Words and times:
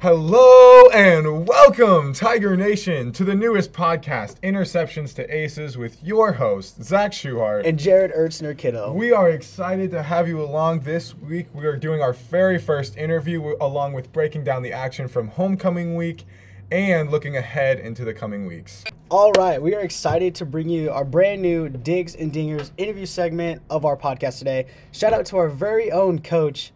Hello 0.00 0.88
and 0.90 1.48
welcome, 1.48 2.12
Tiger 2.12 2.56
Nation, 2.56 3.10
to 3.10 3.24
the 3.24 3.34
newest 3.34 3.72
podcast, 3.72 4.38
Interceptions 4.42 5.12
to 5.16 5.36
Aces, 5.36 5.76
with 5.76 6.00
your 6.04 6.34
host, 6.34 6.80
Zach 6.84 7.10
Schuhart. 7.10 7.66
And 7.66 7.76
Jared 7.76 8.12
Ertzner 8.12 8.56
Kiddo. 8.56 8.92
We 8.92 9.10
are 9.10 9.28
excited 9.30 9.90
to 9.90 10.04
have 10.04 10.28
you 10.28 10.40
along 10.40 10.82
this 10.82 11.16
week. 11.16 11.48
We 11.52 11.66
are 11.66 11.76
doing 11.76 12.00
our 12.00 12.12
very 12.12 12.60
first 12.60 12.96
interview, 12.96 13.56
along 13.60 13.92
with 13.92 14.12
breaking 14.12 14.44
down 14.44 14.62
the 14.62 14.72
action 14.72 15.08
from 15.08 15.26
homecoming 15.26 15.96
week 15.96 16.26
and 16.70 17.10
looking 17.10 17.36
ahead 17.36 17.80
into 17.80 18.04
the 18.04 18.14
coming 18.14 18.46
weeks. 18.46 18.84
All 19.10 19.32
right, 19.32 19.60
we 19.60 19.74
are 19.74 19.80
excited 19.80 20.32
to 20.36 20.46
bring 20.46 20.68
you 20.68 20.92
our 20.92 21.04
brand 21.04 21.42
new 21.42 21.68
Digs 21.68 22.14
and 22.14 22.32
Dingers 22.32 22.70
interview 22.76 23.04
segment 23.04 23.62
of 23.68 23.84
our 23.84 23.96
podcast 23.96 24.38
today. 24.38 24.66
Shout 24.92 25.12
out 25.12 25.26
to 25.26 25.38
our 25.38 25.48
very 25.48 25.90
own 25.90 26.20
coach, 26.20 26.70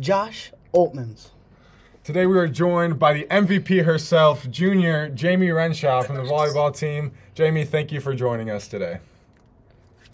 Josh 0.00 0.50
Oltmans. 0.74 1.33
Today 2.04 2.26
we 2.26 2.36
are 2.38 2.46
joined 2.46 2.98
by 2.98 3.14
the 3.14 3.24
MVP 3.30 3.82
herself, 3.82 4.46
junior 4.50 5.08
Jamie 5.08 5.50
Renshaw 5.50 6.02
from 6.02 6.16
the 6.16 6.22
volleyball 6.22 6.76
team. 6.76 7.12
Jamie, 7.34 7.64
thank 7.64 7.90
you 7.92 7.98
for 7.98 8.14
joining 8.14 8.50
us 8.50 8.68
today. 8.68 8.98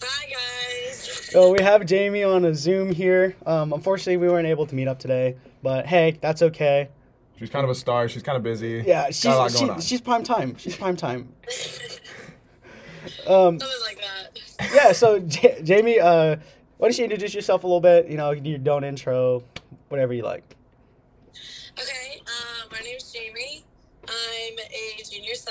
Hi 0.01 0.29
guys. 0.29 0.97
So 1.03 1.51
we 1.51 1.61
have 1.61 1.85
Jamie 1.85 2.23
on 2.23 2.45
a 2.45 2.55
Zoom 2.55 2.93
here. 2.93 3.35
Um, 3.45 3.73
unfortunately, 3.73 4.15
we 4.15 4.29
weren't 4.29 4.47
able 4.47 4.65
to 4.67 4.73
meet 4.73 4.87
up 4.87 4.99
today, 4.99 5.35
but 5.63 5.85
hey, 5.85 6.17
that's 6.21 6.41
okay. 6.41 6.87
She's 7.37 7.49
kind 7.49 7.65
of 7.65 7.69
a 7.69 7.75
star. 7.75 8.07
She's 8.07 8.23
kind 8.23 8.37
of 8.37 8.43
busy. 8.43 8.83
Yeah, 8.87 9.03
Got 9.03 9.13
she's 9.13 9.25
a 9.25 9.29
lot 9.35 9.51
she, 9.51 9.69
on. 9.69 9.81
she's 9.81 9.99
prime 9.99 10.23
time. 10.23 10.55
She's 10.57 10.75
prime 10.77 10.95
time. 10.95 11.29
Um, 13.27 13.59
Something 13.59 13.79
like 13.87 13.99
that. 13.99 14.73
yeah. 14.75 14.91
So 14.91 15.19
J- 15.19 15.61
Jamie, 15.63 15.99
uh, 15.99 16.35
why 16.77 16.87
don't 16.87 16.97
you 16.97 17.03
introduce 17.03 17.33
yourself 17.33 17.63
a 17.63 17.67
little 17.67 17.81
bit? 17.81 18.07
You 18.07 18.17
know, 18.17 18.33
do 18.35 18.49
your 18.49 18.73
own 18.73 18.83
intro, 18.83 19.43
whatever 19.89 20.13
you 20.13 20.21
like. 20.23 20.55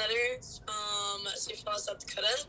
A 0.01 0.09
junior 0.09 0.41
from 0.65 1.27
Sioux 1.37 1.57
Falls, 1.57 1.85
South 1.85 1.99
Dakota. 1.99 2.47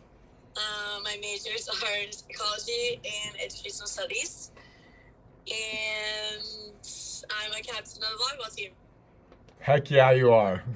Um, 0.55 1.03
my 1.03 1.17
majors 1.21 1.67
are 1.83 2.03
in 2.03 2.11
psychology 2.11 3.01
and 3.03 3.35
educational 3.41 3.87
studies. 3.87 4.51
And 5.47 6.43
I'm 7.29 7.51
a 7.51 7.61
captain 7.61 8.03
of 8.03 8.09
the 8.09 8.23
volleyball 8.23 8.55
team. 8.55 8.71
Heck 9.59 9.89
yeah, 9.91 10.11
you 10.11 10.31
are. 10.31 10.63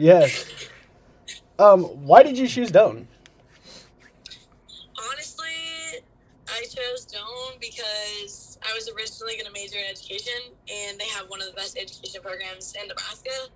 Yes. 0.00 0.46
Um, 1.58 1.82
why 1.82 2.22
did 2.22 2.38
you 2.38 2.46
choose 2.46 2.70
Doane? 2.70 3.04
Honestly, 5.10 6.04
I 6.48 6.62
chose 6.62 7.04
Doane 7.04 7.58
because 7.58 8.58
I 8.62 8.72
was 8.74 8.88
originally 8.96 9.34
going 9.34 9.46
to 9.46 9.52
major 9.52 9.78
in 9.78 9.90
education, 9.90 10.40
and 10.72 11.00
they 11.00 11.06
have 11.06 11.28
one 11.28 11.40
of 11.42 11.48
the 11.48 11.54
best 11.54 11.76
education 11.76 12.22
programs 12.22 12.76
in 12.80 12.86
Nebraska. 12.86 13.50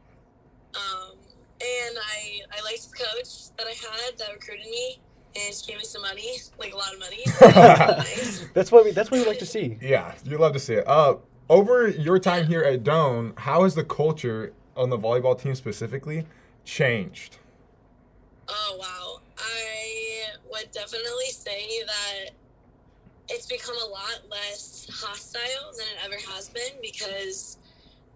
Um, 0.74 1.16
and 1.62 1.96
I, 1.98 2.40
I 2.58 2.62
liked 2.64 2.90
the 2.90 2.96
coach 2.96 3.50
that 3.56 3.66
I 3.66 3.70
had 3.70 4.18
that 4.18 4.32
recruited 4.32 4.66
me, 4.66 4.98
and 5.36 5.54
she 5.54 5.66
gave 5.66 5.78
me 5.78 5.84
some 5.84 6.02
money, 6.02 6.36
like 6.58 6.72
a 6.72 6.76
lot 6.76 6.92
of 6.92 7.00
money. 7.00 7.24
So 7.24 7.46
that 7.50 7.96
was 7.96 7.98
nice. 7.98 8.48
That's 8.54 8.72
what 8.72 8.84
we. 8.84 8.90
That's 8.90 9.10
what 9.10 9.20
we 9.20 9.26
like 9.26 9.38
to 9.38 9.46
see. 9.46 9.78
Yeah, 9.80 10.14
you 10.24 10.38
love 10.38 10.52
to 10.54 10.58
see 10.58 10.74
it. 10.74 10.88
Uh, 10.88 11.16
over 11.48 11.88
your 11.88 12.18
time 12.18 12.46
here 12.46 12.62
at 12.62 12.82
Doane, 12.82 13.38
how 13.38 13.64
has 13.64 13.74
the 13.74 13.84
culture 13.84 14.52
on 14.76 14.90
the 14.90 14.98
volleyball 14.98 15.40
team 15.40 15.54
specifically 15.54 16.26
changed? 16.64 17.38
Oh 18.48 18.76
wow. 18.78 19.20
I 19.38 20.24
would 20.50 20.70
definitely 20.72 21.30
say 21.30 21.82
that 21.86 22.30
it's 23.28 23.46
become 23.46 23.76
a 23.76 23.88
lot 23.88 24.20
less 24.30 24.86
hostile 24.92 25.72
than 25.76 25.86
it 25.86 26.04
ever 26.04 26.16
has 26.32 26.48
been 26.48 26.80
because 26.82 27.58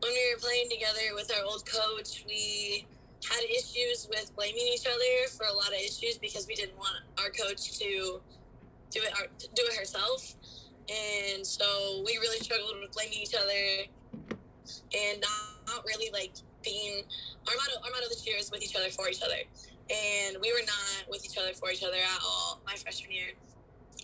when 0.01 0.13
we 0.13 0.35
were 0.35 0.41
playing 0.41 0.69
together 0.71 1.15
with 1.15 1.33
our 1.37 1.45
old 1.45 1.65
coach, 1.67 2.25
we 2.29 2.87
had 3.25 3.43
issues 3.45 4.09
with 4.11 4.35
blaming 4.37 4.67
each 4.75 4.87
other 4.87 5.29
for 5.37 5.47
a 5.47 5.53
lot 5.53 5.69
of 5.69 5.81
issues 5.81 6.19
because 6.19 6.47
we 6.47 6.55
didn't 6.55 6.77
want 6.77 7.03
our 7.19 7.31
coach 7.31 7.79
to 7.79 8.21
do 8.91 9.01
it 9.03 9.13
our, 9.19 9.27
do 9.55 9.63
it 9.65 9.77
herself. 9.77 10.35
And 10.89 11.45
so 11.45 12.03
we 12.05 12.19
really 12.19 12.39
struggled 12.39 12.75
with 12.81 12.93
blaming 12.93 13.19
each 13.19 13.35
other 13.35 13.91
and 14.95 15.21
not, 15.21 15.67
not 15.67 15.85
really 15.85 16.11
like 16.13 16.33
being 16.63 17.03
our 17.49 17.55
motto 17.55 17.79
our 17.85 17.91
motto 17.91 18.09
this 18.09 18.27
year 18.27 18.37
is 18.39 18.51
with 18.51 18.63
each 18.63 18.75
other 18.75 18.91
for 18.91 19.09
each 19.09 19.23
other 19.23 19.39
and 19.91 20.37
we 20.43 20.53
were 20.53 20.65
not 20.67 21.09
with 21.09 21.25
each 21.25 21.39
other 21.39 21.53
for 21.55 21.71
each 21.71 21.83
other 21.83 21.97
at 21.97 22.21
all 22.23 22.61
my 22.67 22.75
freshman 22.75 23.13
year. 23.13 23.31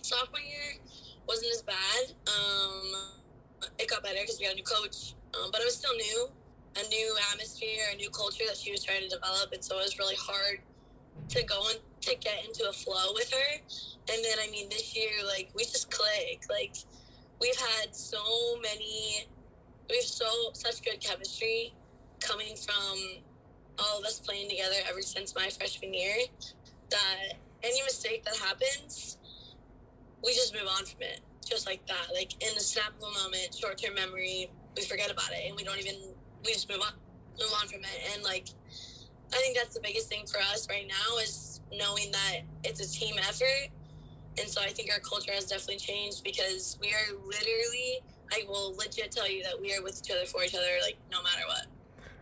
Sophomore 0.01 0.39
year 0.39 0.79
wasn't 1.27 1.51
as 1.51 1.61
bad. 1.61 2.15
Um, 2.27 3.67
it 3.79 3.89
got 3.89 4.03
better 4.03 4.19
because 4.21 4.39
we 4.39 4.45
got 4.45 4.53
a 4.53 4.55
new 4.55 4.63
coach, 4.63 5.15
um, 5.35 5.49
but 5.51 5.61
it 5.61 5.65
was 5.65 5.75
still 5.75 5.95
new, 5.95 6.27
a 6.75 6.87
new 6.87 7.15
atmosphere, 7.31 7.83
a 7.93 7.97
new 7.97 8.09
culture 8.09 8.43
that 8.47 8.57
she 8.57 8.71
was 8.71 8.83
trying 8.83 9.01
to 9.01 9.09
develop, 9.09 9.51
and 9.53 9.63
so 9.63 9.77
it 9.79 9.83
was 9.83 9.99
really 9.99 10.15
hard 10.15 10.59
to 11.29 11.43
go 11.43 11.61
and 11.69 11.79
to 12.01 12.15
get 12.15 12.45
into 12.45 12.67
a 12.67 12.73
flow 12.73 13.13
with 13.13 13.31
her. 13.31 13.59
And 14.11 14.23
then 14.23 14.37
I 14.41 14.49
mean, 14.51 14.69
this 14.69 14.95
year, 14.95 15.11
like 15.25 15.49
we 15.55 15.63
just 15.63 15.91
click. 15.91 16.43
Like 16.49 16.75
we've 17.39 17.55
had 17.55 17.95
so 17.95 18.19
many, 18.61 19.27
we've 19.89 20.01
so 20.01 20.25
such 20.53 20.83
good 20.83 20.99
chemistry 20.99 21.73
coming 22.19 22.55
from 22.55 22.99
all 23.79 23.99
of 23.99 24.05
us 24.05 24.19
playing 24.19 24.49
together 24.49 24.75
ever 24.89 25.01
since 25.01 25.35
my 25.35 25.49
freshman 25.49 25.93
year 25.93 26.15
that 26.89 27.33
any 27.63 27.81
mistake 27.83 28.23
that 28.25 28.35
happens, 28.37 29.17
we 30.23 30.33
just 30.33 30.53
move 30.53 30.67
on 30.77 30.85
from 30.85 31.01
it. 31.01 31.21
Just 31.45 31.65
like 31.67 31.85
that. 31.87 32.13
Like 32.13 32.33
in 32.43 32.53
the 32.53 32.61
snap 32.61 32.93
of 33.01 33.03
a 33.03 33.23
moment, 33.23 33.55
short 33.59 33.77
term 33.77 33.95
memory, 33.95 34.49
we 34.75 34.83
forget 34.83 35.11
about 35.11 35.31
it 35.31 35.47
and 35.47 35.55
we 35.55 35.63
don't 35.63 35.79
even 35.79 35.95
we 36.45 36.53
just 36.53 36.69
move 36.69 36.81
on 36.81 36.93
move 37.39 37.53
on 37.61 37.67
from 37.67 37.79
it. 37.79 38.13
And 38.13 38.23
like 38.23 38.47
I 39.33 39.37
think 39.37 39.57
that's 39.57 39.73
the 39.73 39.81
biggest 39.81 40.09
thing 40.09 40.25
for 40.27 40.39
us 40.39 40.67
right 40.69 40.87
now 40.87 41.17
is 41.17 41.61
knowing 41.71 42.11
that 42.11 42.41
it's 42.63 42.79
a 42.79 42.89
team 42.89 43.15
effort. 43.17 43.69
And 44.39 44.47
so 44.47 44.61
I 44.61 44.69
think 44.69 44.91
our 44.91 44.99
culture 44.99 45.31
has 45.31 45.45
definitely 45.45 45.77
changed 45.77 46.23
because 46.23 46.77
we 46.81 46.89
are 46.89 47.17
literally 47.25 47.99
I 48.31 48.45
will 48.47 48.75
legit 48.75 49.11
tell 49.11 49.29
you 49.29 49.43
that 49.43 49.59
we 49.59 49.73
are 49.75 49.81
with 49.81 50.01
each 50.03 50.11
other 50.11 50.25
for 50.25 50.43
each 50.43 50.55
other, 50.55 50.65
like 50.81 50.97
no 51.11 51.21
matter 51.21 51.43
what. 51.47 51.67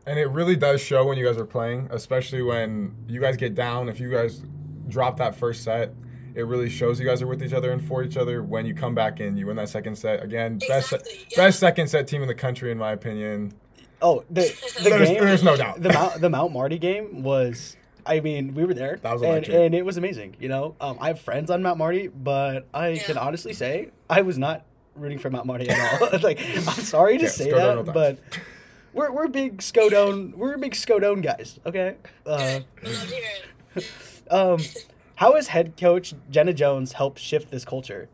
And 0.05 0.17
it 0.17 0.27
really 0.27 0.55
does 0.55 0.81
show 0.81 1.05
when 1.05 1.17
you 1.17 1.25
guys 1.25 1.37
are 1.37 1.45
playing, 1.45 1.87
especially 1.91 2.41
when 2.41 2.95
you 3.07 3.21
guys 3.21 3.37
get 3.37 3.55
down. 3.55 3.87
If 3.87 3.99
you 3.99 4.11
guys 4.11 4.43
drop 4.87 5.17
that 5.17 5.35
first 5.35 5.63
set, 5.63 5.93
it 6.33 6.43
really 6.43 6.69
shows 6.69 6.99
you 6.99 7.05
guys 7.05 7.21
are 7.21 7.27
with 7.27 7.43
each 7.43 7.53
other 7.53 7.71
and 7.71 7.85
for 7.85 8.03
each 8.03 8.17
other. 8.17 8.41
When 8.43 8.65
you 8.65 8.73
come 8.73 8.95
back 8.95 9.19
in, 9.19 9.37
you 9.37 9.47
win 9.47 9.57
that 9.57 9.69
second 9.69 9.97
set. 9.97 10.23
Again, 10.23 10.57
best 10.67 10.91
yeah. 10.91 10.97
best 11.35 11.59
second 11.59 11.87
set 11.87 12.07
team 12.07 12.21
in 12.21 12.27
the 12.27 12.35
country, 12.35 12.71
in 12.71 12.77
my 12.77 12.93
opinion. 12.93 13.53
Oh, 14.01 14.23
the 14.29 14.41
the 14.81 14.89
There's- 14.89 15.09
game. 15.09 15.19
there's 15.23 15.43
no 15.43 15.55
doubt. 15.55 15.81
The 15.81 15.89
Mount 15.93 16.21
the 16.21 16.29
Mount 16.29 16.51
Marty 16.53 16.77
game 16.77 17.23
was. 17.23 17.75
I 18.03 18.19
mean, 18.19 18.55
we 18.55 18.65
were 18.65 18.73
there, 18.73 18.97
That 19.03 19.13
was 19.13 19.21
and, 19.21 19.47
and 19.47 19.75
it 19.75 19.85
was 19.85 19.97
amazing. 19.97 20.35
You 20.39 20.49
know, 20.49 20.75
um, 20.81 20.97
I 20.99 21.09
have 21.09 21.19
friends 21.21 21.51
on 21.51 21.61
Mount 21.61 21.77
Marty, 21.77 22.07
but 22.07 22.65
I 22.73 22.89
Yeah. 22.89 23.03
can 23.03 23.17
honestly 23.19 23.53
say 23.53 23.89
I 24.09 24.21
was 24.23 24.39
not 24.39 24.63
rooting 24.95 25.19
for 25.19 25.29
Mount 25.29 25.45
Marty 25.45 25.69
at 25.69 26.01
all. 26.01 26.19
like, 26.23 26.39
I'm 26.41 26.63
sorry 26.63 27.19
to 27.19 27.25
Yeah, 27.25 27.29
say 27.29 27.51
that, 27.51 27.85
no 27.85 27.93
but 27.93 28.17
we're 28.93 29.11
we're 29.11 29.27
big 29.27 29.59
Skodone 29.59 30.33
we're 30.35 30.57
big 30.57 30.73
Skodone 30.73 31.21
guys. 31.21 31.59
Okay. 31.63 31.95
Uh, 32.25 32.37
Good. 32.37 32.65
I 32.83 32.89
love 32.89 33.07
to 33.07 33.15
hear 33.15 33.23
it. 33.75 33.91
um, 34.31 34.59
how 35.15 35.35
has 35.35 35.49
head 35.49 35.77
coach 35.79 36.15
Jenna 36.31 36.53
Jones 36.53 36.93
helped 36.93 37.19
shift 37.19 37.51
this 37.51 37.63
culture? 37.65 38.09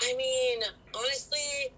I 0.00 0.14
mean, 0.16 0.60
honestly, 0.94 1.72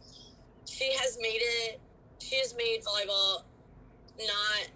she 0.64 0.92
has 0.92 1.18
made 1.20 1.40
it. 1.42 1.80
She 2.26 2.36
has 2.38 2.54
made 2.58 2.82
volleyball 2.82 3.46
not 4.18 4.66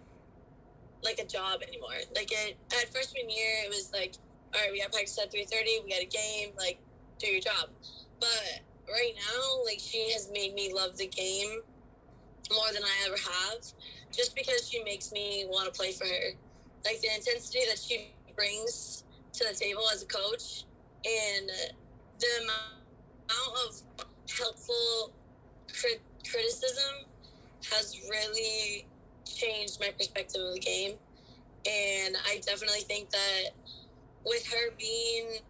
like 1.02 1.18
a 1.18 1.26
job 1.26 1.62
anymore. 1.66 1.98
Like 2.14 2.30
it 2.30 2.56
at 2.70 2.92
freshman 2.92 3.28
year, 3.28 3.66
it 3.66 3.70
was 3.70 3.90
like, 3.92 4.14
all 4.54 4.60
right, 4.60 4.70
we 4.70 4.80
got 4.80 4.92
practice 4.92 5.18
at 5.18 5.32
three 5.32 5.46
thirty. 5.50 5.82
We 5.82 5.90
got 5.90 6.02
a 6.02 6.06
game. 6.06 6.54
Like, 6.56 6.78
do 7.18 7.26
your 7.26 7.40
job. 7.40 7.70
But 8.20 8.62
right 8.86 9.14
now, 9.16 9.64
like 9.66 9.80
she 9.80 10.12
has 10.12 10.30
made 10.32 10.54
me 10.54 10.72
love 10.72 10.96
the 10.96 11.08
game 11.08 11.58
more 12.54 12.70
than 12.72 12.84
I 12.84 12.94
ever 13.06 13.16
have, 13.18 13.58
just 14.14 14.36
because 14.36 14.68
she 14.68 14.84
makes 14.84 15.10
me 15.10 15.46
want 15.50 15.66
to 15.66 15.76
play 15.76 15.90
for 15.90 16.06
her. 16.06 16.38
Like 16.84 17.00
the 17.00 17.08
intensity 17.14 17.66
that 17.68 17.78
she 17.78 18.14
brings 18.36 19.04
to 19.34 19.44
the 19.50 19.58
table 19.58 19.82
as 19.92 20.02
a 20.02 20.06
coach, 20.06 20.66
and 21.02 21.50
the 22.18 22.30
amount 22.44 23.66
of 23.66 23.82
helpful 24.38 25.14
crit- 25.74 26.02
criticism 26.30 27.09
has 27.72 27.96
really 28.08 28.86
changed 29.24 29.80
my 29.80 29.90
perspective 29.96 30.40
of 30.40 30.54
the 30.54 30.60
game. 30.60 30.92
And 31.66 32.16
I 32.26 32.40
definitely 32.46 32.80
think 32.80 33.10
that 33.10 33.50
with 34.24 34.46
her 34.46 34.74
being 34.78 35.40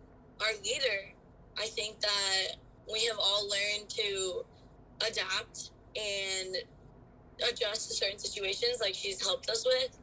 our 0.40 0.52
leader, 0.64 1.14
I 1.58 1.66
think 1.66 2.00
that 2.00 2.56
we 2.90 3.04
have 3.06 3.18
all 3.18 3.48
learned 3.48 3.88
to 3.90 4.44
adapt 5.06 5.70
and 5.96 6.56
adjust 7.48 7.88
to 7.88 7.94
certain 7.96 8.18
situations 8.18 8.78
like 8.80 8.94
she's 8.94 9.22
helped 9.22 9.48
us 9.48 9.64
with. 9.64 9.96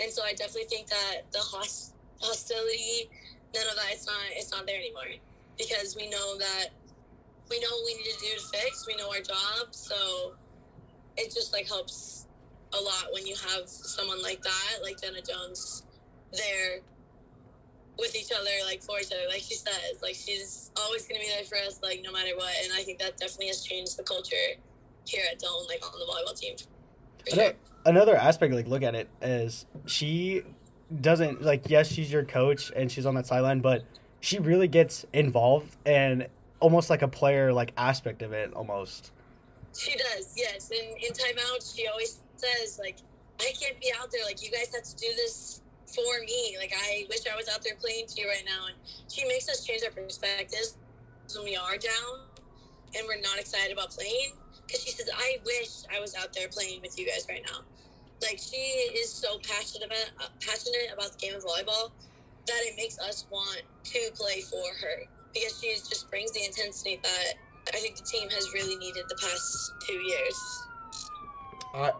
And 0.00 0.12
so 0.12 0.22
I 0.22 0.32
definitely 0.32 0.68
think 0.68 0.88
that 0.88 1.22
the 1.32 1.38
host- 1.38 1.94
hostility, 2.20 3.10
none 3.54 3.66
of 3.68 3.76
that, 3.76 3.90
it's 3.90 4.06
not, 4.06 4.16
it's 4.32 4.50
not 4.50 4.66
there 4.66 4.76
anymore 4.78 5.18
because 5.58 5.96
we 5.96 6.08
know 6.08 6.38
that 6.38 6.68
we 7.50 7.58
know 7.60 7.68
what 7.70 7.86
we 7.86 7.94
need 7.94 8.04
to 8.04 8.20
do 8.20 8.28
to 8.36 8.58
fix. 8.58 8.86
We 8.86 8.96
know 8.96 9.10
our 9.10 9.20
job, 9.20 9.74
so 9.74 10.34
it 11.18 11.34
just 11.34 11.52
like 11.52 11.68
helps 11.68 12.26
a 12.72 12.80
lot 12.80 13.06
when 13.12 13.26
you 13.26 13.34
have 13.34 13.68
someone 13.68 14.22
like 14.22 14.42
that, 14.42 14.82
like 14.82 15.00
Jenna 15.00 15.20
Jones, 15.20 15.84
there 16.32 16.80
with 17.98 18.14
each 18.14 18.30
other, 18.32 18.50
like 18.66 18.82
for 18.82 19.00
each 19.00 19.06
other. 19.06 19.28
Like 19.28 19.42
she 19.42 19.54
says, 19.54 20.00
like 20.02 20.14
she's 20.14 20.70
always 20.76 21.06
gonna 21.06 21.20
be 21.20 21.28
there 21.28 21.44
for 21.44 21.56
us, 21.58 21.80
like 21.82 22.00
no 22.04 22.12
matter 22.12 22.36
what. 22.36 22.52
And 22.62 22.72
I 22.74 22.82
think 22.82 22.98
that 23.00 23.16
definitely 23.16 23.48
has 23.48 23.62
changed 23.62 23.98
the 23.98 24.04
culture 24.04 24.36
here 25.06 25.22
at 25.30 25.40
Doane, 25.40 25.66
like 25.68 25.84
on 25.84 25.98
the 25.98 26.06
volleyball 26.06 26.38
team. 26.38 26.56
Sure. 27.32 27.52
Another 27.84 28.16
aspect, 28.16 28.54
like 28.54 28.68
look 28.68 28.82
at 28.82 28.94
it, 28.94 29.08
is 29.22 29.66
she 29.86 30.42
doesn't 31.00 31.42
like. 31.42 31.68
Yes, 31.68 31.88
she's 31.88 32.12
your 32.12 32.24
coach 32.24 32.70
and 32.74 32.90
she's 32.92 33.06
on 33.06 33.14
that 33.14 33.26
sideline, 33.26 33.60
but 33.60 33.84
she 34.20 34.38
really 34.38 34.68
gets 34.68 35.06
involved 35.12 35.76
and 35.86 36.26
almost 36.60 36.90
like 36.90 37.02
a 37.02 37.08
player 37.08 37.52
like 37.52 37.72
aspect 37.76 38.22
of 38.22 38.32
it 38.32 38.52
almost. 38.52 39.12
She 39.78 39.94
does, 39.94 40.34
yes. 40.36 40.70
And 40.74 40.98
in 40.98 41.12
timeouts, 41.14 41.76
she 41.76 41.86
always 41.86 42.20
says, 42.34 42.80
like, 42.82 42.98
I 43.40 43.52
can't 43.54 43.78
be 43.80 43.92
out 43.94 44.10
there. 44.10 44.24
Like, 44.24 44.42
you 44.42 44.50
guys 44.50 44.74
have 44.74 44.82
to 44.82 44.96
do 44.96 45.06
this 45.14 45.62
for 45.86 46.18
me. 46.26 46.56
Like, 46.58 46.72
I 46.74 47.06
wish 47.08 47.20
I 47.30 47.36
was 47.36 47.48
out 47.48 47.62
there 47.62 47.76
playing 47.80 48.06
to 48.08 48.20
you 48.20 48.28
right 48.28 48.42
now. 48.44 48.66
And 48.66 48.76
she 49.06 49.24
makes 49.28 49.48
us 49.48 49.64
change 49.64 49.82
our 49.84 49.92
perspectives 49.94 50.76
when 51.32 51.44
we 51.44 51.54
are 51.54 51.78
down 51.78 52.26
and 52.96 53.06
we're 53.06 53.20
not 53.20 53.38
excited 53.38 53.72
about 53.72 53.90
playing. 53.90 54.34
Because 54.66 54.82
she 54.82 54.90
says, 54.90 55.08
I 55.14 55.38
wish 55.46 55.86
I 55.94 56.00
was 56.00 56.14
out 56.18 56.32
there 56.34 56.48
playing 56.48 56.82
with 56.82 56.98
you 56.98 57.06
guys 57.06 57.26
right 57.28 57.46
now. 57.46 57.62
Like, 58.20 58.42
she 58.42 58.58
is 58.98 59.14
so 59.14 59.38
passionate 59.46 59.86
about, 59.86 60.10
uh, 60.18 60.28
passionate 60.42 60.90
about 60.92 61.12
the 61.14 61.18
game 61.18 61.36
of 61.36 61.44
volleyball 61.44 61.94
that 62.50 62.60
it 62.66 62.74
makes 62.76 62.98
us 62.98 63.26
want 63.30 63.62
to 63.84 64.00
play 64.18 64.40
for 64.40 64.66
her. 64.82 65.06
Because 65.32 65.60
she 65.62 65.70
just 65.88 66.10
brings 66.10 66.32
the 66.32 66.44
intensity 66.44 66.98
that 67.04 67.34
I 67.74 67.78
think 67.78 67.96
the 67.96 68.02
team 68.02 68.28
has 68.30 68.52
really 68.52 68.76
needed 68.76 69.04
the 69.08 69.16
past 69.16 69.72
two 69.86 69.94
years. 69.94 70.66
Uh, 71.74 71.90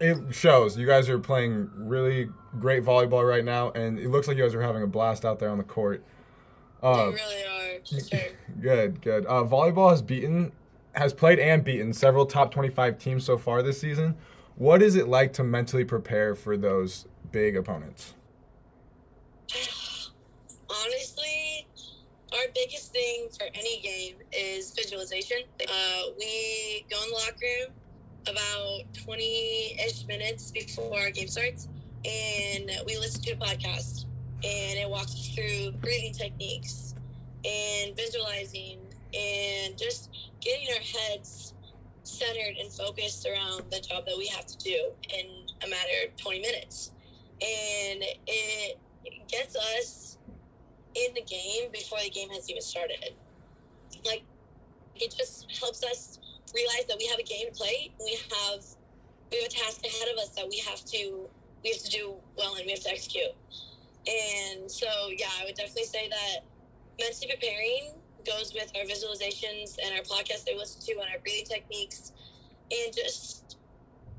it 0.00 0.34
shows. 0.34 0.76
You 0.76 0.86
guys 0.86 1.08
are 1.08 1.18
playing 1.18 1.70
really 1.76 2.28
great 2.58 2.84
volleyball 2.84 3.28
right 3.28 3.44
now, 3.44 3.70
and 3.72 3.98
it 3.98 4.08
looks 4.08 4.28
like 4.28 4.36
you 4.36 4.42
guys 4.42 4.54
are 4.54 4.62
having 4.62 4.82
a 4.82 4.86
blast 4.86 5.24
out 5.24 5.38
there 5.38 5.50
on 5.50 5.58
the 5.58 5.64
court. 5.64 6.04
Uh, 6.82 7.06
they 7.06 7.12
really 7.12 7.44
are, 7.44 7.84
sure. 7.84 8.20
Good, 8.60 9.00
good. 9.00 9.26
Uh, 9.26 9.44
volleyball 9.44 9.90
has 9.90 10.02
beaten, 10.02 10.52
has 10.92 11.12
played 11.12 11.38
and 11.38 11.62
beaten 11.62 11.92
several 11.92 12.26
top 12.26 12.50
25 12.50 12.98
teams 12.98 13.24
so 13.24 13.38
far 13.38 13.62
this 13.62 13.80
season. 13.80 14.16
What 14.56 14.82
is 14.82 14.96
it 14.96 15.08
like 15.08 15.32
to 15.34 15.44
mentally 15.44 15.84
prepare 15.84 16.34
for 16.34 16.56
those 16.56 17.06
big 17.30 17.56
opponents? 17.56 18.14
Honestly, 20.68 21.66
our 22.32 22.46
biggest 22.54 22.92
thing 22.92 23.28
for 23.30 23.38
any 23.54 23.80
game 23.80 24.16
is 24.32 24.72
visualization. 24.76 25.38
Uh, 25.60 26.02
we 26.18 26.86
go 26.90 26.96
in 27.02 27.08
the 27.10 27.14
locker 27.14 27.34
room 27.42 27.74
about 28.28 28.94
20 29.04 29.22
ish 29.86 30.06
minutes 30.06 30.52
before 30.52 30.98
our 30.98 31.10
game 31.10 31.28
starts, 31.28 31.68
and 32.04 32.70
we 32.86 32.96
listen 32.98 33.22
to 33.22 33.32
a 33.32 33.36
podcast, 33.36 34.06
and 34.44 34.78
it 34.78 34.88
walks 34.88 35.12
us 35.12 35.32
through 35.34 35.72
breathing 35.80 36.12
techniques 36.12 36.94
and 37.44 37.96
visualizing 37.96 38.78
and 39.14 39.76
just 39.76 40.10
getting 40.40 40.68
our 40.74 41.10
heads 41.10 41.54
centered 42.04 42.56
and 42.60 42.72
focused 42.72 43.26
around 43.26 43.64
the 43.70 43.80
job 43.80 44.04
that 44.06 44.16
we 44.16 44.26
have 44.28 44.46
to 44.46 44.56
do 44.58 44.78
in 45.18 45.26
a 45.64 45.68
matter 45.68 46.08
of 46.08 46.16
20 46.16 46.40
minutes. 46.40 46.92
And 47.40 48.02
it 48.26 48.78
gets 49.28 49.56
us 49.56 50.18
in 50.94 51.14
the 51.14 51.22
game 51.22 51.70
before 51.72 51.98
the 52.02 52.10
game 52.10 52.28
has 52.30 52.48
even 52.48 52.62
started. 52.62 53.16
Like, 54.04 54.24
it 54.96 55.14
just 55.16 55.46
helps 55.60 55.82
us 55.84 56.18
realize 56.54 56.86
that 56.88 56.96
we 56.98 57.06
have 57.06 57.18
a 57.18 57.22
game 57.22 57.46
to 57.48 57.54
play. 57.56 57.92
We 57.98 58.18
have 58.30 58.62
we 59.30 59.38
have 59.38 59.48
a 59.48 59.54
task 59.54 59.80
ahead 59.84 60.08
of 60.12 60.18
us 60.20 60.30
that 60.36 60.46
we 60.48 60.58
have 60.68 60.84
to 60.84 61.28
we 61.64 61.70
have 61.70 61.82
to 61.82 61.90
do 61.90 62.16
well 62.36 62.54
and 62.56 62.66
we 62.66 62.72
have 62.72 62.82
to 62.82 62.90
execute. 62.90 63.32
And 64.06 64.70
so, 64.70 64.86
yeah, 65.16 65.30
I 65.40 65.44
would 65.44 65.54
definitely 65.54 65.84
say 65.84 66.08
that 66.08 66.44
mentally 67.00 67.30
preparing 67.30 67.94
goes 68.26 68.52
with 68.54 68.70
our 68.76 68.82
visualizations 68.82 69.78
and 69.82 69.94
our 69.94 70.02
podcasts 70.02 70.46
we 70.46 70.54
listen 70.58 70.82
to 70.82 70.92
and 71.00 71.08
our 71.10 71.20
breathing 71.22 71.46
techniques 71.46 72.12
and 72.70 72.92
just 72.94 73.58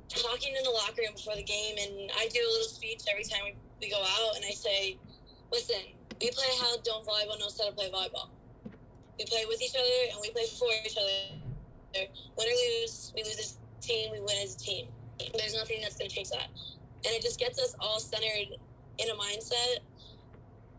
talking 0.09 0.53
in 0.55 0.63
the 0.63 0.69
locker 0.69 1.03
room 1.03 1.15
before 1.15 1.35
the 1.35 1.43
game. 1.43 1.75
And 1.79 2.11
I 2.15 2.27
do 2.31 2.39
a 2.39 2.51
little 2.51 2.67
speech 2.67 3.03
every 3.11 3.23
time 3.23 3.41
we, 3.43 3.55
we 3.81 3.89
go 3.89 3.99
out 3.99 4.35
and 4.35 4.45
I 4.47 4.51
say, 4.51 4.99
listen, 5.51 5.83
we 6.21 6.31
play 6.31 6.51
how 6.59 6.77
Doane 6.79 7.03
Volleyball 7.05 7.39
knows 7.39 7.59
how 7.59 7.69
to 7.69 7.75
play 7.75 7.91
volleyball. 7.91 8.29
We 9.17 9.25
play 9.25 9.45
with 9.47 9.61
each 9.61 9.75
other 9.75 10.11
and 10.11 10.19
we 10.21 10.31
play 10.31 10.45
for 10.57 10.67
each 10.85 10.97
other. 10.97 11.39
Win 11.95 12.47
or 12.47 12.81
lose, 12.81 13.13
we 13.15 13.23
lose 13.23 13.39
as 13.39 13.57
a 13.77 13.81
team, 13.81 14.11
we 14.11 14.19
win 14.19 14.35
as 14.43 14.55
a 14.55 14.59
team. 14.59 14.87
There's 15.37 15.53
nothing 15.53 15.79
that's 15.81 15.95
going 15.95 16.09
to 16.09 16.15
change 16.15 16.29
that. 16.29 16.47
And 17.05 17.13
it 17.13 17.21
just 17.21 17.39
gets 17.39 17.59
us 17.59 17.75
all 17.79 17.99
centered 17.99 18.57
in 18.97 19.09
a 19.09 19.13
mindset 19.13 19.79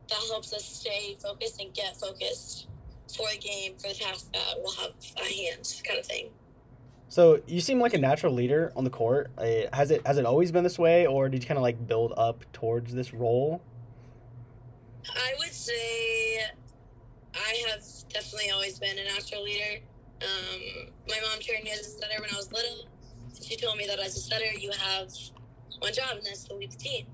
that 0.08 0.18
helps 0.28 0.52
us 0.52 0.64
stay 0.64 1.16
focused 1.22 1.60
and 1.60 1.72
get 1.72 1.96
focused 1.96 2.68
for 3.16 3.26
a 3.32 3.36
game, 3.36 3.74
for 3.78 3.88
the 3.88 3.94
task 3.94 4.32
that 4.32 4.54
we'll 4.58 4.74
have 4.74 4.92
at 5.16 5.30
hand, 5.30 5.82
kind 5.86 6.00
of 6.00 6.06
thing. 6.06 6.30
So 7.08 7.40
you 7.46 7.60
seem 7.60 7.78
like 7.78 7.94
a 7.94 7.98
natural 7.98 8.32
leader 8.32 8.72
on 8.74 8.84
the 8.84 8.90
court. 8.90 9.30
Uh, 9.38 9.68
has 9.72 9.90
it 9.90 10.04
has 10.06 10.18
it 10.18 10.26
always 10.26 10.50
been 10.50 10.64
this 10.64 10.78
way, 10.78 11.06
or 11.06 11.28
did 11.28 11.42
you 11.42 11.46
kind 11.46 11.58
of 11.58 11.62
like 11.62 11.86
build 11.86 12.12
up 12.16 12.44
towards 12.52 12.92
this 12.92 13.14
role? 13.14 13.62
I 15.14 15.34
would 15.38 15.52
say 15.52 16.40
I 17.34 17.64
have 17.68 17.84
definitely 18.08 18.50
always 18.64 18.78
been 18.78 18.98
a 18.98 19.04
natural 19.04 19.42
leader. 19.42 19.84
Um, 20.22 20.88
my 21.06 21.20
mom 21.20 21.38
trained 21.38 21.64
me 21.64 21.70
as 21.70 21.80
a 21.80 21.90
setter 21.90 22.14
when 22.18 22.30
I 22.32 22.36
was 22.36 22.50
little. 22.50 22.88
She 23.42 23.56
told 23.56 23.76
me 23.76 23.86
that 23.86 23.98
as 23.98 24.16
a 24.16 24.20
setter, 24.20 24.46
you 24.58 24.70
have 24.70 25.12
one 25.80 25.92
job, 25.92 26.16
and 26.16 26.24
that's 26.24 26.44
to 26.44 26.54
lead 26.54 26.72
the 26.72 26.76
team. 26.78 27.06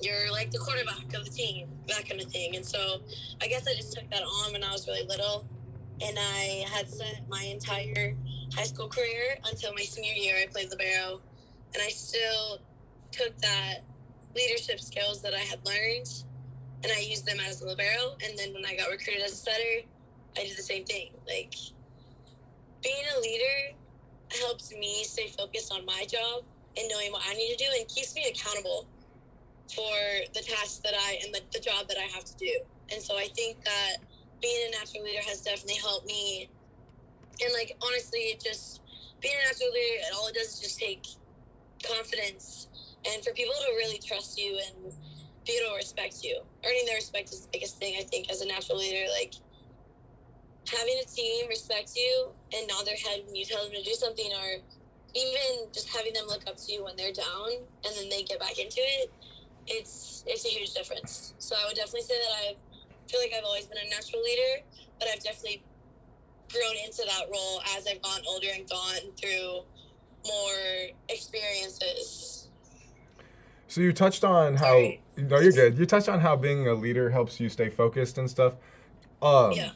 You're 0.00 0.30
like 0.30 0.52
the 0.52 0.58
quarterback 0.58 1.12
of 1.18 1.24
the 1.24 1.30
team, 1.30 1.70
that 1.88 2.08
kind 2.08 2.20
of 2.20 2.30
thing. 2.30 2.54
And 2.54 2.64
so 2.64 3.02
I 3.42 3.48
guess 3.48 3.66
I 3.66 3.74
just 3.74 3.94
took 3.94 4.08
that 4.10 4.22
on 4.22 4.52
when 4.52 4.62
I 4.62 4.70
was 4.70 4.86
really 4.86 5.04
little. 5.08 5.44
And 6.06 6.16
I 6.16 6.64
had 6.72 6.88
set 6.88 7.22
my 7.28 7.42
entire 7.42 8.14
high 8.54 8.62
school 8.62 8.86
career 8.86 9.38
until 9.50 9.74
my 9.74 9.82
senior 9.82 10.12
year. 10.12 10.36
I 10.40 10.46
played 10.46 10.70
libero, 10.70 11.20
and 11.74 11.82
I 11.82 11.88
still 11.88 12.60
took 13.10 13.36
that 13.38 13.80
leadership 14.36 14.78
skills 14.78 15.20
that 15.22 15.34
I 15.34 15.40
had 15.40 15.58
learned 15.66 16.06
and 16.82 16.92
I 16.92 17.00
used 17.00 17.26
them 17.26 17.38
as 17.40 17.60
a 17.60 17.66
libero. 17.66 18.16
And 18.24 18.38
then 18.38 18.54
when 18.54 18.64
I 18.64 18.76
got 18.76 18.88
recruited 18.90 19.22
as 19.22 19.32
a 19.32 19.36
setter, 19.36 19.86
I 20.36 20.44
did 20.46 20.56
the 20.56 20.62
same 20.62 20.84
thing. 20.84 21.10
Like 21.26 21.54
being 22.82 23.04
a 23.16 23.20
leader 23.20 23.76
helps 24.40 24.72
me 24.72 25.04
stay 25.04 25.28
focused 25.36 25.72
on 25.72 25.84
my 25.84 26.04
job 26.08 26.44
and 26.76 26.88
knowing 26.88 27.12
what 27.12 27.22
I 27.28 27.34
need 27.34 27.56
to 27.56 27.64
do 27.64 27.70
and 27.78 27.88
keeps 27.88 28.14
me 28.14 28.32
accountable 28.32 28.88
for 29.74 29.96
the 30.34 30.40
tasks 30.40 30.80
that 30.84 30.94
I 30.94 31.18
and 31.24 31.34
the, 31.34 31.40
the 31.52 31.60
job 31.60 31.88
that 31.88 31.98
I 31.98 32.08
have 32.14 32.24
to 32.24 32.36
do. 32.36 32.50
And 32.92 33.02
so 33.02 33.16
I 33.16 33.28
think 33.34 33.64
that 33.64 33.98
being 34.40 34.68
a 34.68 34.78
natural 34.78 35.04
leader 35.04 35.22
has 35.26 35.42
definitely 35.42 35.80
helped 35.80 36.06
me. 36.06 36.50
And 37.42 37.52
like 37.52 37.76
honestly, 37.82 38.34
it 38.34 38.42
just 38.42 38.82
being 39.20 39.34
a 39.34 39.46
natural 39.46 39.70
leader, 39.70 40.06
and 40.06 40.14
all 40.16 40.28
it 40.28 40.34
does 40.34 40.54
is 40.54 40.60
just 40.60 40.78
take 40.78 41.04
confidence 41.86 42.68
and 43.06 43.22
for 43.24 43.32
people 43.32 43.54
to 43.54 43.72
really 43.76 43.98
trust 43.98 44.38
you 44.38 44.58
and 44.68 44.92
be 45.46 45.58
able 45.60 45.72
to 45.72 45.76
respect 45.76 46.22
you. 46.22 46.42
Earning 46.66 46.84
their 46.86 46.96
respect 46.96 47.32
is 47.32 47.42
the 47.42 47.48
biggest 47.52 47.78
thing 47.78 47.96
I 47.98 48.04
think 48.04 48.30
as 48.30 48.40
a 48.40 48.48
natural 48.48 48.78
leader. 48.78 49.06
Like 49.18 49.34
having 50.68 51.00
a 51.02 51.06
team 51.06 51.48
respect 51.48 51.92
you 51.96 52.30
and 52.56 52.66
nod 52.68 52.86
their 52.86 52.96
head 52.96 53.22
when 53.26 53.34
you 53.34 53.44
tell 53.44 53.62
them 53.64 53.72
to 53.72 53.82
do 53.82 53.94
something, 53.94 54.30
or 54.32 54.60
even 55.14 55.70
just 55.72 55.88
having 55.94 56.12
them 56.12 56.26
look 56.26 56.46
up 56.46 56.56
to 56.56 56.72
you 56.72 56.84
when 56.84 56.96
they're 56.96 57.12
down 57.12 57.48
and 57.84 57.96
then 57.96 58.08
they 58.08 58.22
get 58.22 58.38
back 58.38 58.58
into 58.58 58.80
it. 58.80 59.12
It's 59.66 60.24
it's 60.26 60.44
a 60.46 60.48
huge 60.48 60.72
difference. 60.74 61.34
So 61.38 61.56
I 61.56 61.66
would 61.66 61.76
definitely 61.76 62.02
say 62.02 62.14
that 62.14 62.34
I 62.50 62.56
feel 63.08 63.20
like 63.20 63.32
I've 63.36 63.44
always 63.44 63.66
been 63.66 63.78
a 63.78 63.90
natural 63.90 64.22
leader, 64.22 64.64
but 64.98 65.08
I've 65.08 65.22
definitely 65.22 65.62
grown 66.52 66.76
into 66.84 67.02
that 67.06 67.26
role 67.32 67.60
as 67.76 67.86
I've 67.86 68.02
gotten 68.02 68.24
older 68.28 68.48
and 68.54 68.68
gone 68.68 69.12
through 69.20 69.62
more 70.26 70.90
experiences. 71.08 72.48
So 73.68 73.80
you 73.80 73.92
touched 73.92 74.24
on 74.24 74.56
how 74.56 74.66
Sorry. 74.66 75.02
no, 75.16 75.38
you're 75.38 75.52
good. 75.52 75.78
You 75.78 75.86
touched 75.86 76.08
on 76.08 76.20
how 76.20 76.34
being 76.36 76.66
a 76.66 76.74
leader 76.74 77.10
helps 77.10 77.38
you 77.38 77.48
stay 77.48 77.70
focused 77.70 78.18
and 78.18 78.28
stuff. 78.28 78.54
Um, 79.22 79.52
Yeah. 79.52 79.70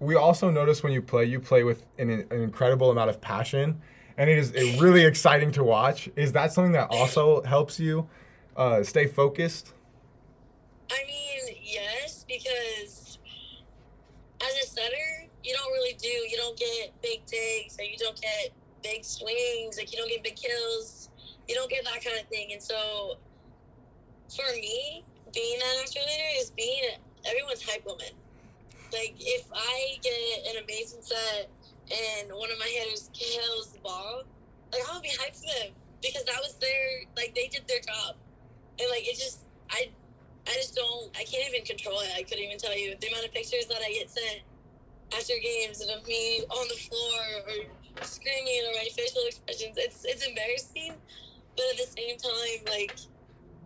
We 0.00 0.16
also 0.16 0.50
notice 0.50 0.82
when 0.82 0.92
you 0.92 1.02
play, 1.02 1.24
you 1.24 1.40
play 1.40 1.64
with 1.64 1.84
an, 1.98 2.10
an 2.10 2.26
incredible 2.30 2.90
amount 2.90 3.10
of 3.10 3.20
passion, 3.20 3.80
and 4.16 4.28
it 4.28 4.38
is 4.38 4.80
really 4.80 5.04
exciting 5.04 5.52
to 5.52 5.64
watch. 5.64 6.08
Is 6.16 6.32
that 6.32 6.52
something 6.52 6.72
that 6.72 6.88
also 6.90 7.42
helps 7.42 7.80
you 7.80 8.08
uh, 8.56 8.82
stay 8.82 9.06
focused? 9.06 9.72
I 10.90 10.98
mean, 11.06 11.56
yes, 11.62 12.24
because 12.28 13.18
as 14.42 14.54
a 14.62 14.66
setter, 14.66 15.28
you 15.42 15.54
don't 15.54 15.72
really 15.72 15.94
do, 15.94 16.08
you 16.08 16.36
don't 16.36 16.58
get 16.58 16.92
big 17.02 17.24
digs 17.26 17.76
or 17.78 17.84
you 17.84 17.96
don't 17.98 18.20
get 18.20 18.50
big 18.82 19.04
swings, 19.04 19.78
like 19.78 19.92
you 19.92 19.98
don't 19.98 20.10
get 20.10 20.22
big 20.22 20.36
kills, 20.36 21.08
you 21.48 21.54
don't 21.54 21.70
get 21.70 21.84
that 21.84 22.04
kind 22.04 22.18
of 22.20 22.26
thing. 22.28 22.52
And 22.52 22.62
so 22.62 23.16
for 24.34 24.44
me, 24.54 25.04
being 25.32 25.58
that 25.58 25.76
natural 25.78 26.04
leader 26.04 26.30
is 26.38 26.50
being 26.50 26.82
everyone's 27.26 27.62
hype 27.62 27.84
woman. 27.86 28.06
Like 28.94 29.16
if 29.18 29.44
I 29.52 29.98
get 30.02 30.54
an 30.54 30.62
amazing 30.62 31.02
set 31.02 31.50
and 31.90 32.30
one 32.30 32.50
of 32.50 32.58
my 32.58 32.70
hitters 32.70 33.10
kills 33.12 33.72
the 33.72 33.80
ball, 33.80 34.22
like 34.72 34.86
gonna 34.86 35.00
be 35.02 35.10
hyped 35.10 35.42
for 35.42 35.50
them 35.58 35.74
because 36.00 36.22
that 36.24 36.38
was 36.38 36.54
their 36.62 37.02
like 37.16 37.34
they 37.34 37.48
did 37.48 37.66
their 37.66 37.82
job, 37.82 38.14
and 38.78 38.86
like 38.90 39.02
it 39.02 39.18
just 39.18 39.50
I 39.70 39.90
I 40.46 40.54
just 40.54 40.76
don't 40.76 41.10
I 41.18 41.24
can't 41.24 41.50
even 41.50 41.66
control 41.66 41.98
it. 42.00 42.10
I 42.16 42.22
couldn't 42.22 42.44
even 42.44 42.58
tell 42.58 42.76
you 42.76 42.94
the 43.00 43.08
amount 43.08 43.26
of 43.26 43.34
pictures 43.34 43.66
that 43.66 43.82
I 43.82 43.90
get 43.92 44.10
sent 44.10 44.46
after 45.10 45.34
games 45.42 45.80
and 45.80 45.90
of 45.90 46.06
me 46.06 46.46
on 46.46 46.68
the 46.68 46.78
floor 46.86 47.20
or 47.50 48.04
screaming 48.06 48.62
or 48.70 48.78
my 48.78 48.88
facial 48.94 49.26
expressions. 49.26 49.74
It's 49.76 50.04
it's 50.04 50.24
embarrassing, 50.26 50.94
but 51.56 51.64
at 51.72 51.78
the 51.82 51.90
same 51.90 52.16
time, 52.18 52.62
like 52.70 52.94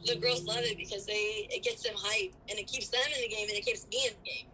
the 0.06 0.16
girls 0.16 0.46
love 0.46 0.64
it 0.64 0.78
because 0.78 1.04
they 1.04 1.48
it 1.52 1.62
gets 1.62 1.82
them 1.82 1.94
hype 1.96 2.32
and 2.48 2.58
it 2.58 2.66
keeps 2.66 2.88
them 2.88 3.04
in 3.14 3.20
the 3.20 3.28
game 3.28 3.48
and 3.48 3.58
it 3.58 3.64
keeps 3.64 3.86
me 3.88 4.08
in 4.08 4.14
the 4.16 4.24
game. 4.24 4.48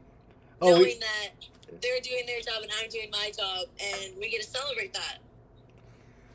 Oh, 0.64 0.70
knowing 0.70 0.82
we, 0.84 0.98
that 1.00 1.80
they're 1.82 2.00
doing 2.02 2.24
their 2.26 2.40
job 2.40 2.62
and 2.62 2.70
I'm 2.82 2.88
doing 2.88 3.10
my 3.10 3.30
job 3.36 3.66
and 3.82 4.12
we 4.18 4.30
get 4.30 4.42
to 4.42 4.48
celebrate 4.48 4.92
that. 4.94 5.18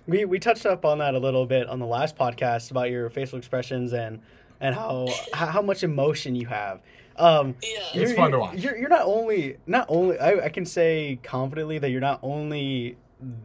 we 0.08 0.26
we 0.26 0.40
touched 0.40 0.66
up 0.66 0.86
on 0.86 0.98
that 1.00 1.16
a 1.16 1.20
little 1.20 1.46
bit 1.46 1.68
on 1.68 1.80
the 1.80 1.86
last 1.86 2.16
podcast 2.18 2.72
about 2.72 2.90
your 2.90 3.10
facial 3.10 3.38
expressions 3.38 3.94
and 3.94 4.20
and 4.60 4.76
how 4.76 5.08
how 5.34 5.46
how 5.48 5.62
much 5.62 5.84
emotion 5.84 6.36
you 6.36 6.48
have. 6.48 6.82
Um, 7.18 7.56
Yeah. 7.62 7.80
It's 7.88 7.96
you're- 7.96 8.16
fun 8.16 8.32
to 8.32 8.40
watch. 8.40 8.56
You're, 8.58 8.78
you're 8.78 8.90
not 8.90 9.04
only 9.06 9.58
not 9.68 9.86
only 9.90 10.18
I, 10.20 10.46
I 10.46 10.50
can 10.50 10.66
say 10.66 11.20
confidently 11.24 11.78
that 11.80 11.90
you're 11.90 12.02
not 12.02 12.20
only 12.24 12.98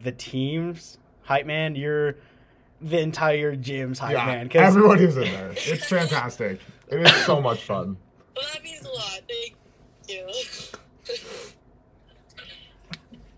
the 0.03 0.11
team's 0.11 0.97
hype 1.23 1.45
man. 1.45 1.75
You're 1.75 2.15
the 2.81 2.99
entire 2.99 3.55
gym's 3.55 3.99
hype 3.99 4.13
yeah, 4.13 4.25
man. 4.25 4.49
'cause- 4.49 4.61
everyone 4.61 4.99
is 4.99 5.15
in 5.17 5.23
there. 5.23 5.51
It's 5.55 5.85
fantastic. 5.85 6.59
It 6.89 6.99
is 7.01 7.13
so 7.25 7.41
much 7.41 7.63
fun. 7.63 7.97
Well, 8.35 8.45
that 8.53 8.63
means 8.63 8.83
a 8.85 8.89
lot. 8.89 9.19
Thank 9.27 9.55
you. 10.09 10.27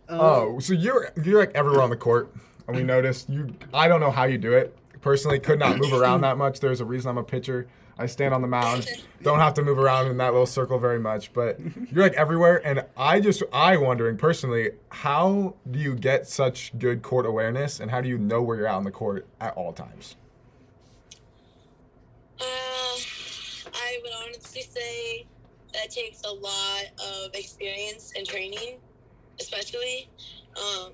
um, 0.09 0.19
Oh, 0.19 0.59
so 0.59 0.73
you're 0.73 1.11
you're 1.23 1.39
like 1.39 1.51
everywhere 1.55 1.81
on 1.81 1.89
the 1.89 1.97
court, 1.97 2.33
and 2.67 2.75
we 2.75 2.83
noticed 2.83 3.29
you. 3.29 3.53
I 3.73 3.87
don't 3.87 3.99
know 3.99 4.11
how 4.11 4.23
you 4.25 4.37
do 4.37 4.53
it. 4.53 4.77
Personally, 5.01 5.39
could 5.39 5.59
not 5.59 5.77
move 5.77 5.93
around 5.93 6.21
that 6.21 6.37
much. 6.37 6.59
There's 6.59 6.81
a 6.81 6.85
reason 6.85 7.09
I'm 7.09 7.17
a 7.17 7.23
pitcher. 7.23 7.67
I 7.99 8.05
stand 8.05 8.31
on 8.33 8.43
the 8.43 8.47
mound, 8.47 8.87
don't 9.23 9.39
have 9.39 9.55
to 9.55 9.63
move 9.63 9.79
around 9.79 10.07
in 10.07 10.17
that 10.17 10.31
little 10.31 10.45
circle 10.45 10.77
very 10.77 10.99
much. 10.99 11.33
But 11.33 11.59
you're 11.91 12.03
like 12.03 12.13
everywhere, 12.13 12.61
and 12.65 12.85
I 12.95 13.19
just 13.19 13.41
I 13.51 13.75
wondering 13.77 14.17
personally, 14.17 14.71
how 14.89 15.55
do 15.71 15.79
you 15.79 15.95
get 15.95 16.27
such 16.27 16.77
good 16.77 17.01
court 17.01 17.25
awareness, 17.25 17.79
and 17.79 17.89
how 17.89 18.01
do 18.01 18.07
you 18.07 18.17
know 18.19 18.41
where 18.43 18.55
you're 18.57 18.67
out 18.67 18.77
on 18.77 18.83
the 18.83 18.91
court 18.91 19.25
at 19.41 19.55
all 19.55 19.73
times? 19.73 20.15
Uh, 22.39 22.43
I 23.73 23.99
would 24.03 24.11
honestly 24.27 24.61
say 24.61 25.25
that 25.77 25.91
takes 25.91 26.21
a 26.25 26.33
lot 26.33 26.83
of 26.97 27.33
experience 27.33 28.11
and 28.17 28.25
training, 28.27 28.81
especially. 29.39 30.09
Um, 30.57 30.93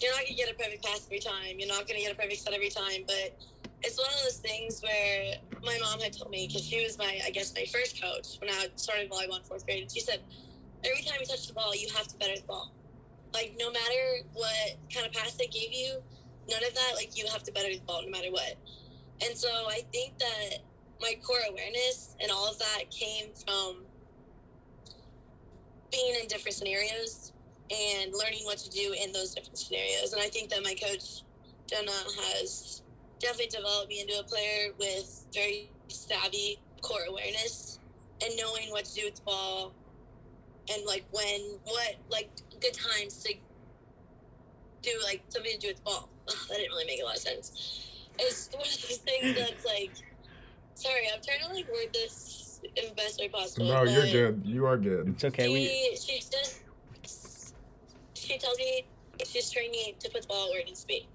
you're 0.00 0.12
not 0.12 0.22
gonna 0.22 0.36
get 0.36 0.50
a 0.52 0.54
perfect 0.54 0.84
pass 0.84 1.06
every 1.06 1.18
time. 1.20 1.58
You're 1.58 1.68
not 1.68 1.88
gonna 1.88 2.00
get 2.00 2.12
a 2.12 2.14
perfect 2.14 2.40
set 2.40 2.52
every 2.54 2.70
time, 2.70 3.02
but 3.06 3.40
it's 3.82 3.98
one 3.98 4.08
of 4.12 4.20
those 4.24 4.38
things 4.38 4.80
where 4.82 5.40
my 5.64 5.78
mom 5.82 6.00
had 6.00 6.12
told 6.12 6.30
me 6.30 6.46
because 6.46 6.62
she 6.64 6.84
was 6.84 6.98
my, 6.98 7.18
I 7.24 7.30
guess, 7.30 7.54
my 7.54 7.64
first 7.72 8.00
coach 8.00 8.38
when 8.40 8.50
I 8.50 8.68
started 8.76 9.10
volleyball 9.10 9.38
in 9.38 9.44
fourth 9.44 9.66
grade, 9.66 9.90
she 9.90 10.00
said, 10.00 10.20
every 10.84 11.02
time 11.02 11.16
you 11.20 11.26
touch 11.26 11.46
the 11.46 11.54
ball, 11.54 11.74
you 11.74 11.88
have 11.96 12.06
to 12.08 12.16
better 12.18 12.36
the 12.36 12.46
ball. 12.46 12.74
Like 13.34 13.56
no 13.58 13.70
matter 13.70 14.02
what 14.32 14.78
kind 14.92 15.06
of 15.06 15.12
pass 15.12 15.34
they 15.34 15.46
gave 15.46 15.72
you, 15.72 16.00
none 16.50 16.64
of 16.64 16.74
that. 16.74 16.92
Like 16.96 17.16
you 17.16 17.26
have 17.32 17.42
to 17.44 17.52
better 17.52 17.68
the 17.68 17.80
ball 17.86 18.02
no 18.04 18.10
matter 18.10 18.30
what. 18.30 18.58
And 19.26 19.36
so 19.36 19.48
I 19.48 19.82
think 19.92 20.18
that 20.18 20.67
my 21.00 21.14
core 21.22 21.38
awareness 21.50 22.16
and 22.20 22.30
all 22.30 22.50
of 22.50 22.58
that 22.58 22.90
came 22.90 23.30
from 23.46 23.84
being 25.90 26.14
in 26.20 26.28
different 26.28 26.54
scenarios 26.54 27.32
and 27.70 28.12
learning 28.14 28.40
what 28.44 28.58
to 28.58 28.70
do 28.70 28.94
in 29.02 29.12
those 29.12 29.34
different 29.34 29.58
scenarios. 29.58 30.12
And 30.12 30.22
I 30.22 30.28
think 30.28 30.50
that 30.50 30.62
my 30.62 30.74
coach, 30.74 31.22
Jenna, 31.66 31.90
has 31.90 32.82
definitely 33.20 33.46
developed 33.46 33.88
me 33.88 34.00
into 34.00 34.18
a 34.18 34.24
player 34.24 34.72
with 34.78 35.26
very 35.34 35.70
savvy 35.88 36.58
core 36.82 37.04
awareness 37.08 37.78
and 38.22 38.32
knowing 38.36 38.70
what 38.70 38.84
to 38.86 38.94
do 38.94 39.06
with 39.06 39.16
the 39.16 39.22
ball 39.22 39.74
and 40.72 40.84
like 40.86 41.04
when, 41.10 41.40
what, 41.64 41.96
like 42.10 42.30
good 42.60 42.74
times 42.74 43.22
to 43.22 43.34
do 44.82 44.90
like 45.04 45.22
something 45.28 45.52
to 45.52 45.58
do 45.58 45.68
with 45.68 45.76
the 45.76 45.82
ball. 45.82 46.10
That 46.48 46.56
didn't 46.56 46.72
really 46.72 46.84
make 46.84 47.00
a 47.00 47.04
lot 47.04 47.16
of 47.16 47.22
sense 47.22 47.88
it's 48.18 48.48
one 48.52 48.62
of 48.62 48.82
those 48.82 48.98
things 48.98 49.36
that's 49.36 49.64
like 49.64 49.92
sorry 50.78 51.08
i'm 51.12 51.20
trying 51.22 51.40
to 51.40 51.54
like 51.54 51.66
word 51.68 51.92
this 51.92 52.60
in 52.76 52.88
the 52.88 52.94
best 52.94 53.20
way 53.20 53.28
possible 53.28 53.66
No, 53.66 53.82
you're 53.84 54.10
good. 54.10 54.42
You 54.44 54.66
are 54.66 54.76
good. 54.76 55.08
it's 55.08 55.24
okay. 55.24 55.48
We 55.48 55.66
she, 55.96 55.96
she 55.96 56.18
just 56.20 57.54
she 58.14 58.38
tells 58.38 58.58
me 58.58 58.84
she's 59.24 59.50
training 59.50 59.94
to 60.00 60.10
put 60.10 60.22
the 60.22 60.28
ball 60.28 60.50
where 60.50 60.60
it 60.60 60.66
needs 60.66 60.82
to 60.82 60.86
be 60.88 61.08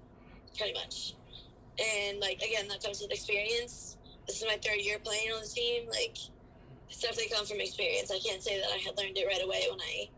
pretty 0.56 0.72
much 0.74 1.14
and 1.78 2.20
like 2.20 2.40
again 2.42 2.68
that 2.68 2.82
comes 2.82 3.00
with 3.00 3.10
experience 3.10 3.96
this 4.26 4.40
is 4.40 4.44
my 4.46 4.58
third 4.64 4.80
year 4.80 4.98
playing 4.98 5.30
on 5.32 5.40
the 5.42 5.48
team 5.48 5.86
like 5.90 6.16
it's 6.88 7.00
definitely 7.00 7.28
come 7.34 7.44
from 7.44 7.60
experience 7.60 8.10
i 8.10 8.18
can't 8.18 8.42
say 8.42 8.58
that 8.60 8.68
i 8.72 8.78
had 8.78 8.96
learned 8.96 9.16
it 9.16 9.26
right 9.26 9.42
away 9.44 9.66
when 9.70 9.80
i 9.80 10.08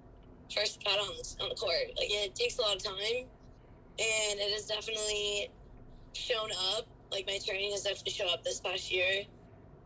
first 0.55 0.85
got 0.85 0.99
on 0.99 1.11
on 1.41 1.49
the 1.49 1.55
court 1.55 1.91
like 1.99 2.11
it 2.11 2.35
takes 2.35 2.59
a 2.59 2.62
lot 2.62 2.76
of 2.76 2.83
time 2.85 3.26
and 3.99 4.38
it 4.38 4.53
has 4.53 4.67
definitely 4.67 5.49
shown 6.12 6.50
up. 6.75 6.87
Like 7.11 7.26
my 7.26 7.38
training 7.45 7.71
has 7.73 7.83
definitely 7.83 8.12
shown 8.12 8.29
up 8.31 8.43
this 8.43 8.61
past 8.61 8.91
year, 8.93 9.25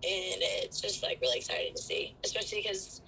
and 0.03 0.41
it's 0.63 0.81
just 0.81 1.03
like 1.03 1.19
really 1.21 1.39
exciting 1.39 1.75
to 1.75 1.83
see, 1.83 2.15
especially 2.25 2.63
because 2.63 3.03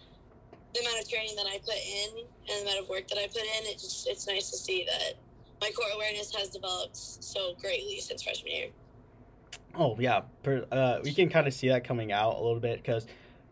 the 0.74 0.80
amount 0.80 1.00
of 1.02 1.08
training 1.08 1.36
that 1.36 1.46
I 1.46 1.58
put 1.58 1.74
in 1.74 2.24
and 2.48 2.58
the 2.66 2.70
amount 2.70 2.84
of 2.84 2.88
work 2.88 3.08
that 3.08 3.18
I 3.18 3.26
put 3.26 3.42
in, 3.42 3.66
it 3.70 3.74
just 3.74 4.06
it's 4.08 4.26
nice 4.26 4.50
to 4.50 4.56
see 4.56 4.84
that 4.86 5.14
my 5.60 5.70
core 5.70 5.86
awareness 5.94 6.34
has 6.34 6.48
developed 6.50 6.96
so 6.96 7.54
greatly 7.60 8.00
since 8.00 8.22
freshman 8.22 8.52
year. 8.52 8.66
Oh 9.74 9.96
yeah, 9.98 10.22
per, 10.42 10.66
uh, 10.70 10.98
we 11.02 11.12
can 11.14 11.28
kind 11.30 11.46
of 11.46 11.54
see 11.54 11.68
that 11.68 11.84
coming 11.84 12.12
out 12.12 12.34
a 12.36 12.42
little 12.42 12.60
bit 12.60 12.82
because, 12.82 13.06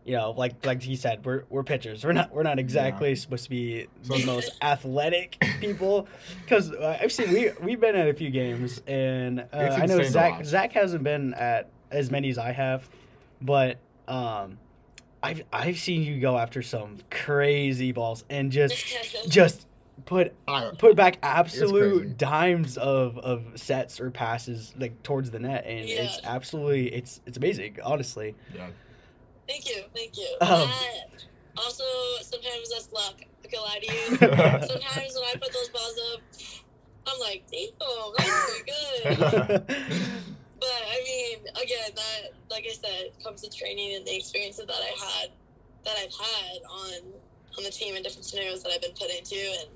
you 0.05 0.15
know, 0.15 0.31
like 0.31 0.63
like 0.65 0.81
he 0.83 0.95
said, 0.95 1.25
we're 1.25 1.45
we're 1.49 1.63
pitchers. 1.63 2.03
We're 2.03 2.11
not 2.11 2.31
we're 2.31 2.43
not 2.43 2.59
exactly 2.59 3.15
supposed 3.15 3.45
to 3.45 3.49
be 3.49 3.87
So- 4.03 4.17
the 4.17 4.25
most 4.25 4.51
athletic 4.61 5.37
people. 5.59 6.07
Because 6.43 6.71
uh, 6.71 6.97
I've 7.01 7.11
seen 7.11 7.31
we 7.33 7.51
we've 7.61 7.79
been 7.79 7.95
at 7.95 8.07
a 8.07 8.13
few 8.13 8.29
games, 8.29 8.81
and 8.85 9.39
uh, 9.51 9.77
I 9.79 9.85
know 9.87 10.03
Zach. 10.03 10.45
Zach 10.45 10.73
hasn't 10.73 11.03
been 11.03 11.33
at 11.33 11.69
as 11.89 12.11
many 12.11 12.29
as 12.29 12.37
I 12.37 12.51
have, 12.51 12.87
but 13.41 13.77
um, 14.07 14.57
I've 15.23 15.43
I've 15.51 15.77
seen 15.77 16.03
you 16.03 16.19
go 16.19 16.37
after 16.37 16.61
some 16.61 16.97
crazy 17.09 17.91
balls 17.91 18.23
and 18.29 18.51
just 18.51 18.95
just 19.27 19.67
put 20.05 20.33
put 20.77 20.95
back 20.95 21.17
absolute 21.21 22.17
dimes 22.17 22.77
of, 22.77 23.17
of 23.19 23.43
sets 23.55 23.99
or 23.99 24.09
passes 24.09 24.73
like 24.77 25.01
towards 25.03 25.29
the 25.29 25.39
net 25.39 25.65
and 25.65 25.87
Yeah. 25.87 26.03
it's 26.03 26.19
absolutely 26.23 26.87
it's 26.93 27.21
it's 27.25 27.37
amazing 27.37 27.77
honestly 27.83 28.33
yeah. 28.55 28.67
thank 29.47 29.69
you, 29.69 29.83
thank 29.93 30.17
you. 30.17 30.37
Um. 30.41 30.69
That- 30.69 31.25
also, 31.57 31.83
sometimes 32.21 32.69
that's 32.71 32.91
luck. 32.93 33.15
I 33.43 33.47
can 33.47 33.61
lie 33.61 33.79
to 33.79 33.93
you. 33.93 34.17
sometimes 34.67 35.15
when 35.15 35.23
I 35.25 35.33
put 35.33 35.51
those 35.53 35.69
balls 35.69 35.99
up, 36.13 36.21
I'm 37.07 37.19
like, 37.19 37.43
damn, 37.51 37.69
that's 38.17 38.63
pretty 38.63 39.67
good. 39.67 39.75
But 40.61 40.69
I 40.69 41.03
mean, 41.03 41.39
again, 41.61 41.91
that 41.95 42.31
like 42.49 42.65
I 42.69 42.73
said, 42.73 43.11
comes 43.23 43.41
with 43.41 43.55
training 43.55 43.95
and 43.95 44.05
the 44.05 44.15
experiences 44.15 44.65
that 44.65 44.75
I 44.75 44.93
had, 44.97 45.31
that 45.83 45.95
I've 45.97 46.13
had 46.13 46.61
on 46.69 47.11
on 47.57 47.63
the 47.65 47.71
team 47.71 47.95
and 47.95 48.03
different 48.03 48.23
scenarios 48.25 48.63
that 48.63 48.71
I've 48.71 48.81
been 48.81 48.93
put 48.93 49.09
into, 49.09 49.35
and 49.35 49.69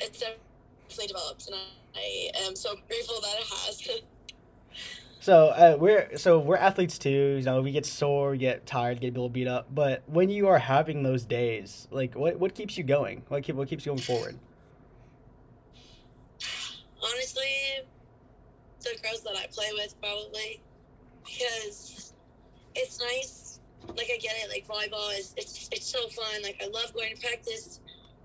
it's 0.00 0.20
definitely 0.20 1.08
developed, 1.08 1.46
and 1.48 1.56
I, 1.56 2.30
I 2.36 2.46
am 2.46 2.54
so 2.54 2.74
grateful 2.86 3.20
that 3.20 3.34
it 3.40 3.46
has. 3.46 3.88
so 5.20 5.48
uh, 5.48 5.76
we're 5.80 6.16
so 6.16 6.38
we're 6.38 6.56
athletes 6.58 6.98
too 6.98 7.36
you 7.38 7.42
know 7.42 7.62
we 7.62 7.72
get 7.72 7.86
sore 7.86 8.32
we 8.32 8.36
get 8.36 8.66
tired 8.66 9.00
get 9.00 9.06
a 9.06 9.10
little 9.10 9.30
beat 9.30 9.48
up 9.48 9.66
but 9.74 10.02
when 10.06 10.28
you 10.28 10.48
are 10.48 10.58
having 10.58 11.02
those 11.02 11.24
days 11.24 11.88
like 11.90 12.14
what 12.14 12.38
what 12.38 12.54
keeps 12.54 12.76
you 12.76 12.84
going 12.84 13.22
what 13.28 13.42
keep, 13.42 13.56
what 13.56 13.66
keeps 13.66 13.86
you 13.86 13.90
going 13.90 14.02
forward 14.02 14.38
Honestly, 17.04 17.84
the 18.94 19.02
girls 19.02 19.22
that 19.22 19.36
I 19.36 19.46
play 19.52 19.70
with 19.74 19.94
probably 20.00 20.62
because 21.24 22.14
it's 22.74 23.00
nice. 23.00 23.60
Like 23.88 24.08
I 24.12 24.18
get 24.18 24.34
it. 24.36 24.48
Like 24.48 24.66
volleyball 24.66 25.18
is 25.18 25.34
it's 25.36 25.68
it's 25.72 25.86
so 25.86 26.08
fun. 26.08 26.42
Like 26.42 26.60
I 26.62 26.68
love 26.68 26.94
going 26.94 27.14
to 27.14 27.20
practice 27.20 27.80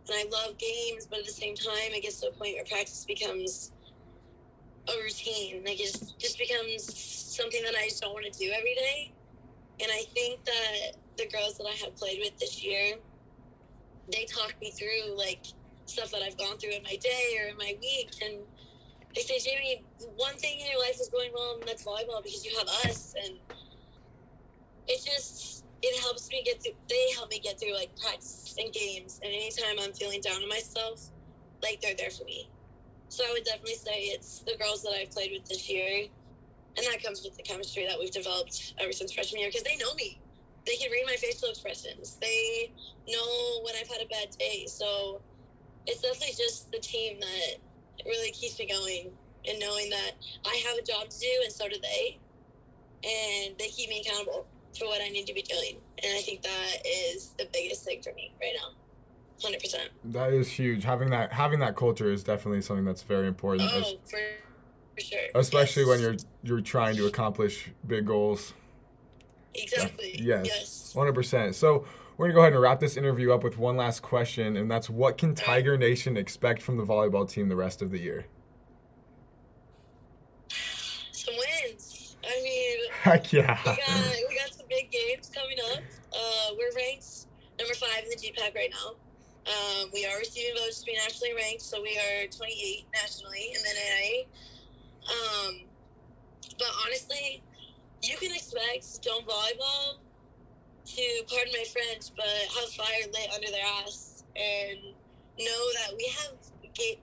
and 0.09 0.17
I 0.17 0.25
love 0.31 0.57
games, 0.57 1.07
but 1.09 1.19
at 1.19 1.25
the 1.25 1.31
same 1.31 1.55
time, 1.55 1.93
it 1.93 2.03
gets 2.03 2.19
to 2.21 2.27
a 2.27 2.31
point 2.31 2.55
where 2.55 2.65
practice 2.65 3.05
becomes 3.05 3.71
a 4.87 5.03
routine. 5.03 5.63
Like 5.65 5.79
it 5.79 5.91
just, 5.91 6.19
just 6.19 6.39
becomes 6.39 6.83
something 6.97 7.61
that 7.63 7.75
I 7.75 7.85
just 7.85 8.01
don't 8.01 8.13
want 8.13 8.25
to 8.31 8.39
do 8.39 8.51
every 8.51 8.73
day. 8.75 9.13
And 9.81 9.89
I 9.91 10.03
think 10.13 10.43
that 10.45 10.97
the 11.17 11.27
girls 11.27 11.57
that 11.57 11.67
I 11.67 11.75
have 11.85 11.95
played 11.95 12.19
with 12.23 12.37
this 12.39 12.63
year, 12.63 12.95
they 14.11 14.25
talk 14.25 14.55
me 14.61 14.71
through 14.71 15.15
like 15.15 15.45
stuff 15.85 16.11
that 16.11 16.21
I've 16.21 16.37
gone 16.37 16.57
through 16.57 16.71
in 16.71 16.83
my 16.83 16.95
day 16.95 17.37
or 17.39 17.49
in 17.49 17.57
my 17.57 17.75
week, 17.79 18.09
and 18.23 18.39
they 19.15 19.21
say, 19.21 19.39
Jamie, 19.39 19.83
one 20.15 20.35
thing 20.35 20.59
in 20.59 20.67
your 20.71 20.79
life 20.79 20.99
is 20.99 21.09
going 21.09 21.31
well, 21.33 21.57
and 21.59 21.67
that's 21.67 21.83
volleyball 21.85 22.23
because 22.23 22.45
you 22.45 22.57
have 22.57 22.67
us, 22.87 23.13
and 23.23 23.39
it 24.87 25.03
just 25.05 25.65
it 25.81 26.01
helps 26.01 26.29
me 26.29 26.43
get 26.45 26.61
through. 26.61 26.73
They 26.89 27.07
help 27.15 27.29
me 27.31 27.39
get 27.39 27.59
through 27.59 27.75
like 27.75 27.91
practice 28.01 28.55
and 28.59 28.71
games, 28.73 29.19
and 29.23 29.33
anytime 29.33 29.79
I'm 29.79 29.93
feeling 29.93 30.21
down 30.21 30.41
on 30.43 30.49
myself, 30.49 31.01
like 31.63 31.81
they're 31.81 31.95
there 31.97 32.11
for 32.11 32.25
me. 32.25 32.49
So 33.09 33.23
I 33.25 33.31
would 33.33 33.45
definitely 33.45 33.75
say 33.75 34.13
it's 34.13 34.41
the 34.41 34.57
girls 34.59 34.83
that 34.83 34.93
I've 34.99 35.11
played 35.11 35.31
with 35.33 35.47
this 35.49 35.69
year, 35.69 36.07
and 36.77 36.85
that 36.85 37.03
comes 37.03 37.23
with 37.23 37.35
the 37.37 37.43
chemistry 37.43 37.87
that 37.87 37.97
we've 37.99 38.11
developed 38.11 38.75
ever 38.79 38.91
since 38.91 39.13
freshman 39.13 39.41
year 39.41 39.49
because 39.49 39.63
they 39.63 39.77
know 39.77 39.93
me. 39.95 40.21
They 40.65 40.75
can 40.75 40.91
read 40.91 41.05
my 41.07 41.15
facial 41.15 41.49
expressions. 41.49 42.17
They 42.21 42.71
know 43.07 43.61
when 43.65 43.75
I've 43.75 43.87
had 43.87 44.01
a 44.01 44.07
bad 44.07 44.29
day. 44.37 44.65
So 44.67 45.21
it's 45.87 46.01
definitely 46.01 46.35
just 46.37 46.71
the 46.71 46.79
team 46.79 47.19
that 47.19 47.57
really 48.05 48.31
keeps 48.31 48.59
me 48.59 48.67
going 48.67 49.11
and 49.47 49.59
knowing 49.59 49.89
that 49.89 50.11
I 50.45 50.61
have 50.67 50.77
a 50.77 50.83
job 50.83 51.09
to 51.09 51.19
do 51.19 51.31
and 51.43 51.51
so 51.51 51.67
do 51.67 51.75
they, 51.81 52.19
and 53.03 53.57
they 53.57 53.67
keep 53.67 53.89
me 53.89 54.03
accountable 54.05 54.45
for 54.77 54.85
what 54.85 55.01
I 55.01 55.09
need 55.09 55.25
to 55.27 55.33
be 55.33 55.41
doing. 55.41 55.77
And 56.03 56.17
I 56.17 56.21
think 56.21 56.41
that 56.43 56.75
is 56.85 57.33
the 57.37 57.47
biggest 57.51 57.83
thing 57.83 58.01
for 58.01 58.13
me 58.13 58.33
right 58.41 58.53
now. 58.55 58.75
Hundred 59.41 59.61
percent. 59.61 59.89
That 60.03 60.33
is 60.33 60.49
huge. 60.49 60.83
Having 60.83 61.11
that 61.11 61.31
having 61.31 61.59
that 61.59 61.77
culture 61.77 62.11
is 62.11 62.23
definitely 62.23 62.61
something 62.61 62.83
that's 62.83 63.03
very 63.03 63.27
important. 63.27 63.69
Oh, 63.73 63.95
for, 64.09 64.19
for 64.95 65.01
sure. 65.01 65.19
especially 65.35 65.85
when 65.85 66.01
you're 66.01 66.17
you're 66.43 66.61
trying 66.61 66.97
to 66.97 67.05
accomplish 67.05 67.69
big 67.87 68.05
goals. 68.05 68.53
exactly 69.55 70.19
Yes. 70.21 70.45
yes. 70.45 70.93
100%. 70.95 71.53
So 71.53 71.85
we're 72.19 72.25
going 72.25 72.31
to 72.31 72.35
go 72.35 72.41
ahead 72.41 72.53
and 72.53 72.61
wrap 72.61 72.81
this 72.81 72.97
interview 72.97 73.31
up 73.31 73.45
with 73.45 73.57
one 73.57 73.77
last 73.77 74.01
question, 74.01 74.57
and 74.57 74.69
that's 74.69 74.89
what 74.89 75.17
can 75.17 75.33
Tiger 75.33 75.77
Nation 75.77 76.17
expect 76.17 76.61
from 76.61 76.75
the 76.75 76.83
volleyball 76.83 77.27
team 77.27 77.47
the 77.47 77.55
rest 77.55 77.81
of 77.81 77.91
the 77.91 77.97
year? 77.97 78.25
Some 81.13 81.33
wins. 81.33 82.17
I 82.21 82.41
mean, 82.43 82.77
Heck 83.03 83.31
yeah. 83.31 83.57
we 83.65 83.71
got 83.71 84.15
we 84.27 84.35
got 84.35 84.53
some 84.53 84.65
big 84.69 84.91
games 84.91 85.31
coming 85.33 85.59
up. 85.71 85.79
Uh, 86.11 86.55
we're 86.57 86.75
ranked 86.75 87.27
number 87.57 87.73
five 87.75 88.03
in 88.03 88.09
the 88.09 88.17
GPAC 88.17 88.53
right 88.53 88.73
now. 88.73 88.95
Um, 89.47 89.89
we 89.93 90.05
are 90.05 90.19
receiving 90.19 90.55
votes 90.61 90.81
to 90.81 90.87
be 90.87 90.95
nationally 90.95 91.33
ranked, 91.35 91.61
so 91.61 91.81
we 91.81 91.97
are 91.97 92.27
28 92.27 92.85
nationally 92.95 93.55
in 93.55 93.61
the 93.63 93.69
NAIA. 93.79 94.25
Um, 95.07 95.61
but 96.57 96.67
honestly, 96.85 97.41
you 98.03 98.17
can 98.17 98.35
expect 98.35 98.83
Doane 99.01 99.25
Volleyball 99.25 99.99
to, 100.95 101.23
pardon 101.29 101.53
my 101.53 101.65
French, 101.71 102.11
but 102.15 102.25
have 102.25 102.69
fire 102.73 103.05
lit 103.13 103.29
under 103.33 103.51
their 103.51 103.65
ass 103.83 104.23
and 104.35 104.79
know 105.37 105.63
that 105.79 105.95
we 105.97 106.11
have 106.19 106.33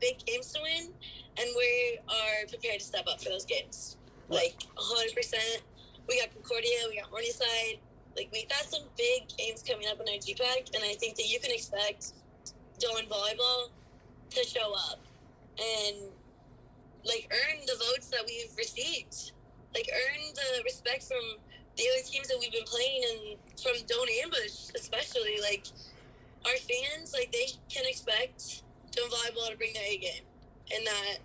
big 0.01 0.25
games 0.27 0.53
to 0.53 0.61
win 0.63 0.93
and 1.39 1.49
we 1.57 1.99
are 2.09 2.47
prepared 2.49 2.81
to 2.81 2.87
step 2.87 3.07
up 3.11 3.23
for 3.23 3.29
those 3.29 3.45
games. 3.45 3.97
Like 4.29 4.57
100%. 4.77 5.63
We 6.09 6.21
got 6.21 6.33
Concordia, 6.33 6.87
we 6.89 7.01
got 7.01 7.11
Morningside. 7.11 7.81
Like, 8.17 8.31
we 8.33 8.47
got 8.47 8.65
some 8.65 8.85
big 8.97 9.29
games 9.37 9.63
coming 9.63 9.87
up 9.89 10.01
in 10.01 10.09
our 10.09 10.19
GPAC, 10.19 10.75
and 10.75 10.83
I 10.83 10.95
think 10.95 11.17
that 11.17 11.29
you 11.29 11.39
can 11.39 11.51
expect 11.51 12.15
Doane 12.81 13.07
Volleyball 13.11 13.69
to 14.31 14.43
show 14.43 14.73
up 14.73 15.01
and, 15.59 15.97
like, 17.05 17.31
earn 17.31 17.61
the 17.67 17.75
votes 17.75 18.09
that 18.09 18.23
we've 18.27 18.57
received. 18.57 19.33
Like, 19.75 19.91
earn 19.93 20.33
the 20.35 20.63
respect 20.65 21.05
from 21.05 21.37
the 21.77 21.85
other 21.93 22.03
teams 22.05 22.29
that 22.29 22.39
we've 22.41 22.53
been 22.53 22.65
playing 22.65 23.03
and 23.11 23.61
from 23.61 23.73
Doane't 23.87 24.25
Ambush, 24.25 24.71
especially. 24.75 25.39
Like, 25.41 25.67
our 26.45 26.57
fans, 26.57 27.13
like, 27.13 27.33
they 27.33 27.47
can 27.69 27.85
expect 27.87 28.63
Doane 28.93 29.11
Volleyball 29.11 29.51
to 29.51 29.57
bring 29.57 29.73
their 29.75 29.85
A 29.85 29.99
game. 29.99 30.25
And 30.75 30.87
that 30.87 31.19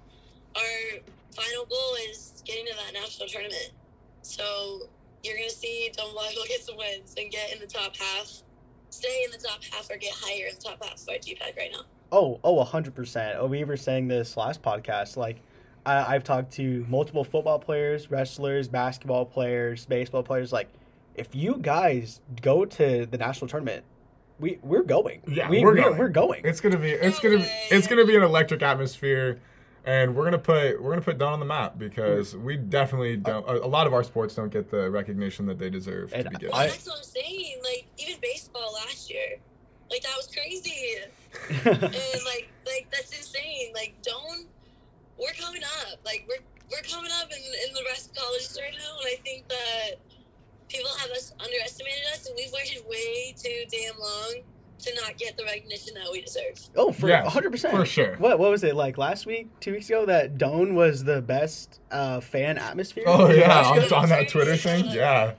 our 0.55 1.00
final 1.31 1.65
goal 1.65 1.96
is 2.10 2.43
getting 2.46 2.65
to 2.65 2.74
that 2.75 2.93
national 2.93 3.27
tournament. 3.27 3.72
So 4.22 4.81
you're 5.24 5.38
gonna 5.38 5.50
see 5.50 5.91
Don 5.96 6.13
Volleyball 6.15 6.48
get 6.48 6.62
some 6.62 6.77
wins 6.77 7.15
and 7.17 7.31
get 7.31 7.53
in 7.53 7.60
the 7.60 7.67
top 7.67 7.96
half, 7.96 8.43
stay 8.89 9.24
in 9.25 9.31
the 9.31 9.38
top 9.38 9.63
half, 9.72 9.90
or 9.90 9.98
get 9.98 10.14
higher 10.14 10.48
in 10.48 10.55
the 10.55 10.61
top 10.61 10.83
half 10.83 11.01
of 11.01 11.09
our 11.09 11.16
GPAC 11.16 11.57
right 11.57 11.72
now. 11.72 11.83
Oh, 12.11 12.40
oh, 12.44 12.64
100%. 12.64 13.35
Oh, 13.37 13.48
we 13.48 13.64
were 13.64 13.77
saying 13.77 14.09
this 14.09 14.35
last 14.35 14.61
podcast. 14.61 15.16
Like, 15.16 15.42
I, 15.85 16.15
I've 16.15 16.24
talked 16.24 16.51
to 16.53 16.85
multiple 16.89 17.24
football 17.24 17.59
players, 17.59 18.11
wrestlers, 18.11 18.67
basketball 18.67 19.25
players, 19.25 19.85
baseball 19.85 20.24
players. 20.24 20.51
Like, 20.53 20.70
if 21.15 21.35
you 21.35 21.57
guys 21.61 22.22
go 22.41 22.65
to 22.65 23.05
the 23.05 23.17
national 23.17 23.48
tournament, 23.48 23.83
we 24.39 24.59
we're 24.61 24.83
going. 24.83 25.22
Yeah, 25.27 25.50
we, 25.50 25.61
we're 25.61 25.67
we're, 25.67 25.75
going. 25.75 25.98
We're 25.98 26.09
going. 26.09 26.41
It's 26.44 26.61
gonna 26.61 26.77
be 26.77 26.91
it's 26.91 27.20
gonna 27.20 27.37
be, 27.37 27.50
it's 27.70 27.87
gonna 27.87 28.05
be 28.05 28.15
an 28.15 28.24
electric 28.24 28.61
atmosphere, 28.63 29.39
and 29.85 30.15
we're 30.15 30.24
gonna 30.24 30.39
put 30.39 30.81
we're 30.81 30.91
gonna 30.91 31.01
put 31.01 31.17
Doane 31.17 31.33
on 31.33 31.39
the 31.39 31.46
map 31.46 31.77
because 31.77 32.33
mm. 32.33 32.41
we 32.41 32.57
definitely 32.57 33.17
don't. 33.17 33.48
A, 33.48 33.63
a 33.63 33.67
lot 33.67 33.87
of 33.87 33.94
our 33.94 34.03
sports 34.03 34.35
don't 34.35 34.51
get 34.51 34.70
the 34.70 34.89
recognition 34.89 35.46
that 35.46 35.59
they 35.59 35.70
deserve 35.70 36.11
to 36.11 36.17
be 36.17 36.24
Well, 36.24 36.39
given. 36.39 36.55
I- 36.55 36.67
that's 36.67 36.87
what 36.87 36.98
I'm 36.98 37.03
saying. 37.03 37.61
Like 37.63 37.85
even 37.98 38.20
baseball 38.22 38.74
last 38.74 39.11
year, 39.11 39.37
like 39.89 40.01
that 40.01 40.15
was 40.17 40.27
crazy, 40.33 40.96
and 41.65 41.81
like 42.25 42.50
like 42.65 42.87
that's 42.91 43.15
insane. 43.15 43.74
Like 43.75 43.94
don't 44.01 44.48
we're 45.22 45.38
coming 45.40 45.62
up. 45.86 46.00
Like 46.03 46.25
we're 46.27 46.44
we're 46.72 46.84
coming 46.90 47.12
up 47.22 47.29
in, 47.31 47.38
in 47.38 47.74
the 47.74 47.84
rest 47.88 48.10
of 48.12 48.16
colleges 48.18 48.57
right 48.60 48.74
now, 48.74 48.98
and 49.00 49.07
I 49.07 49.22
think 49.22 49.48
that 49.50 49.92
people 50.68 50.90
have 51.00 51.12
us 51.12 51.34
underestimated 51.40 52.03
us, 52.14 52.25
and 52.27 52.36
we've 52.36 52.51
waited 52.51 52.84
way 52.90 53.36
too 53.38 53.64
damn 53.72 54.00
long 54.00 54.42
to 54.79 54.96
not 54.96 55.16
get 55.18 55.38
the 55.38 55.44
recognition 55.44 55.94
that 55.94 56.07
we 56.12 56.22
deserve. 56.22 56.60
oh, 56.75 56.92
for 56.92 57.07
Yes, 57.07 57.31
hundred 57.31 57.51
percent 57.51 57.75
for 57.75 57.86
sure. 57.86 58.16
What 58.18 58.40
what 58.40 58.50
was 58.50 58.64
it 58.64 58.75
like 58.75 58.98
last 58.98 59.25
week, 59.27 59.48
two 59.60 59.74
weeks 59.74 59.88
ago? 59.90 60.05
That 60.05 60.38
Doane 60.38 60.74
was 60.74 61.03
the 61.03 61.22
best 61.22 61.79
uh, 61.92 62.20
fan 62.20 62.57
atmosphere. 62.57 63.03
Oh 63.05 63.29
yeah, 63.29 63.48
That's 63.48 63.92
on, 63.92 64.03
on 64.03 64.10
that. 64.10 64.29
Twitter 64.29 64.57
thing, 64.57 64.86
yeah. 64.86 65.34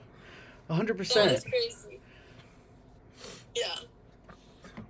100%. 0.71 0.97
that's 1.15 1.45
crazy. 1.45 2.01
Yeah. 3.55 3.67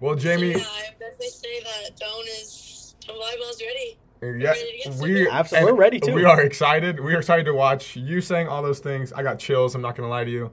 Well, 0.01 0.17
So, 0.17 0.23
Jamie, 0.25 0.51
yeah, 0.51 0.59
I 0.59 0.91
definitely 0.99 1.29
say 1.29 1.61
that 1.63 1.97
Doane 1.97 2.41
is 2.41 2.95
Doane 3.01 3.17
volleyball's 3.17 3.61
ready. 3.61 3.99
Yeah, 4.23 4.51
ready 4.51 4.81
to 4.85 4.91
we 5.03 5.15
wins. 5.15 5.29
Absolutely, 5.31 5.57
and 5.69 5.77
we're 5.77 5.81
ready 5.83 6.01
too. 6.01 6.13
We 6.15 6.25
are 6.25 6.41
excited. 6.41 7.01
We 7.01 7.15
are 7.15 7.19
excited 7.19 7.45
to 7.47 7.55
watch 7.55 7.97
you 7.97 8.21
saying 8.21 8.49
all 8.49 8.63
those 8.63 8.79
things. 8.79 9.13
I 9.13 9.23
got 9.23 9.39
chills. 9.39 9.75
I'm 9.75 9.83
not 9.83 9.97
gonna 9.97 10.09
lie 10.09 10.25
to 10.25 10.31
you. 10.31 10.51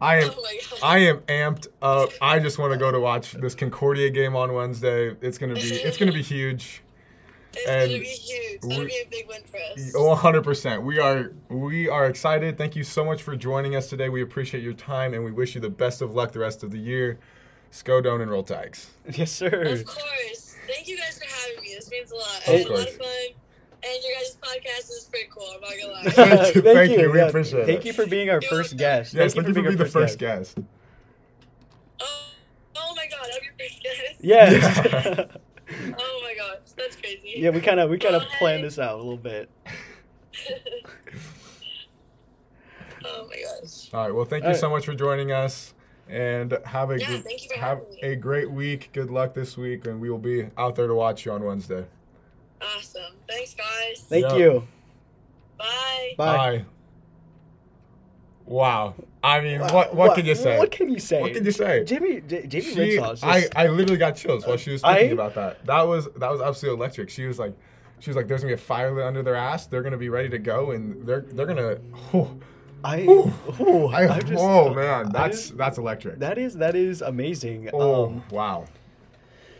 I 0.00 0.20
am 0.20 0.30
Oh. 0.34 0.78
I 0.82 0.98
am 1.00 1.18
amped 1.28 1.68
up. 1.82 2.10
I 2.22 2.38
just 2.38 2.58
want 2.58 2.72
to 2.72 2.78
go 2.78 2.90
to 2.90 2.98
watch 2.98 3.32
this 3.32 3.54
Concordia 3.54 4.08
game 4.10 4.34
on 4.34 4.54
Wednesday. 4.54 5.14
It's 5.20 5.36
gonna 5.38 5.54
be 5.54 5.60
it's 5.60 5.98
gonna 5.98 6.12
be 6.12 6.22
huge. 6.22 6.82
It's 7.52 7.66
and 7.68 7.90
gonna 7.90 8.00
be 8.00 8.06
huge. 8.06 8.60
That'll 8.62 8.78
we- 8.78 8.86
be 8.86 9.02
a 9.04 9.08
big 9.10 9.28
win 9.28 9.42
for 9.44 9.58
us. 9.58 9.92
100%. 9.94 10.82
We 10.82 10.98
are 10.98 11.32
we 11.50 11.88
are 11.88 12.06
excited. 12.06 12.56
Thank 12.56 12.76
you 12.76 12.84
so 12.84 13.04
much 13.04 13.22
for 13.22 13.36
joining 13.36 13.76
us 13.76 13.90
today. 13.90 14.08
We 14.08 14.22
appreciate 14.22 14.62
your 14.62 14.72
time 14.72 15.12
and 15.12 15.24
we 15.24 15.32
wish 15.32 15.54
you 15.54 15.60
the 15.60 15.68
best 15.68 16.00
of 16.00 16.14
luck 16.14 16.32
the 16.32 16.38
rest 16.38 16.62
of 16.62 16.70
the 16.70 16.78
year. 16.78 17.18
Sco 17.72 17.98
and 17.98 18.30
roll 18.30 18.42
tags. 18.42 18.90
Yes, 19.12 19.30
sir. 19.30 19.62
Of 19.62 19.84
course. 19.84 20.49
Thank 20.72 20.88
you 20.88 20.96
guys 20.96 21.18
for 21.18 21.24
having 21.28 21.62
me. 21.62 21.74
This 21.74 21.90
means 21.90 22.10
a 22.12 22.16
lot. 22.16 22.42
I 22.48 22.52
Of 22.52 22.58
had 22.60 22.66
a 22.68 22.74
lot 22.74 22.88
of 22.88 22.96
fun. 22.96 23.08
And 23.82 24.04
your 24.04 24.14
guys' 24.18 24.36
podcast 24.42 24.90
is 24.90 25.08
pretty 25.10 25.28
cool. 25.34 25.46
I'm 25.54 25.60
not 25.62 25.70
gonna 25.80 25.92
lie. 25.94 26.02
Thank 26.10 26.54
you, 26.54 26.60
thank 26.62 26.90
you, 26.98 27.10
we 27.10 27.20
appreciate 27.20 27.64
Thank 27.66 27.80
it. 27.80 27.86
you 27.86 27.92
for 27.94 28.06
being 28.06 28.28
our 28.28 28.40
You're 28.42 28.50
first 28.50 28.72
welcome. 28.72 28.78
guest. 28.78 29.14
Yes, 29.14 29.32
thank 29.34 29.46
thank 29.46 29.48
you 29.48 29.54
for 29.54 29.54
being 29.54 29.64
being 29.76 29.80
our 29.80 29.84
the 29.86 29.90
first 29.90 30.18
guest. 30.18 30.58
oh, 32.00 32.04
oh 32.76 32.94
my 32.94 33.06
god, 33.10 33.26
I'm 33.34 33.42
your 33.42 33.54
first 33.58 33.82
guest. 33.82 34.20
Yes. 34.20 35.26
Oh 35.72 36.20
my 36.24 36.34
gosh, 36.34 36.58
that's 36.76 36.96
crazy. 36.96 37.34
yeah, 37.36 37.50
we 37.50 37.60
kind 37.60 37.78
of 37.78 37.88
we 37.90 37.96
kind 37.96 38.16
of 38.16 38.24
planned 38.40 38.64
this 38.64 38.76
out 38.80 38.94
a 38.94 38.96
little 38.96 39.16
bit. 39.16 39.48
oh 43.04 43.28
my 43.28 43.36
gosh. 43.36 43.88
All 43.94 44.02
right. 44.04 44.14
Well, 44.14 44.24
thank 44.24 44.42
you 44.42 44.48
All 44.48 44.52
right. 44.52 44.60
so 44.60 44.68
much 44.68 44.84
for 44.84 44.94
joining 44.94 45.30
us, 45.32 45.72
and 46.10 46.58
have 46.64 46.90
a 46.90 46.98
Yeah, 46.98 47.06
good, 47.06 47.24
thank 47.24 47.42
you 47.42 47.48
for 47.50 47.58
have 47.58 47.78
having 47.78 47.94
me. 47.94 48.00
a 48.02 48.16
great 48.16 48.50
week. 48.50 48.90
Good 48.92 49.10
luck 49.10 49.34
this 49.34 49.56
week, 49.56 49.86
and 49.86 50.00
we 50.00 50.10
will 50.10 50.18
be 50.18 50.48
out 50.58 50.74
there 50.74 50.86
to 50.86 50.94
watch 50.94 51.24
you 51.24 51.32
on 51.32 51.42
Wednesday. 51.44 51.84
Awesome. 52.60 53.02
Thanks, 53.28 53.54
guys. 53.54 54.00
Thank 54.08 54.24
Yeah. 54.30 54.36
you. 54.36 54.68
Bye. 55.58 56.14
Bye. 56.16 56.64
Wow. 58.46 58.94
I 59.22 59.40
mean, 59.40 59.60
Wow, 59.60 59.72
what 59.74 59.94
what 59.94 60.14
can 60.16 60.26
you 60.26 60.34
say? 60.34 60.58
What 60.58 60.70
can 60.70 60.88
you 60.90 60.98
say? 60.98 61.20
What 61.20 61.34
can 61.34 61.44
you 61.44 61.50
say? 61.52 61.84
Jamie, 61.84 62.20
J- 62.22 62.46
Jamie 62.46 62.64
She, 62.64 62.74
Ricksaw 62.96 63.12
is 63.12 63.22
I, 63.22 63.40
just- 63.42 63.56
I 63.56 63.66
literally 63.68 63.98
got 63.98 64.16
chills 64.16 64.46
while 64.46 64.56
she 64.56 64.72
was 64.72 64.82
I- 64.82 64.98
about 64.98 65.34
that. 65.34 65.64
That 65.66 65.82
was 65.82 66.06
that 66.16 66.30
was 66.30 66.40
absolutely 66.40 66.78
electric. 66.80 67.10
She 67.10 67.26
was 67.26 67.38
like, 67.38 67.54
she 68.00 68.08
was 68.10 68.16
like, 68.16 68.26
"There's 68.28 68.40
gonna 68.40 68.50
be 68.50 68.54
a 68.54 68.64
fire 68.64 68.90
lit 68.92 69.04
under 69.04 69.22
their 69.22 69.36
ass. 69.36 69.66
They're 69.66 69.82
gonna 69.82 69.98
be 69.98 70.08
ready 70.08 70.30
to 70.30 70.38
go, 70.38 70.70
and 70.72 71.06
they're 71.06 71.20
they're 71.20 71.46
gonna." 71.46 71.76
whew. 72.10 72.40
I, 72.84 73.02
ooh, 73.02 73.86
I, 73.88 74.08
I'm 74.08 74.20
just- 74.26 74.42
oh 74.42 74.72
man, 74.74 75.10
that's 75.12 75.36
just- 75.48 75.56
that's 75.56 75.78
electric. 75.78 76.18
that 76.20 76.38
is 76.38 76.56
that 76.56 76.74
is 76.74 77.02
amazing. 77.02 77.70
oh 77.72 78.06
Um, 78.06 78.22
wow. 78.30 78.64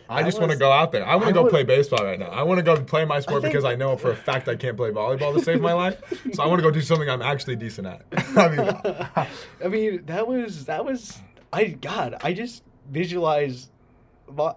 I 0.09 0.23
just 0.23 0.39
want 0.41 0.51
to 0.51 0.57
go 0.57 0.69
out 0.73 0.91
there. 0.91 1.05
I 1.07 1.15
want 1.15 1.27
to 1.27 1.33
go 1.33 1.43
would- 1.43 1.51
play 1.51 1.63
baseball 1.63 2.03
right 2.03 2.19
now. 2.19 2.27
I 2.27 2.43
want 2.43 2.57
to 2.57 2.63
go 2.63 2.75
play 2.83 3.05
my 3.05 3.21
sport 3.21 3.43
think- 3.43 3.53
because 3.53 3.63
I 3.63 3.75
know 3.75 3.95
for 3.95 4.11
a 4.11 4.15
fact 4.15 4.49
I 4.49 4.55
can't 4.57 4.75
play 4.75 4.89
volleyball 4.91 5.33
to 5.33 5.41
save 5.41 5.61
my 5.61 5.71
life. 5.73 6.01
So 6.33 6.43
I 6.43 6.47
want 6.47 6.59
to 6.59 6.63
go 6.63 6.71
do 6.71 6.81
something 6.81 7.09
I'm 7.09 7.21
actually 7.21 7.55
decent 7.55 7.87
at. 7.87 8.01
I 8.37 8.47
mean, 8.49 9.27
I 9.63 9.67
mean, 9.69 10.03
that 10.07 10.27
was 10.27 10.65
that 10.65 10.83
was 10.83 11.19
I 11.53 11.65
God, 11.65 12.15
I 12.21 12.33
just 12.33 12.63
visualize. 12.89 13.69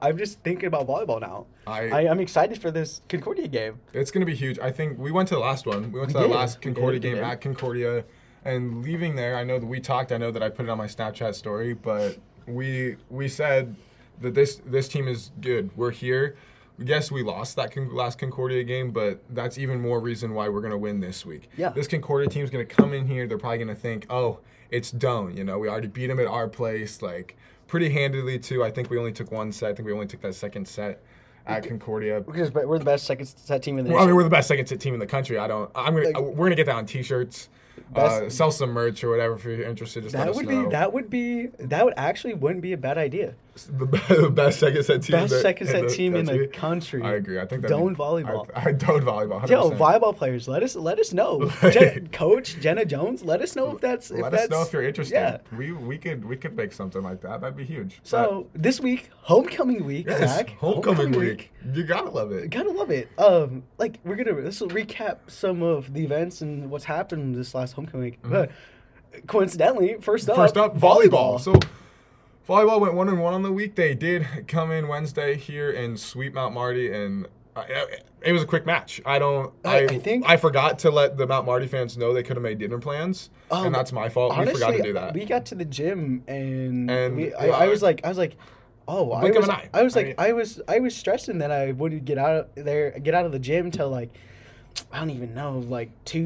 I'm 0.00 0.16
just 0.16 0.38
thinking 0.40 0.66
about 0.66 0.86
volleyball 0.86 1.20
now. 1.20 1.46
I, 1.66 1.88
I, 1.88 2.00
I'm 2.08 2.20
excited 2.20 2.60
for 2.60 2.70
this 2.70 3.00
Concordia 3.08 3.48
game. 3.48 3.80
It's 3.92 4.10
gonna 4.12 4.26
be 4.26 4.34
huge. 4.34 4.58
I 4.60 4.70
think 4.70 4.98
we 4.98 5.10
went 5.10 5.28
to 5.28 5.34
the 5.34 5.40
last 5.40 5.66
one. 5.66 5.90
We 5.92 5.98
went 6.00 6.12
to 6.12 6.18
We 6.18 6.22
that 6.24 6.28
did. 6.28 6.36
last 6.36 6.60
Concordia 6.62 7.00
game 7.00 7.18
at 7.24 7.40
Concordia, 7.40 8.04
and 8.44 8.82
leaving 8.84 9.14
there. 9.16 9.36
I 9.36 9.44
know 9.44 9.58
that 9.58 9.66
we 9.66 9.80
talked. 9.80 10.12
I 10.12 10.18
know 10.18 10.30
that 10.30 10.42
I 10.42 10.48
put 10.48 10.66
it 10.66 10.68
on 10.68 10.78
my 10.78 10.86
Snapchat 10.86 11.34
story, 11.34 11.74
but 11.74 12.18
we 12.46 12.96
we 13.10 13.28
said 13.28 13.74
that 14.20 14.34
this 14.34 14.60
this 14.66 14.88
team 14.88 15.08
is 15.08 15.30
good. 15.40 15.70
We're 15.76 15.90
here. 15.90 16.36
Yes, 16.78 17.10
we 17.10 17.22
lost 17.22 17.54
that 17.56 17.72
con- 17.72 17.94
last 17.94 18.18
Concordia 18.18 18.64
game, 18.64 18.90
but 18.90 19.22
that's 19.30 19.58
even 19.58 19.80
more 19.80 20.00
reason 20.00 20.34
why 20.34 20.48
we're 20.48 20.60
gonna 20.60 20.76
win 20.78 21.00
this 21.00 21.24
week. 21.24 21.48
Yeah. 21.56 21.70
This 21.70 21.86
Concordia 21.86 22.28
team's 22.28 22.50
gonna 22.50 22.64
come 22.64 22.92
in 22.92 23.06
here. 23.06 23.26
They're 23.26 23.38
probably 23.38 23.58
gonna 23.58 23.74
think, 23.76 24.06
oh, 24.10 24.40
it's 24.70 24.90
done. 24.90 25.36
You 25.36 25.44
know, 25.44 25.58
we 25.58 25.68
already 25.68 25.86
beat 25.88 26.08
them 26.08 26.18
at 26.18 26.26
our 26.26 26.48
place, 26.48 27.00
like 27.00 27.36
pretty 27.68 27.88
handedly 27.90 28.38
too. 28.38 28.64
I 28.64 28.70
think 28.70 28.90
we 28.90 28.98
only 28.98 29.12
took 29.12 29.30
one 29.30 29.52
set. 29.52 29.70
I 29.70 29.74
think 29.74 29.86
we 29.86 29.92
only 29.92 30.06
took 30.06 30.20
that 30.22 30.34
second 30.34 30.66
set 30.66 31.00
at 31.46 31.66
Concordia. 31.66 32.20
Because 32.20 32.52
we're 32.52 32.78
the 32.78 32.84
best 32.84 33.04
second 33.06 33.26
set 33.26 33.62
team 33.62 33.78
in 33.78 33.84
the 33.84 33.92
Well, 33.92 34.02
I 34.02 34.06
mean, 34.06 34.16
we're 34.16 34.24
the 34.24 34.30
best 34.30 34.48
second 34.48 34.66
set 34.66 34.80
team 34.80 34.94
in 34.94 35.00
the 35.00 35.06
country. 35.06 35.38
I 35.38 35.46
don't. 35.46 35.70
I'm 35.74 35.94
gonna. 35.94 36.06
Like- 36.06 36.18
we're 36.18 36.46
gonna 36.46 36.56
get 36.56 36.66
that 36.66 36.74
on 36.74 36.86
T-shirts. 36.86 37.48
Uh, 37.94 38.28
sell 38.28 38.50
some 38.50 38.70
merch 38.70 39.04
or 39.04 39.10
whatever 39.10 39.34
if 39.34 39.44
you're 39.44 39.62
interested. 39.62 40.02
Just 40.02 40.14
let 40.14 40.26
that 40.26 40.34
would 40.34 40.46
know. 40.46 40.64
be 40.64 40.70
that 40.70 40.92
would 40.92 41.10
be 41.10 41.46
that 41.58 41.84
would 41.84 41.94
actually 41.96 42.34
wouldn't 42.34 42.62
be 42.62 42.72
a 42.72 42.76
bad 42.76 42.98
idea. 42.98 43.34
The, 43.54 44.30
best 44.34 44.58
second 44.58 44.82
set 44.82 45.02
team. 45.02 45.12
Best 45.12 45.32
the, 45.32 45.40
second 45.40 45.66
set 45.68 45.76
in 45.76 45.86
the 45.86 45.92
team 45.94 46.16
in 46.16 46.24
the 46.24 46.32
country. 46.48 47.00
country. 47.00 47.02
I 47.02 47.12
agree. 47.14 47.38
I 47.38 47.46
think 47.46 47.64
Doane 47.64 47.94
volleyball. 47.96 48.48
I, 48.54 48.70
I 48.70 48.72
Doane 48.72 49.02
volleyball. 49.02 49.42
100%. 49.42 49.48
Yo, 49.48 49.70
volleyball 49.70 50.16
players, 50.16 50.48
let 50.48 50.62
us 50.64 50.74
let 50.74 50.98
us 50.98 51.12
know. 51.12 51.48
Jen, 51.70 52.08
Coach 52.08 52.56
Jenna 52.60 52.84
Jones, 52.84 53.22
let 53.24 53.40
us 53.42 53.54
know 53.54 53.74
if 53.76 53.80
that's 53.80 54.10
if 54.10 54.20
Let 54.20 54.32
that's, 54.32 54.44
us 54.44 54.50
know 54.50 54.62
if 54.62 54.72
you're 54.72 54.82
interested. 54.82 55.14
Yeah. 55.14 55.38
We 55.56 55.70
we 55.72 55.98
could 55.98 56.24
we 56.24 56.36
could 56.36 56.56
make 56.56 56.72
something 56.72 57.02
like 57.02 57.20
that. 57.20 57.40
That'd 57.40 57.56
be 57.56 57.64
huge. 57.64 58.00
So 58.02 58.48
this 58.54 58.80
week, 58.80 59.10
homecoming 59.20 59.84
week, 59.84 60.06
But, 60.06 60.20
yes, 60.20 60.36
Zach. 60.36 60.50
homecoming, 60.50 61.12
week. 61.12 61.52
You 61.72 61.84
gotta 61.84 62.10
love 62.10 62.32
it. 62.32 62.50
Gotta 62.50 62.70
love 62.70 62.90
it. 62.90 63.08
Um, 63.18 63.62
like 63.78 64.00
we're 64.04 64.16
gonna 64.16 64.40
this 64.40 64.60
will 64.60 64.68
recap 64.68 65.18
some 65.28 65.62
of 65.62 65.94
the 65.94 66.02
events 66.02 66.40
and 66.40 66.68
what's 66.70 66.84
happened 66.84 67.36
this 67.36 67.54
last 67.54 67.72
homecoming 67.72 68.04
week. 68.04 68.18
But 68.22 68.50
coincidentally, 69.26 69.96
first 70.00 70.28
up, 70.28 70.34
Mm-hmm. 70.36 70.42
First 70.42 70.56
up, 70.56 70.76
volleyball. 70.76 71.40
So 71.40 71.54
volleyball 72.48 72.80
went 72.80 72.94
one 72.94 73.08
and 73.08 73.20
one 73.20 73.34
on 73.34 73.42
the 73.42 73.52
week. 73.52 73.74
They 73.74 73.94
did 73.94 74.26
come 74.48 74.70
in 74.70 74.88
Wednesday 74.88 75.36
here 75.36 75.70
and 75.70 75.98
sweep 75.98 76.34
Mount 76.34 76.54
Marty, 76.54 76.92
and 76.92 77.26
it 78.22 78.32
was 78.32 78.42
a 78.42 78.46
quick 78.46 78.66
match. 78.66 79.00
I 79.06 79.18
don't. 79.18 79.52
I- 79.64 79.78
I, 79.80 79.82
I 79.84 79.98
think- 79.98 80.24
I 80.28 80.36
forgot 80.36 80.78
to 80.80 80.90
let 80.90 81.16
the 81.16 81.26
Mount 81.26 81.46
Marty 81.46 81.66
fans 81.66 81.96
know 81.96 82.12
they 82.12 82.22
could 82.22 82.36
have 82.36 82.42
made 82.42 82.58
dinner 82.58 82.78
plans, 82.78 83.30
Um, 83.50 83.66
and 83.66 83.74
that's 83.74 83.92
my 83.92 84.08
fault. 84.08 84.32
honestly, 84.32 84.54
we 84.54 84.60
forgot 84.60 84.76
to 84.76 84.82
do 84.82 84.92
that. 84.94 85.14
we 85.14 85.24
got 85.24 85.46
to 85.46 85.54
the 85.54 85.64
gym 85.64 86.24
and, 86.26 86.90
And, 86.90 87.16
we, 87.16 87.34
I, 87.34 87.64
I 87.64 87.68
was 87.68 87.82
like, 87.82 88.04
I 88.04 88.08
was 88.08 88.18
like, 88.18 88.36
oh, 88.88 89.12
I 89.12 89.22
was. 89.30 89.48
I 89.72 89.82
was 89.82 89.94
like, 89.96 90.06
mean- 90.06 90.14
I 90.18 90.32
was, 90.32 90.60
I 90.68 90.80
was 90.80 90.96
stressing 90.96 91.38
that 91.38 91.50
I 91.52 91.72
wouldn't 91.72 92.04
get 92.04 92.18
out 92.18 92.36
of 92.56 92.64
there, 92.64 92.90
get 92.98 93.14
out 93.14 93.24
of 93.26 93.32
the 93.32 93.38
gym 93.38 93.70
till 93.70 93.88
like. 93.90 94.10
I 94.92 94.98
don't 94.98 95.10
even 95.10 95.34
know, 95.34 95.58
like 95.58 95.90
two, 96.04 96.24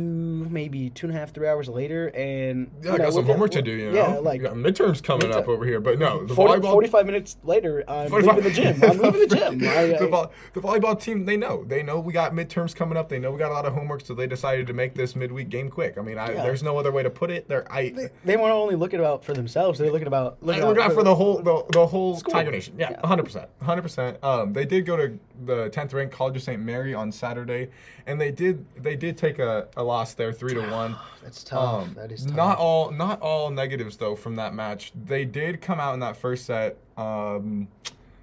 maybe 0.50 0.90
two 0.90 1.06
and 1.06 1.14
a 1.16 1.18
half, 1.18 1.32
three 1.34 1.46
hours 1.48 1.68
later, 1.68 2.08
and 2.08 2.70
yeah, 2.82 2.92
I 2.92 2.96
know, 2.96 3.04
got 3.04 3.12
some 3.14 3.26
homework 3.26 3.50
to 3.52 3.62
do. 3.62 3.72
You 3.72 3.92
know, 3.92 3.96
yeah, 3.96 4.08
like 4.18 4.40
midterms 4.42 5.02
coming 5.02 5.28
midterm- 5.28 5.36
up 5.36 5.48
over 5.48 5.64
here. 5.66 5.80
But 5.80 5.98
no, 5.98 6.24
the 6.24 6.34
40, 6.34 6.60
volleyball. 6.62 6.70
45 6.72 7.06
minutes 7.06 7.36
later, 7.44 7.84
I'm 7.88 8.10
leaving 8.10 8.42
the 8.42 8.50
gym. 8.50 8.82
I'm 8.82 8.98
leaving 8.98 9.20
the 9.20 9.26
gym. 9.36 9.62
I, 9.68 9.76
I, 9.94 9.98
the, 9.98 10.08
vo- 10.08 10.30
the 10.54 10.60
volleyball 10.60 11.00
team, 11.00 11.24
they 11.26 11.36
know. 11.36 11.64
They 11.64 11.82
know 11.82 11.98
we 12.00 12.12
got 12.12 12.32
midterms 12.32 12.74
coming 12.74 12.96
up. 12.96 13.08
They 13.08 13.18
know 13.18 13.30
we 13.32 13.38
got 13.38 13.50
a 13.50 13.54
lot 13.54 13.66
of 13.66 13.74
homework, 13.74 14.04
so 14.04 14.14
they 14.14 14.26
decided 14.26 14.66
to 14.68 14.72
make 14.72 14.94
this 14.94 15.14
midweek 15.16 15.48
game 15.50 15.68
quick. 15.70 15.98
I 15.98 16.02
mean, 16.02 16.16
I, 16.18 16.32
Yeah. 16.32 16.42
there's 16.42 16.62
no 16.62 16.78
other 16.78 16.90
way 16.92 17.02
to 17.02 17.10
put 17.10 17.30
it. 17.30 17.48
They're 17.48 17.70
I. 17.72 17.90
they, 17.90 18.08
they 18.24 18.36
want 18.36 18.50
to 18.50 18.54
only 18.54 18.76
look 18.76 18.94
at 18.94 19.00
about 19.00 19.24
for 19.24 19.34
themselves. 19.34 19.78
They're 19.78 19.90
looking 19.92 20.08
about 20.08 20.38
Look 20.42 20.56
looking 20.56 20.82
out 20.82 20.92
for 20.92 21.02
the 21.04 21.14
whole 21.14 21.38
the, 21.42 21.64
the 21.72 21.86
whole. 21.86 22.18
Tiger 22.20 22.50
Nation. 22.50 22.74
Yeah, 22.78 22.90
Yeah. 22.92 23.06
hundred 23.06 23.24
percent, 23.24 23.48
hundred 23.62 23.82
percent. 23.82 24.22
Um, 24.24 24.52
they 24.54 24.64
did 24.64 24.86
go 24.86 24.96
to 24.96 25.18
the 25.44 25.68
tenth 25.70 25.92
ranked 25.92 26.14
College 26.14 26.36
of 26.36 26.42
St. 26.42 26.60
Mary 26.60 26.94
on 26.94 27.12
Saturday, 27.12 27.68
and 28.06 28.20
they 28.20 28.30
did 28.30 28.64
they 28.76 28.96
did 28.96 29.16
take 29.16 29.38
a, 29.38 29.68
a 29.76 29.82
loss 29.82 30.14
there, 30.14 30.32
three 30.32 30.54
to 30.54 30.60
one. 30.70 30.96
That's 31.22 31.44
tough. 31.44 31.84
Um, 31.84 31.94
that 31.94 32.12
is 32.12 32.24
tough. 32.24 32.34
Not 32.34 32.58
all 32.58 32.90
not 32.90 33.20
all 33.20 33.50
negatives 33.50 33.96
though 33.96 34.16
from 34.16 34.36
that 34.36 34.54
match. 34.54 34.92
They 35.06 35.24
did 35.24 35.60
come 35.60 35.80
out 35.80 35.94
in 35.94 36.00
that 36.00 36.16
first 36.16 36.46
set. 36.46 36.76
Um, 36.96 37.68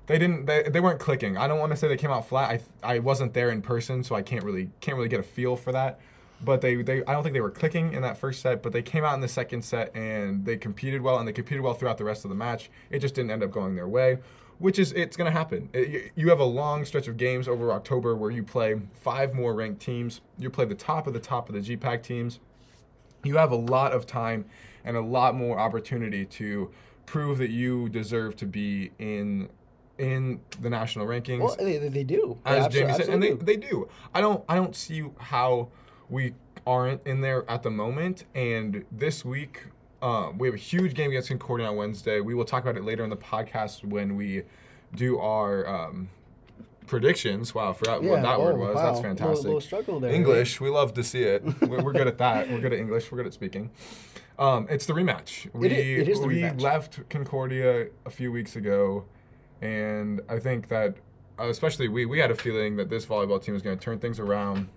they 0.07 0.19
didn't 0.19 0.45
they, 0.45 0.63
they 0.63 0.79
weren't 0.79 0.99
clicking. 0.99 1.37
I 1.37 1.47
don't 1.47 1.59
want 1.59 1.71
to 1.71 1.77
say 1.77 1.87
they 1.87 1.97
came 1.97 2.11
out 2.11 2.27
flat. 2.27 2.61
I 2.83 2.95
I 2.95 2.99
wasn't 2.99 3.33
there 3.33 3.49
in 3.51 3.61
person, 3.61 4.03
so 4.03 4.15
I 4.15 4.21
can't 4.21 4.43
really 4.43 4.69
can't 4.81 4.97
really 4.97 5.09
get 5.09 5.19
a 5.19 5.23
feel 5.23 5.55
for 5.55 5.71
that. 5.71 5.99
But 6.43 6.61
they, 6.61 6.75
they 6.75 7.03
I 7.05 7.13
don't 7.13 7.23
think 7.23 7.33
they 7.33 7.41
were 7.41 7.49
clicking 7.49 7.93
in 7.93 8.01
that 8.01 8.17
first 8.17 8.41
set, 8.41 8.61
but 8.61 8.73
they 8.73 8.81
came 8.81 9.03
out 9.03 9.15
in 9.15 9.21
the 9.21 9.27
second 9.27 9.63
set 9.63 9.95
and 9.95 10.45
they 10.45 10.57
competed 10.57 11.01
well 11.01 11.17
and 11.17 11.27
they 11.27 11.31
competed 11.31 11.63
well 11.63 11.73
throughout 11.73 11.97
the 11.97 12.03
rest 12.03 12.25
of 12.25 12.29
the 12.29 12.35
match. 12.35 12.69
It 12.89 12.99
just 12.99 13.15
didn't 13.15 13.31
end 13.31 13.41
up 13.41 13.51
going 13.51 13.75
their 13.75 13.87
way, 13.87 14.17
which 14.59 14.79
is 14.79 14.91
it's 14.93 15.17
going 15.17 15.31
to 15.31 15.37
happen. 15.37 15.69
It- 15.73 16.11
you- 16.15 16.29
have 16.29 16.39
a 16.39 16.43
long 16.45 16.85
stretch 16.85 17.07
of 17.07 17.17
games 17.17 17.47
over 17.47 17.71
October 17.71 18.15
where 18.15 18.31
you 18.31 18.43
play 18.43 18.79
five 18.93 19.33
more 19.33 19.53
ranked 19.53 19.81
teams. 19.81 20.21
You 20.37 20.49
play 20.49 20.65
the 20.65 20.75
top 20.75 21.07
of 21.07 21.13
the 21.13 21.19
top 21.19 21.49
of 21.49 21.55
the 21.55 21.61
GPAC 21.61 22.01
teams 22.01 22.39
you 23.25 23.37
have 23.37 23.51
a 23.51 23.55
lot 23.55 23.91
of 23.91 24.05
time 24.05 24.45
and 24.85 24.95
a 24.95 25.01
lot 25.01 25.35
more 25.35 25.59
opportunity 25.59 26.25
to 26.25 26.69
prove 27.05 27.39
that 27.39 27.49
you 27.49 27.89
deserve 27.89 28.35
to 28.37 28.45
be 28.45 28.91
in 28.99 29.49
in 29.97 30.39
the 30.61 30.69
national 30.69 31.07
rankings 31.07 31.39
Well, 31.39 31.55
they, 31.57 31.77
they- 31.77 32.03
do. 32.03 32.37
As 32.45 32.67
Jamie 32.67 32.93
said, 32.93 33.09
and 33.09 33.23
they, 33.23 33.31
they 33.31 33.55
do. 33.57 33.87
I 34.13 34.21
don't 34.21 34.43
I 34.47 34.55
don't 34.55 34.75
see 34.75 35.03
how 35.17 35.69
we 36.09 36.33
aren't 36.67 37.05
in 37.07 37.21
there 37.21 37.49
at 37.49 37.63
the 37.63 37.71
moment. 37.71 38.25
And 38.35 38.85
this 38.91 39.23
week, 39.25 39.63
um, 40.05 40.37
we 40.37 40.47
have 40.47 40.55
a 40.55 40.59
huge 40.59 40.93
game 40.93 41.09
against 41.09 41.29
Concordia 41.29 41.67
on 41.67 41.75
Wednesday. 41.77 42.19
We 42.21 42.35
will 42.35 42.45
talk 42.45 42.61
about 42.63 42.77
it 42.77 42.83
later 42.83 43.03
in 43.03 43.09
the 43.09 43.17
podcast 43.17 43.83
when 43.83 44.15
we 44.15 44.43
do 44.95 45.17
our 45.19 45.67
um, 45.67 46.09
predictions. 46.85 47.55
Wow, 47.55 47.71
I 47.71 47.73
forgot 47.73 48.03
Yeah, 48.03 48.11
what 48.11 48.21
that 48.21 48.39
word 48.39 48.55
oh, 48.55 48.57
was. 48.59 48.75
wow. 48.75 48.83
That's 48.83 48.97
Little- 48.97 49.03
fantastic. 49.15 49.45
little 49.45 49.61
struggle 49.61 49.99
there. 49.99 50.13
English, 50.13 50.61
we 50.61 50.69
love 50.69 50.93
to 50.93 51.03
see 51.03 51.23
it. 51.23 51.43
we're, 51.61 51.81
we're 51.81 51.93
good 51.93 52.07
at 52.07 52.17
that. 52.19 52.49
We're 52.49 52.59
good 52.59 52.73
at 52.73 52.79
English. 52.79 53.11
We're 53.11 53.17
good 53.17 53.27
at 53.27 53.33
speaking. 53.33 53.71
Um, 54.37 54.67
it's 54.69 54.85
the 54.85 54.93
rematch. 54.93 55.51
We, 55.53 55.67
It 55.67 55.71
i- 55.73 56.01
it 56.01 56.09
is 56.09 56.19
the 56.19 56.27
we 56.27 56.41
rematch. 56.41 56.61
left 56.61 57.09
Concordia 57.09 57.87
a 58.05 58.09
few 58.09 58.31
weeks 58.31 58.55
ago, 58.55 59.05
and 59.61 60.21
I 60.29 60.39
think 60.39 60.67
that, 60.67 60.97
especially 61.39 61.87
we, 61.87 62.05
we 62.05 62.19
had 62.19 62.29
a 62.31 62.35
feeling 62.35 62.75
that 62.75 62.89
this 62.89 63.05
volleyball 63.05 63.41
team 63.41 63.53
was 63.53 63.63
going 63.63 63.77
to 63.77 63.83
turn 63.83 63.97
things 63.97 64.19
around, 64.19 64.67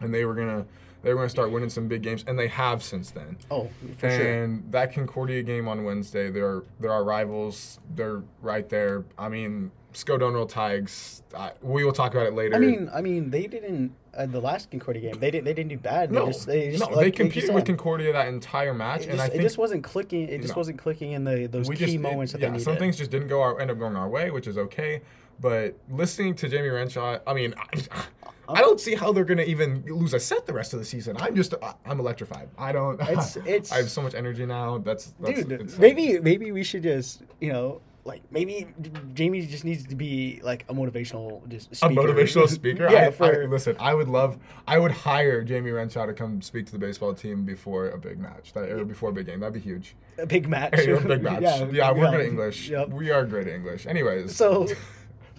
and 0.00 0.12
they 0.12 0.24
were 0.24 0.34
gonna 0.34 0.66
they 1.02 1.10
were 1.10 1.16
gonna 1.20 1.28
start 1.28 1.50
winning 1.50 1.70
some 1.70 1.88
big 1.88 2.02
games, 2.02 2.24
and 2.26 2.38
they 2.38 2.48
have 2.48 2.82
since 2.82 3.10
then. 3.10 3.36
Oh, 3.50 3.68
for 3.98 4.10
sure. 4.10 4.42
And 4.42 4.70
that 4.72 4.92
Concordia 4.92 5.42
game 5.42 5.68
on 5.68 5.84
Wednesday, 5.84 6.30
they're 6.30 6.62
they're 6.80 6.92
our 6.92 7.04
rivals. 7.04 7.78
They're 7.94 8.22
right 8.42 8.68
there. 8.68 9.04
I 9.16 9.28
mean, 9.28 9.70
Skodonal 9.94 10.48
Tigers. 10.48 11.22
We 11.62 11.84
will 11.84 11.92
talk 11.92 12.14
about 12.14 12.26
it 12.26 12.34
later. 12.34 12.56
I 12.56 12.58
mean, 12.58 12.90
I 12.92 13.00
mean, 13.00 13.30
they 13.30 13.46
didn't. 13.46 13.92
Uh, 14.16 14.26
the 14.26 14.40
last 14.40 14.68
Concordia 14.72 15.12
game, 15.12 15.20
they 15.20 15.30
didn't. 15.30 15.44
They 15.44 15.54
didn't 15.54 15.68
do 15.70 15.78
bad. 15.78 16.10
They 16.10 16.14
no, 16.14 16.26
just, 16.26 16.46
they 16.46 16.70
just, 16.72 16.80
no, 16.90 16.96
like- 16.96 17.04
they 17.04 17.10
competed 17.12 17.54
with 17.54 17.66
Concordia 17.66 18.12
that 18.12 18.26
entire 18.26 18.74
match, 18.74 19.02
It 19.02 19.10
and 19.10 19.12
just, 19.18 19.22
I 19.22 19.26
it 19.26 19.30
think 19.30 19.42
just 19.42 19.58
wasn't 19.58 19.84
clicking. 19.84 20.28
It 20.28 20.40
just 20.42 20.54
No. 20.54 20.58
wasn't 20.60 20.78
clicking 20.78 21.12
in 21.12 21.22
the 21.22 21.46
those 21.46 21.68
we 21.68 21.76
key 21.76 21.84
just 21.84 21.94
it- 21.94 22.00
moments 22.00 22.32
that 22.32 22.40
yeah, 22.40 22.48
they 22.48 22.52
needed. 22.54 22.64
some 22.64 22.76
things 22.78 22.96
just 22.96 23.12
didn't 23.12 23.28
go 23.28 23.40
our 23.42 23.60
end 23.60 23.70
up 23.70 23.78
going 23.78 23.94
our 23.94 24.08
way, 24.08 24.30
which 24.32 24.48
is 24.48 24.58
okay. 24.58 25.02
But 25.40 25.76
listening 25.88 26.34
to 26.36 26.48
Jamie 26.48 26.68
Renshaw, 26.68 27.20
I 27.24 27.32
mean, 27.32 27.54
I, 27.56 28.02
I 28.48 28.60
don't 28.60 28.80
see 28.80 28.94
how 28.94 29.12
they're 29.12 29.24
gonna 29.24 29.42
even 29.42 29.84
lose 29.86 30.14
a 30.14 30.20
set 30.20 30.46
the 30.46 30.52
rest 30.54 30.72
of 30.72 30.78
the 30.78 30.84
season. 30.84 31.16
I'm 31.18 31.36
just, 31.36 31.54
I'm 31.84 32.00
electrified. 32.00 32.48
I 32.58 32.72
don't. 32.72 32.98
It's- 33.08 33.36
it's- 33.36 33.72
I 33.72 33.76
have 33.76 33.90
so 33.90 34.02
much 34.02 34.14
energy 34.14 34.46
now. 34.46 34.78
That's, 34.78 35.12
that's 35.20 35.42
Dude, 35.42 35.60
insane. 35.60 35.80
maybe 35.80 36.18
maybe 36.20 36.52
we 36.52 36.62
should 36.64 36.82
just 36.82 37.22
you 37.40 37.52
know 37.52 37.80
like 38.04 38.22
maybe 38.30 38.66
Jamie 39.12 39.44
just 39.44 39.64
needs 39.66 39.86
to 39.86 39.94
be 39.94 40.40
like 40.42 40.64
a 40.70 40.74
motivational 40.74 41.46
just 41.48 41.70
a 41.82 41.88
motivational 41.88 42.48
speaker. 42.60 42.88
yeah, 42.90 43.10
I, 43.20 43.24
I, 43.24 43.44
listen, 43.44 43.76
I 43.78 43.92
would 43.92 44.08
love, 44.08 44.38
I 44.66 44.78
would 44.78 44.92
hire 44.92 45.42
Jamie 45.44 45.72
Renshaw 45.72 46.06
to 46.06 46.14
come 46.14 46.40
speak 46.40 46.64
to 46.66 46.72
the 46.72 46.78
baseball 46.78 47.12
team 47.12 47.44
before 47.44 47.90
a 47.90 47.98
big 47.98 48.18
match, 48.18 48.54
that, 48.54 48.70
or 48.70 48.84
before 48.86 49.10
a 49.10 49.12
big 49.12 49.26
game. 49.26 49.40
That'd 49.40 49.52
be 49.54 49.60
huge. 49.60 49.94
a 50.16 50.24
big 50.24 50.48
match. 50.48 50.72
A 50.78 50.96
big 51.00 51.22
match. 51.28 51.42
Yeah, 51.42 51.66
yeah, 51.70 51.90
we're 51.92 52.04
yeah. 52.04 52.10
good 52.12 52.20
at 52.20 52.26
English. 52.26 52.70
Yep. 52.70 52.88
We 52.90 53.10
are 53.10 53.26
great 53.26 53.46
at 53.46 53.52
English. 53.52 53.86
Anyways. 53.86 54.34
So, 54.34 54.66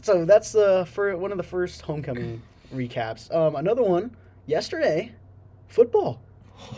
so 0.03 0.23
that's 0.25 0.53
uh, 0.53 0.85
for 0.85 1.17
one 1.17 1.31
of 1.31 1.37
the 1.37 1.43
first 1.43 1.81
homecoming 1.81 2.39
recaps. 2.73 3.33
Um, 3.33 3.55
another 3.55 3.83
one 3.83 4.15
yesterday, 4.45 5.13
football 5.67 6.21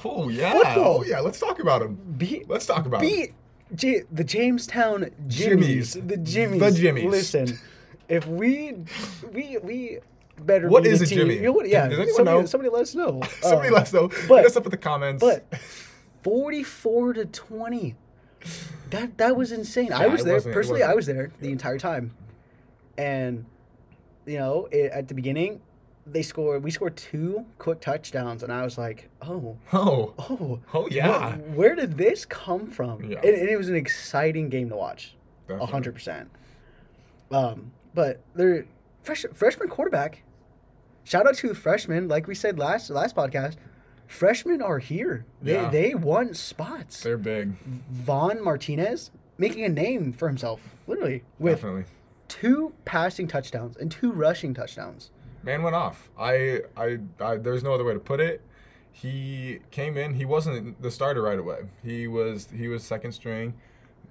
oh 0.05 0.29
yeah, 0.29 0.51
football. 0.53 0.99
oh 0.99 1.03
yeah. 1.03 1.19
Let's 1.19 1.39
talk 1.39 1.59
about 1.59 1.81
him. 1.81 1.95
beat 2.17 2.47
Let's 2.49 2.65
talk 2.65 2.85
about 2.85 3.01
beat 3.01 3.33
J- 3.73 4.03
the 4.11 4.23
Jamestown 4.23 5.09
Jimmies. 5.27 5.93
Jimmies. 5.95 6.07
The 6.07 6.17
Jimmies. 6.17 6.59
The 6.59 6.71
Jimmies. 6.71 7.05
Listen, 7.05 7.57
if 8.07 8.27
we 8.27 8.75
we 9.33 9.57
we 9.63 9.99
better 10.39 10.67
What 10.67 10.83
be 10.83 10.89
is 10.89 11.01
a 11.01 11.05
team. 11.05 11.19
Jimmy? 11.19 11.35
You 11.37 11.53
know 11.53 11.63
yeah, 11.63 11.87
Does 11.87 11.97
anyone 11.99 12.15
somebody, 12.15 12.39
know? 12.41 12.45
somebody 12.45 12.69
let 12.69 12.81
us 12.83 12.95
know. 12.95 13.21
Somebody 13.41 13.67
Um, 13.69 13.73
let 13.73 13.83
us 13.83 13.93
know. 13.93 14.07
but- 14.27 14.37
Hit 14.37 14.45
us 14.47 14.55
up 14.57 14.65
in 14.65 14.71
the 14.71 14.77
comments. 14.77 15.21
But 15.21 15.45
forty-four 16.23 17.13
to 17.13 17.25
twenty. 17.25 17.95
That 18.89 19.17
that 19.17 19.35
was 19.35 19.51
insane. 19.51 19.93
I 19.93 20.07
was 20.07 20.23
there 20.23 20.41
personally. 20.41 20.83
I 20.83 20.93
was 20.93 21.05
there 21.05 21.31
the 21.39 21.51
entire 21.51 21.77
time, 21.77 22.11
and 22.97 23.45
you 24.25 24.37
know, 24.37 24.67
it, 24.71 24.91
at 24.91 25.07
the 25.07 25.13
beginning, 25.13 25.61
they 26.05 26.21
scored. 26.23 26.63
We 26.63 26.71
scored 26.71 26.97
two 26.97 27.45
quick 27.59 27.79
touchdowns, 27.81 28.43
and 28.43 28.51
I 28.51 28.63
was 28.63 28.77
like, 28.77 29.09
"Oh, 29.21 29.57
oh, 29.73 30.13
oh, 30.17 30.59
oh 30.73 30.87
yeah. 30.89 31.35
where, 31.37 31.37
where 31.55 31.75
did 31.75 31.97
this 31.97 32.25
come 32.25 32.67
from?" 32.67 33.03
Yeah. 33.03 33.19
And, 33.19 33.35
and 33.35 33.49
it 33.49 33.57
was 33.57 33.69
an 33.69 33.75
exciting 33.75 34.49
game 34.49 34.69
to 34.69 34.75
watch, 34.75 35.15
a 35.47 35.51
Definitely. 35.53 35.71
hundred 35.71 35.93
percent. 35.95 36.29
Um, 37.31 37.71
but 37.93 38.21
they're 38.35 38.65
fresh, 39.03 39.25
freshman 39.33 39.69
quarterback. 39.69 40.23
Shout 41.03 41.27
out 41.27 41.35
to 41.35 41.47
the 41.47 41.55
freshmen, 41.55 42.07
like 42.07 42.27
we 42.27 42.35
said 42.35 42.59
last 42.59 42.89
last 42.89 43.15
podcast. 43.15 43.55
Freshmen 44.07 44.61
are 44.61 44.79
here. 44.79 45.25
They 45.41 45.53
Yeah. 45.53 45.69
they 45.69 45.95
won 45.95 46.33
spots. 46.33 47.01
They're 47.01 47.17
big. 47.17 47.53
Vaughn 47.89 48.43
Martinez 48.43 49.09
making 49.37 49.63
a 49.63 49.69
name 49.69 50.11
for 50.13 50.27
himself, 50.27 50.61
literally 50.87 51.23
with 51.39 51.55
Definitely. 51.55 51.85
two 52.27 52.73
passing 52.85 53.27
touchdowns 53.27 53.77
and 53.77 53.89
two 53.89 54.11
rushing 54.11 54.53
touchdowns. 54.53 55.09
Man 55.43 55.63
went 55.63 55.75
off. 55.75 56.09
I, 56.17 56.61
I, 56.77 56.99
I, 57.19 57.37
there's 57.37 57.63
no 57.63 57.73
other 57.73 57.83
way 57.83 57.93
to 57.93 57.99
put 57.99 58.19
it. 58.19 58.41
He 58.91 59.59
came 59.71 59.97
in. 59.97 60.13
He 60.13 60.25
wasn't 60.25 60.81
the 60.81 60.91
starter 60.91 61.21
right 61.21 61.39
away. 61.39 61.61
He 61.83 62.07
was 62.07 62.49
he 62.55 62.67
was 62.67 62.83
second 62.83 63.13
string 63.13 63.53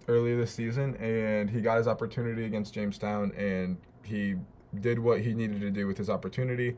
earlier 0.08 0.36
this 0.36 0.52
season, 0.52 0.96
and 0.96 1.50
he 1.50 1.60
got 1.60 1.76
his 1.76 1.86
opportunity 1.86 2.44
against 2.44 2.74
Jamestown, 2.74 3.32
and 3.36 3.76
he 4.02 4.36
did 4.80 4.98
what 4.98 5.20
he 5.20 5.34
needed 5.34 5.60
to 5.60 5.70
do 5.70 5.86
with 5.86 5.98
his 5.98 6.10
opportunity. 6.10 6.76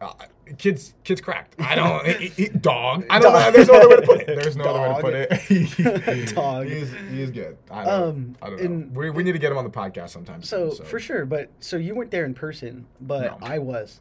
Uh, 0.00 0.12
kids, 0.58 0.94
kids 1.04 1.20
cracked. 1.20 1.54
I 1.60 1.74
don't. 1.74 2.62
dog. 2.62 3.06
I 3.10 3.18
don't 3.18 3.32
know. 3.32 3.50
There's 3.50 3.68
no 3.68 3.74
other 3.74 3.88
way 3.88 3.96
to 3.96 4.02
put 4.02 4.20
it. 4.20 4.26
There's 4.26 4.56
no 4.56 4.64
other 4.64 4.88
way 5.08 5.26
to 5.26 5.26
put 5.28 5.50
it. 5.50 6.34
Dog. 6.34 6.66
He's, 6.66 6.92
he's 7.10 7.30
good. 7.30 7.56
I 7.70 7.84
don't, 7.84 7.92
Um, 8.02 8.36
I 8.42 8.48
don't 8.50 8.58
know. 8.58 8.64
and- 8.64 8.96
we, 8.96 9.10
we 9.10 9.22
need 9.22 9.32
to 9.32 9.38
get 9.38 9.52
him 9.52 9.58
on 9.58 9.64
the 9.64 9.70
podcast 9.70 10.10
sometime. 10.10 10.42
So, 10.42 10.70
soon, 10.70 10.86
for 10.86 10.98
sure, 11.00 11.24
but 11.26 11.50
so 11.60 11.76
you 11.76 11.94
weren't 11.94 12.10
there 12.10 12.24
in 12.24 12.34
person, 12.34 12.86
but 13.00 13.40
No. 13.40 13.46
I 13.46 13.58
was. 13.58 14.00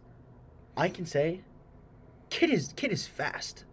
I 0.78 0.90
can 0.90 1.06
say, 1.06 1.42
kid 2.30 2.50
is 2.50 2.74
kid 2.76 2.92
is 2.92 3.08
fast, 3.08 3.64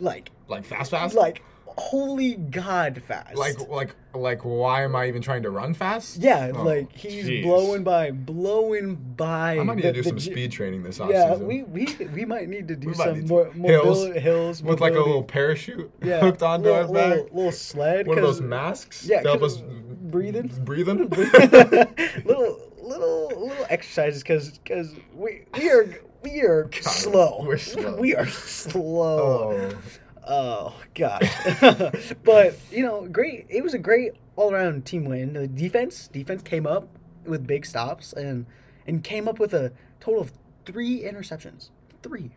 like 0.00 0.30
like 0.48 0.64
fast, 0.64 0.90
fast. 0.90 1.14
like 1.14 1.42
holy 1.78 2.34
god 2.36 3.02
fast. 3.06 3.34
like 3.36 3.68
like 3.68 3.94
like 4.14 4.40
why 4.44 4.82
am 4.84 4.96
I 4.96 5.08
even 5.08 5.20
trying 5.20 5.42
to 5.42 5.50
run 5.50 5.74
fast? 5.74 6.16
yeah, 6.18 6.50
Oh, 6.54 6.62
like 6.62 6.90
he's 6.92 7.26
jeez. 7.28 7.42
blowing 7.42 7.84
by, 7.84 8.10
blowing 8.12 8.94
by. 8.94 9.58
I 9.58 9.62
might 9.62 9.74
need 9.76 9.82
the- 9.84 9.92
to 9.92 10.02
do 10.02 10.08
some 10.08 10.16
gy- 10.18 10.30
speed 10.30 10.52
training 10.52 10.82
this 10.82 10.98
Yeah, 10.98 11.36
we, 11.36 11.64
we 11.64 11.86
we 12.14 12.24
might 12.24 12.48
need 12.48 12.66
to 12.68 12.76
do 12.76 12.94
some 12.94 13.18
need 13.18 13.28
more 13.28 13.48
to- 13.48 13.58
mobility 13.58 14.18
hills 14.20 14.62
with 14.62 14.80
like 14.80 14.94
a 14.94 14.98
little 14.98 15.22
parachute 15.22 15.90
yeah, 16.02 16.20
hooked 16.20 16.42
onto 16.42 16.70
little, 16.70 16.86
our 16.86 16.92
back. 16.92 17.08
little, 17.10 17.36
little 17.36 17.52
sled. 17.52 18.06
One 18.06 18.16
of 18.16 18.24
those 18.24 18.40
masks 18.40 19.06
Yeah, 19.06 19.20
to 19.22 19.28
help 19.28 19.40
'cause 19.40 19.58
us 19.58 19.62
breathing. 20.02 20.50
breathing. 20.64 21.08
little 22.24 22.60
little 22.82 23.26
little 23.28 23.66
exercises 23.68 24.22
because 24.22 24.58
because 24.58 24.94
we 25.14 25.42
we 25.54 25.70
are 25.70 26.00
we 26.22 26.40
are 26.40 26.70
slow. 26.72 27.42
we're 27.46 27.58
slow. 27.58 27.96
We 27.96 28.14
are 28.14 28.26
slow. 28.26 29.52
oh, 29.60 29.78
Oh, 30.26 30.74
gosh. 30.94 31.30
but 32.24 32.58
you 32.70 32.82
know, 32.82 33.06
great. 33.06 33.46
It 33.48 33.62
was 33.62 33.74
a 33.74 33.78
great 33.78 34.12
all 34.34 34.52
around 34.52 34.84
team 34.84 35.04
win. 35.04 35.32
The 35.32 35.46
defense 35.46 36.08
defense 36.08 36.42
came 36.42 36.66
up 36.66 36.88
with 37.24 37.46
big 37.46 37.64
stops 37.66 38.12
and 38.12 38.46
and 38.86 39.02
came 39.02 39.28
up 39.28 39.38
with 39.38 39.54
a 39.54 39.72
total 40.00 40.22
of 40.22 40.32
three 40.64 41.02
interceptions. 41.02 41.70
Three. 42.02 42.30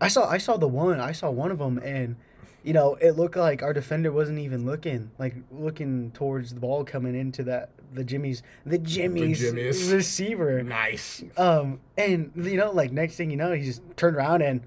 I 0.00 0.08
saw 0.08 0.28
I 0.28 0.38
saw 0.38 0.56
the 0.56 0.68
one. 0.68 1.00
I 1.00 1.12
saw 1.12 1.30
one 1.30 1.50
of 1.50 1.58
them 1.58 1.78
and. 1.78 2.16
You 2.62 2.72
know, 2.72 2.94
it 2.94 3.10
looked 3.10 3.36
like 3.36 3.62
our 3.62 3.74
defender 3.74 4.10
wasn't 4.10 4.38
even 4.38 4.64
looking, 4.64 5.10
like 5.18 5.34
looking 5.52 6.12
towards 6.12 6.54
the 6.54 6.60
ball 6.60 6.82
coming 6.82 7.14
into 7.14 7.42
that 7.42 7.68
the 7.92 8.02
Jimmy's 8.04 8.42
the 8.64 8.78
Jimmy's, 8.78 9.40
Jimmy's. 9.40 9.92
receiver. 9.92 10.62
nice. 10.62 11.22
Um, 11.36 11.80
and 11.98 12.32
you 12.34 12.56
know, 12.56 12.70
like 12.72 12.90
next 12.90 13.16
thing 13.16 13.30
you 13.30 13.36
know, 13.36 13.52
he 13.52 13.64
just 13.64 13.82
turned 13.96 14.16
around 14.16 14.40
and 14.40 14.62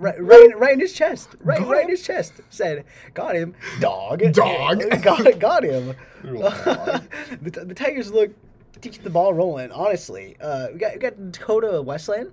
right, 0.00 0.20
right, 0.20 0.58
right 0.58 0.72
in 0.72 0.80
his 0.80 0.92
chest, 0.92 1.36
right, 1.40 1.60
right 1.66 1.84
in 1.84 1.90
his 1.90 2.02
chest. 2.02 2.40
Said, 2.50 2.84
"Got 3.14 3.36
him, 3.36 3.54
dog, 3.78 4.20
Dog. 4.32 4.82
got, 5.02 5.38
got 5.38 5.62
him." 5.64 5.94
Dog. 6.24 7.04
the, 7.42 7.50
the 7.50 7.74
Tigers 7.74 8.10
look 8.10 8.32
to 8.72 8.88
keep 8.88 9.02
the 9.02 9.10
ball 9.10 9.34
rolling. 9.34 9.70
Honestly, 9.70 10.36
uh, 10.40 10.68
we 10.72 10.78
got 10.78 10.94
we 10.94 10.98
got 10.98 11.32
Dakota 11.32 11.82
Wesleyan, 11.82 12.32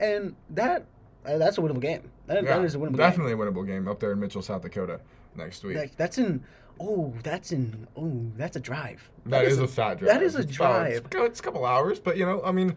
and 0.00 0.34
that 0.50 0.86
uh, 1.26 1.38
that's 1.38 1.58
a 1.58 1.60
winnable 1.60 1.80
game. 1.80 2.10
That, 2.26 2.42
Yeah, 2.42 2.56
that 2.56 2.64
is 2.64 2.74
a 2.74 2.78
winnable 2.78 2.96
definitely 2.96 3.32
a 3.32 3.36
winnable 3.36 3.66
game 3.66 3.86
up 3.86 4.00
there 4.00 4.12
in 4.12 4.20
Mitchell, 4.20 4.42
South 4.42 4.62
Dakota 4.62 5.00
next 5.36 5.62
week. 5.62 5.76
That, 5.76 5.96
that's 5.96 6.18
in. 6.18 6.42
Oh, 6.80 7.14
that's 7.22 7.52
in. 7.52 7.86
Oh, 7.96 8.32
that's 8.36 8.56
a 8.56 8.60
drive. 8.60 9.08
that 9.26 9.44
is, 9.44 9.58
a 9.58 9.68
fat 9.68 9.98
drive. 9.98 10.12
that 10.12 10.22
is 10.22 10.34
a 10.34 10.44
drive. 10.44 11.06
It's, 11.06 11.14
it's 11.14 11.40
a 11.40 11.42
couple 11.42 11.64
hours, 11.64 12.00
but 12.00 12.16
you 12.16 12.26
know, 12.26 12.42
I 12.44 12.50
mean, 12.50 12.76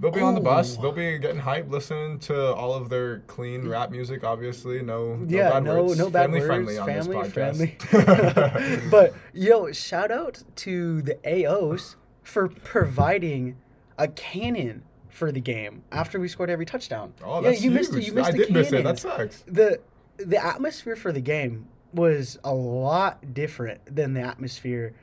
they'll 0.00 0.10
be 0.10 0.20
on 0.20 0.34
the 0.34 0.40
bus. 0.40 0.76
They'll 0.76 0.92
be 0.92 1.18
getting 1.18 1.40
hyped, 1.40 1.70
listening 1.70 2.18
to 2.20 2.54
all 2.54 2.74
of 2.74 2.88
their 2.88 3.20
clean 3.20 3.68
rap 3.68 3.90
music. 3.90 4.24
Obviously, 4.24 4.82
no, 4.82 5.16
no 5.16 5.26
yeah, 5.28 5.50
bad 5.50 5.64
no, 5.64 5.84
words. 5.84 5.98
no 5.98 6.10
bad 6.10 6.22
family 6.24 6.40
words. 6.40 6.46
friendly 6.48 6.78
on 6.78 6.86
family 6.86 7.22
this 7.22 7.32
friendly. 7.32 7.76
podcast. 7.78 8.90
but 8.90 9.14
yo, 9.32 9.72
shout 9.72 10.10
out 10.10 10.42
to 10.56 11.02
the 11.02 11.14
AOs 11.24 11.96
for 12.22 12.48
providing 12.48 13.56
a 13.96 14.08
cannon 14.08 14.82
for 15.08 15.32
the 15.32 15.40
game 15.40 15.82
after 15.90 16.20
we 16.20 16.28
scored 16.28 16.50
every 16.50 16.66
touchdown. 16.66 17.12
oh, 17.24 17.40
that's 17.42 17.60
yeah, 17.60 17.64
you 17.64 17.70
huge. 17.70 17.80
missed 17.80 17.94
it. 17.94 18.06
You 18.06 18.12
missed 18.12 18.28
I 18.28 18.32
the 18.32 18.38
did 18.38 18.52
miss 18.52 18.72
it. 18.72 18.84
That 18.84 18.98
sucks. 18.98 19.42
the 19.46 19.80
the 20.16 20.44
atmosphere 20.44 20.96
for 20.96 21.12
the 21.12 21.20
game 21.20 21.68
was 21.92 22.38
a 22.44 22.52
lot 22.52 23.32
different 23.34 23.80
than 23.94 24.14
the 24.14 24.20
atmosphere 24.20 24.94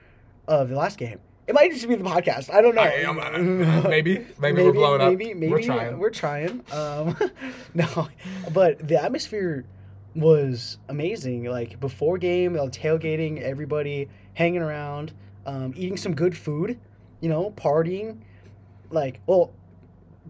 of 0.48 0.70
the 0.70 0.76
last 0.76 0.98
game. 0.98 1.20
It 1.48 1.54
might 1.54 1.72
just 1.72 1.88
be 1.88 1.96
the 1.96 2.04
podcast. 2.04 2.52
I 2.52 2.62
don't 2.62 2.74
know. 2.74 2.82
I 2.82 3.04
uh, 3.04 3.88
maybe, 3.88 4.26
maybe, 4.40 4.64
we're 4.64 4.74
blowing 4.74 5.02
up. 5.02 5.10
Maybe, 5.10 5.34
maybe 5.34 5.52
we're 5.52 5.62
trying. 5.62 6.00
We're 6.00 6.10
trying. 6.10 6.64
Um, 6.72 7.16
no, 7.74 8.10
but 8.52 8.88
the 8.88 9.02
atmosphere 9.02 9.66
was 10.16 10.80
amazing. 10.90 11.46
Like 11.46 11.80
before 11.80 12.18
game, 12.18 12.56
tailgating, 12.56 13.42
everybody 13.42 14.10
hanging 14.34 14.62
around, 14.62 15.14
um, 15.46 15.74
eating 15.76 15.98
some 15.98 16.16
good 16.16 16.36
food. 16.36 16.80
You 17.22 17.30
know, 17.30 17.52
partying, 17.52 18.20
like 18.90 19.20
well, 19.28 19.52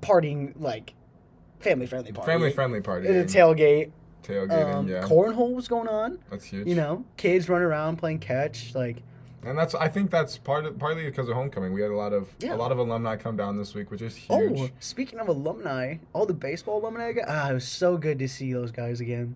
partying 0.02 0.54
like 0.60 0.94
family 1.60 1.86
friendly 1.86 2.12
party. 2.12 2.32
Family 2.32 2.52
friendly 2.52 2.82
party. 2.82 3.08
The 3.08 3.24
tailgate. 3.24 3.92
Tailgating, 4.24 4.74
Um, 4.74 4.88
yeah. 4.88 5.04
Cornhole 5.04 5.54
was 5.54 5.68
going 5.68 5.88
on. 5.88 6.20
That's 6.32 6.46
huge. 6.46 6.68
You 6.68 6.76
know, 6.76 7.06
kids 7.16 7.48
running 7.48 7.68
around 7.68 7.98
playing 7.98 8.20
catch. 8.20 8.74
Like, 8.74 9.04
And 9.46 9.58
that's 9.58 9.76
I 9.76 9.88
think 9.88 10.10
that's 10.10 10.38
part 10.38 10.66
of, 10.66 10.78
partly 10.80 11.06
because 11.06 11.30
of 11.30 11.36
homecoming. 11.36 11.72
We 11.72 11.82
had 11.82 11.92
a 11.92 11.96
lot 11.96 12.14
of 12.14 12.30
Yeah. 12.40 12.56
a 12.56 12.58
lot 12.58 12.72
of 12.72 12.80
alumni 12.80 13.16
come 13.16 13.38
down 13.38 13.58
this 13.58 13.76
week, 13.76 13.92
which 13.92 14.02
is 14.02 14.16
huge. 14.16 14.60
oh, 14.60 14.70
speaking 14.80 15.20
of 15.20 15.28
alumni, 15.28 15.98
all 16.14 16.26
the 16.26 16.34
baseball 16.34 16.82
alumni. 16.82 17.14
Ah, 17.28 17.52
it 17.52 17.54
was 17.54 17.68
so 17.68 17.98
good 17.98 18.18
to 18.20 18.28
see 18.28 18.52
those 18.54 18.72
guys 18.72 19.00
again. 19.02 19.36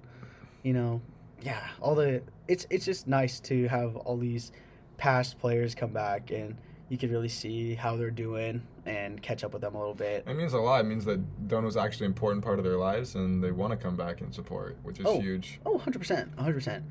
You 0.63 0.74
know, 0.74 1.02
yeah, 1.41 1.67
all 1.80 1.93
the 1.95 2.24
it's 2.48 2.65
it's 2.72 2.86
just 2.86 3.08
nice 3.08 3.39
to 3.41 3.67
have 3.67 3.95
all 3.95 4.17
these 4.17 4.52
past 4.98 5.39
players 5.39 5.76
come 5.76 5.93
back 5.93 6.32
and 6.32 6.58
you 6.89 6.98
can 6.98 7.12
really 7.12 7.30
see 7.30 7.76
how 7.76 7.95
they're 7.95 8.10
doing 8.10 8.63
and 8.88 9.22
catch 9.22 9.43
up 9.43 9.54
with 9.54 9.62
them 9.62 9.76
a 9.76 9.78
little 9.78 9.93
bit. 9.93 10.24
It 10.28 10.34
means 10.34 10.54
a 10.54 10.58
lot. 10.60 10.82
It 10.84 10.88
means 10.88 11.06
that 11.06 11.48
Doane's 11.48 11.78
actually 11.78 12.08
an 12.08 12.13
important 12.13 12.43
part 12.43 12.58
of 12.58 12.65
their 12.65 12.78
lives, 12.78 13.13
and 13.13 13.43
they 13.43 13.52
want 13.52 13.69
to 13.72 13.78
come 13.78 13.95
back 13.95 14.22
and 14.22 14.34
support, 14.34 14.76
which 14.82 15.00
is 15.00 15.06
Oh. 15.06 15.19
huge. 15.19 15.60
Oh, 15.67 15.78
100%. 15.78 16.36
100%. 16.36 16.82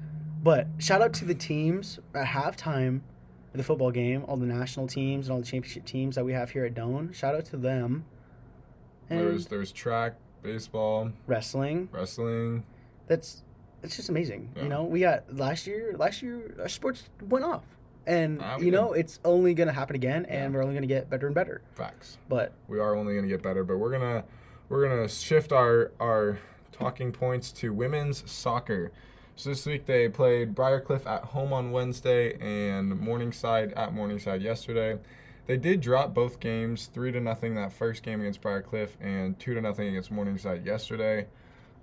But 0.48 0.66
shout 0.78 1.02
out 1.02 1.12
to 1.12 1.26
the 1.26 1.34
teams 1.34 1.98
at 2.14 2.24
halftime 2.28 3.02
of 3.52 3.58
the 3.58 3.62
football 3.62 3.90
game, 3.90 4.24
all 4.26 4.38
the 4.38 4.46
national 4.46 4.86
teams 4.86 5.26
and 5.26 5.34
all 5.34 5.40
the 5.40 5.46
championship 5.46 5.84
teams 5.84 6.14
that 6.14 6.24
we 6.24 6.32
have 6.32 6.48
here 6.52 6.64
at 6.64 6.72
Doane. 6.72 7.12
Shout 7.14 7.34
out 7.34 7.44
to 7.46 7.58
them. 7.58 8.06
And 9.10 9.20
There's 9.20 9.46
there's 9.48 9.72
track, 9.72 10.14
baseball, 10.42 11.12
wrestling. 11.26 11.90
wrestling. 11.92 12.64
That's 13.08 13.42
it's 13.82 13.96
just 13.96 14.08
amazing. 14.08 14.48
Yeah. 14.56 14.62
You 14.62 14.68
know, 14.70 14.84
we 14.84 15.00
got 15.00 15.36
last 15.36 15.66
year 15.66 15.94
last 15.98 16.22
year 16.22 16.54
our 16.62 16.68
sports 16.70 17.10
went 17.28 17.44
off. 17.44 17.64
And 18.06 18.40
Ah, 18.40 18.56
you 18.56 18.70
know, 18.70 18.94
it's 18.94 19.20
only 19.26 19.52
going 19.52 19.66
to 19.68 19.74
happen 19.74 19.96
again 19.96 20.24
and 20.30 20.50
Yeah. 20.54 20.56
we're 20.56 20.62
only 20.62 20.72
going 20.74 20.88
to 20.88 20.94
get 20.94 21.10
better 21.10 21.26
and 21.26 21.34
better. 21.34 21.60
Facts. 21.74 22.16
But 22.26 22.54
We 22.68 22.78
are 22.78 22.96
only 22.96 23.14
gonna 23.14 23.28
get 23.28 23.42
better, 23.42 23.64
but 23.64 23.76
we're 23.76 23.90
gonna 23.92 24.24
we're 24.70 24.88
gonna 24.88 25.08
shift 25.08 25.52
our 25.52 25.92
our 26.00 26.38
talking 26.72 27.12
points 27.12 27.52
to 27.60 27.74
women's 27.74 28.24
soccer. 28.30 28.92
So 29.38 29.50
this 29.50 29.64
week 29.66 29.86
they 29.86 30.08
played 30.08 30.52
Briarcliff 30.52 31.06
at 31.06 31.26
home 31.26 31.52
on 31.52 31.70
Wednesday 31.70 32.36
and 32.40 32.98
Morningside 32.98 33.72
at 33.74 33.94
Morningside 33.94 34.42
yesterday. 34.42 34.98
They 35.46 35.56
did 35.56 35.80
drop 35.80 36.12
both 36.12 36.40
games 36.40 36.86
three 36.92 37.12
to 37.12 37.20
nothing 37.20 37.54
that 37.54 37.72
first 37.72 38.02
game 38.02 38.20
against 38.20 38.42
Briarcliff 38.42 38.88
and 39.00 39.38
two 39.38 39.54
to 39.54 39.60
nothing 39.60 39.86
against 39.86 40.10
Morningside 40.10 40.66
yesterday. 40.66 41.28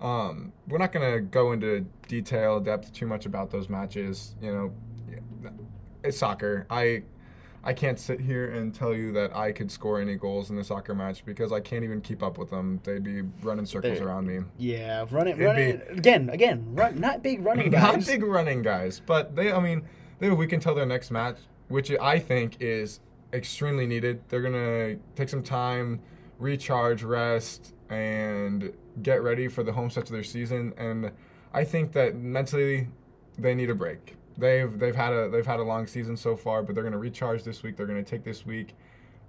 Um, 0.02 0.52
we're 0.68 0.80
not 0.80 0.91
gonna 0.91 1.22
go 1.22 1.54
into 1.54 1.86
detail 2.10 2.60
depth 2.60 2.91
too 2.91 3.08
much 3.08 3.26
about 3.26 3.52
those 3.52 3.70
matches. 3.70 4.36
You 4.41 4.52
know, 4.52 4.74
it's 6.04 6.18
soccer. 6.18 6.68
I 6.70 7.04
I 7.67 7.73
can't 7.73 7.99
sit 7.99 8.19
here 8.19 8.51
and 8.51 8.73
tell 8.73 8.93
you 8.93 9.12
that 9.13 9.36
I 9.36 9.51
could 9.51 9.71
score 9.71 9.99
any 9.99 10.15
goals 10.15 10.51
in 10.51 10.58
a 10.60 10.63
soccer 10.63 10.93
match 10.93 11.25
because 11.25 11.51
I 11.51 11.60
can't 11.60 11.84
even 11.84 11.99
keep 11.99 12.21
up 12.21 12.38
with 12.38 12.51
them. 12.51 12.80
They'd 12.84 13.04
be 13.04 13.23
running 13.41 13.65
circles 13.65 13.97
They're- 13.97 14.08
around 14.08 14.28
me. 14.28 14.41
yeah, 14.60 15.06
running, 15.10 15.41
it, 15.41 15.88
be- 15.89 15.97
again, 15.97 16.30
again. 16.30 16.63
Run, 16.75 16.99
not 16.99 17.23
big 17.23 17.43
running 17.43 17.71
guys. 17.71 17.82
Not 17.97 18.06
big 18.06 18.23
running 18.23 18.62
guys, 18.62 19.01
but 19.06 19.36
they. 19.36 19.51
I 19.51 19.60
mean, 19.60 19.82
they 20.19 20.28
have 20.28 20.34
a 20.34 20.36
week 20.36 20.54
until 20.54 20.75
their 20.75 20.86
next 20.86 21.10
match, 21.10 21.38
which 21.67 21.91
I 21.99 22.19
think 22.19 22.58
is 22.60 22.99
extremely 23.34 23.88
needed. 23.88 24.21
They're 24.30 24.41
gonna 24.43 24.97
take 25.15 25.30
some 25.30 25.41
time, 25.43 26.01
recharge, 26.38 27.01
rest, 27.04 27.73
and 27.89 28.71
get 29.01 29.23
ready 29.23 29.47
for 29.47 29.63
the 29.63 29.71
home 29.73 29.89
stretch 29.89 30.06
of 30.06 30.12
their 30.12 30.23
season. 30.23 30.71
And 30.78 31.12
I 31.54 31.63
think 31.63 31.93
that 31.93 32.15
mentally, 32.15 32.89
they 33.39 33.56
need 33.56 33.69
a 33.71 33.75
break. 33.75 34.15
They've 34.38 34.78
they've 34.80 34.95
had 34.95 35.13
a 35.13 35.30
they've 35.30 35.45
had 35.45 35.60
a 35.60 35.63
long 35.63 35.88
season 35.88 36.17
so 36.17 36.36
far, 36.36 36.63
but 36.63 36.76
they're 36.76 36.84
gonna 36.84 36.98
recharge 36.98 37.43
this 37.43 37.63
week. 37.63 37.78
They're 37.78 37.86
gonna 37.88 38.04
take 38.04 38.24
this 38.24 38.45
week. 38.45 38.76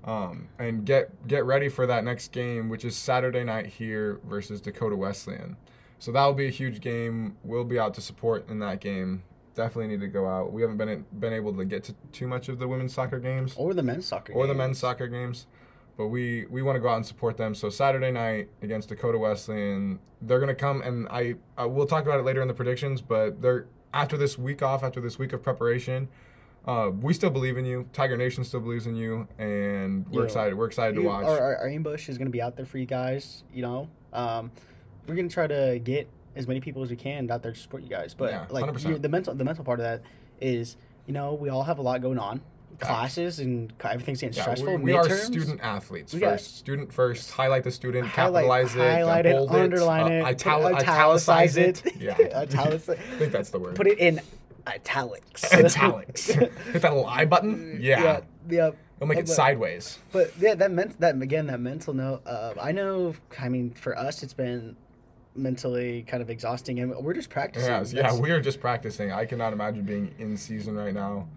Um, 0.05 0.49
and 0.59 0.85
get 0.85 1.11
get 1.27 1.45
ready 1.45 1.69
for 1.69 1.87
that 1.87 2.05
next 2.05 2.33
game, 2.33 2.69
which 2.69 2.85
is 2.85 2.97
Saturday 2.97 3.42
night 3.45 3.66
here 3.66 4.21
versus 4.29 4.61
Dakota 4.61 4.97
Wesleyan. 4.97 5.57
So 5.99 6.12
that 6.12 6.25
will 6.25 6.35
be 6.35 6.47
a 6.47 6.51
huge 6.51 6.81
game. 6.81 7.37
We'll 7.42 7.64
be 7.64 7.79
out 7.79 7.95
to 7.95 8.01
support 8.01 8.49
in 8.49 8.59
that 8.61 8.81
game. 8.81 9.23
definitely 9.55 9.88
need 9.88 10.01
to 10.01 10.09
go 10.09 10.29
out. 10.29 10.53
We 10.53 10.61
haven't 10.62 10.77
been 10.77 11.05
been 11.19 11.33
able 11.33 11.53
to 11.55 11.64
get 11.64 11.83
to 11.85 11.95
too 12.12 12.27
much 12.29 12.49
of 12.49 12.59
the 12.59 12.69
women's 12.69 12.92
soccer 12.92 13.19
games 13.19 13.55
Or 13.57 13.73
the 13.75 13.83
men's 13.83 14.07
soccer. 14.07 14.33
or 14.35 14.47
the 14.47 14.55
men's 14.55 14.79
soccer 14.79 15.09
games. 15.09 15.47
But 15.97 16.09
we, 16.09 16.45
we 16.51 16.61
want 16.61 16.77
to 16.77 16.81
go 16.81 16.88
out 16.90 16.97
and 16.97 17.07
support 17.07 17.38
them. 17.38 17.55
So 17.55 17.71
Saturday 17.71 18.11
night 18.11 18.51
against 18.61 18.90
Dakota 18.90 19.16
Wesleyan, 19.19 19.99
they're 20.21 20.38
gonna 20.40 20.55
come 20.55 20.83
and 20.83 21.09
I, 21.09 21.37
I 21.57 21.64
we'll 21.64 21.87
talk 21.87 22.05
about 22.05 22.21
it 22.21 22.25
later 22.25 22.42
in 22.42 22.49
the 22.49 22.55
predictions. 22.55 23.01
But 23.01 23.40
they're 23.40 23.66
after 23.96 24.16
this 24.18 24.37
week 24.38 24.62
off, 24.62 24.82
after 24.85 25.00
this 25.00 25.18
week 25.18 25.32
of 25.32 25.42
preparation, 25.42 26.06
uh, 26.66 26.90
we 27.00 27.14
still 27.14 27.30
believe 27.30 27.56
in 27.56 27.64
you. 27.64 27.88
Tiger 27.94 28.16
Nation 28.16 28.44
still 28.44 28.61
believes 28.61 28.87
in 28.87 28.94
you, 28.94 29.26
and 29.38 30.06
we're 30.11 30.20
Yeah. 30.22 30.26
excited. 30.26 30.54
We're 30.54 30.66
excited 30.66 30.94
to 30.96 31.02
watch. 31.02 31.24
Our, 31.24 31.38
our, 31.40 31.56
our 31.59 31.68
ambush 31.68 32.09
is 32.11 32.18
going 32.18 32.26
to 32.26 32.32
be 32.32 32.42
out 32.42 32.56
there 32.56 32.66
for 32.66 32.76
you 32.78 32.85
guys. 32.87 33.42
You 33.54 33.62
know, 33.62 33.88
um, 34.12 34.50
we're 35.06 35.14
going 35.14 35.28
to 35.28 35.32
try 35.32 35.46
to 35.46 35.80
get 35.82 36.09
as 36.35 36.46
many 36.46 36.61
people 36.61 36.82
as 36.82 36.90
we 36.90 36.96
can 36.96 37.30
out 37.30 37.42
there 37.42 37.52
to 37.52 37.59
support 37.59 37.82
you 37.82 37.88
guys. 37.88 38.12
But 38.12 38.30
Yeah, 38.32 38.46
like 38.50 38.64
100%. 38.66 39.00
the 39.00 39.09
mental, 39.09 39.35
the 39.35 39.44
mental 39.44 39.64
part 39.64 39.80
of 39.80 39.85
that 39.85 40.02
is, 40.40 40.76
you 41.06 41.14
know, 41.14 41.32
we 41.32 41.48
all 41.48 41.62
have 41.62 41.78
a 41.78 41.82
lot 41.82 42.02
going 42.02 42.18
on. 42.18 42.42
Classes 42.81 43.39
and 43.41 43.73
everything's 43.85 44.21
getting 44.21 44.37
Yeah, 44.37 44.43
stressful. 44.43 44.77
we, 44.77 44.83
we 44.83 44.93
are 44.93 45.09
student 45.09 45.61
athletes 45.62 46.12
We 46.12 46.21
first. 46.21 46.59
student 46.59 46.93
first. 46.93 47.31
Highlight 47.31 47.65
the 47.65 47.71
student. 47.71 48.07
Highlight- 48.07 48.45
capitalize 48.45 48.75
it. 48.77 48.79
highlight 48.79 49.27
it, 49.27 49.37
underline 49.51 50.12
uh, 50.12 50.15
it, 50.17 50.25
ital- 50.25 50.67
italicize 50.77 51.57
it. 51.57 51.83
Yeah. 52.01 52.17
Italici- 52.19 52.93
I 52.93 53.17
think 53.19 53.33
that's 53.33 53.51
the 53.51 53.59
word. 53.59 53.75
Put 53.77 53.87
it 53.87 53.99
in 53.99 54.21
italics. 54.67 55.53
italics. 55.53 56.27
Hit 56.27 56.53
that 56.75 56.83
little 56.93 57.07
I 57.07 57.25
button. 57.25 57.79
Yeah. 57.81 58.03
yeah, 58.03 58.21
yeah. 58.49 58.71
It'll 58.97 59.07
make 59.09 59.19
it 59.19 59.27
But- 59.27 59.35
sideways. 59.35 59.99
But 60.12 60.33
yeah, 60.39 60.55
that 60.55 60.71
meant 60.71 60.99
that 61.01 61.21
again. 61.21 61.47
That 61.49 61.61
mental 61.61 61.95
note. 61.95 62.23
Uh, 62.27 62.55
I 62.61 62.73
know. 62.73 63.15
I 63.39 63.49
mean, 63.49 63.71
for 63.73 63.97
us, 63.97 64.23
it's 64.23 64.33
been 64.35 64.77
mentally 65.35 66.03
kind 66.09 66.23
of 66.23 66.31
exhausting, 66.31 66.81
and 66.81 66.95
we're 66.97 67.12
just 67.12 67.29
practicing. 67.29 67.69
Yes, 67.71 67.93
yeah, 67.93 68.03
That's- 68.03 68.19
we 68.21 68.31
are 68.31 68.41
just 68.41 68.61
practicing. 68.61 69.12
I 69.12 69.27
cannot 69.27 69.53
imagine 69.53 69.83
being 69.83 70.15
in 70.19 70.37
season 70.37 70.75
right 70.77 70.95
now 70.95 71.29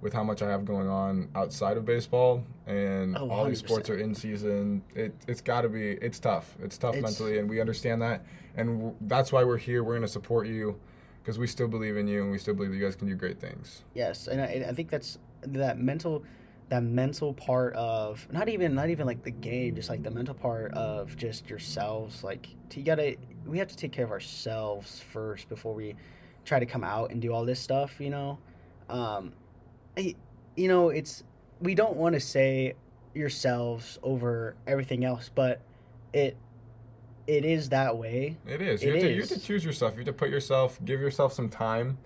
with 0.00 0.12
how 0.12 0.22
much 0.24 0.40
I 0.42 0.48
have 0.50 0.64
going 0.64 0.88
on 0.88 1.28
outside 1.34 1.76
of 1.76 1.84
baseball 1.84 2.42
and 2.66 3.16
Oh, 3.16 3.30
all 3.30 3.44
these 3.44 3.58
sports 3.58 3.90
are 3.90 3.98
in 3.98 4.14
season. 4.14 4.82
It 4.94 5.14
it's 5.28 5.40
got 5.40 5.62
to 5.62 5.68
be 5.68 5.90
it's 5.92 6.18
tough. 6.18 6.56
It's 6.62 6.78
tough 6.78 6.94
It's- 6.96 7.02
mentally 7.18 7.38
and 7.38 7.48
we 7.48 7.60
understand 7.60 8.00
that 8.02 8.24
and 8.56 8.78
w- 8.78 8.96
that's 9.02 9.30
why 9.32 9.44
we're 9.44 9.56
here. 9.58 9.84
We're 9.84 9.92
going 9.92 10.02
to 10.02 10.08
support 10.08 10.46
you 10.46 10.78
because 11.22 11.38
we 11.38 11.46
still 11.46 11.68
believe 11.68 11.96
in 11.96 12.08
you 12.08 12.22
and 12.22 12.30
we 12.32 12.38
still 12.38 12.54
believe 12.54 12.70
that 12.70 12.76
you 12.78 12.84
guys 12.84 12.96
can 12.96 13.06
do 13.08 13.14
great 13.14 13.38
things. 13.38 13.82
Yes, 13.94 14.26
and 14.26 14.40
I, 14.40 14.64
I 14.68 14.72
think 14.72 14.88
that's 14.90 15.18
that 15.42 15.78
mental, 15.78 16.24
that 16.70 16.82
mental 16.82 17.34
part 17.34 17.74
of 17.74 18.26
not 18.32 18.48
even 18.48 18.74
not 18.74 18.88
even 18.88 19.06
like 19.06 19.22
the 19.22 19.30
game, 19.30 19.74
just 19.74 19.90
like 19.90 20.02
the 20.02 20.10
mental 20.10 20.34
part 20.34 20.72
of 20.72 21.14
just 21.16 21.48
yourselves. 21.50 22.24
Like 22.24 22.48
you 22.74 22.82
gotta, 22.82 23.16
we 23.46 23.58
have 23.58 23.68
to 23.68 23.76
take 23.76 23.92
care 23.92 24.04
of 24.06 24.10
ourselves 24.10 25.00
first 25.00 25.48
before 25.50 25.74
we 25.74 25.94
try 26.46 26.58
to 26.58 26.66
come 26.66 26.82
out 26.84 27.10
and 27.10 27.20
do 27.20 27.32
all 27.34 27.44
this 27.44 27.60
stuff. 27.60 28.00
You 28.00 28.10
know, 28.10 28.38
um, 28.88 29.32
I- 29.96 30.16
you 30.56 30.68
know, 30.68 30.88
it's 30.90 31.22
we 31.60 31.74
don't 31.74 31.96
want 31.96 32.14
to 32.14 32.20
say 32.20 32.74
yourselves 33.14 33.98
over 34.02 34.54
everything 34.66 35.04
else, 35.04 35.30
but 35.34 35.60
it 36.12 36.36
it 37.26 37.44
is 37.44 37.68
that 37.68 37.96
way. 37.96 38.36
It 38.46 38.60
is. 38.60 38.82
It 38.82 38.86
You, 38.86 38.92
have, 38.92 39.02
To, 39.02 39.12
you 39.12 39.20
have 39.20 39.28
to 39.28 39.40
choose 39.40 39.64
yourself. 39.64 39.92
You 39.92 39.98
have 39.98 40.06
to 40.06 40.12
put 40.12 40.30
yourself, 40.30 40.78
give 40.84 41.00
yourself 41.00 41.32
some 41.32 41.48
time 41.48 41.96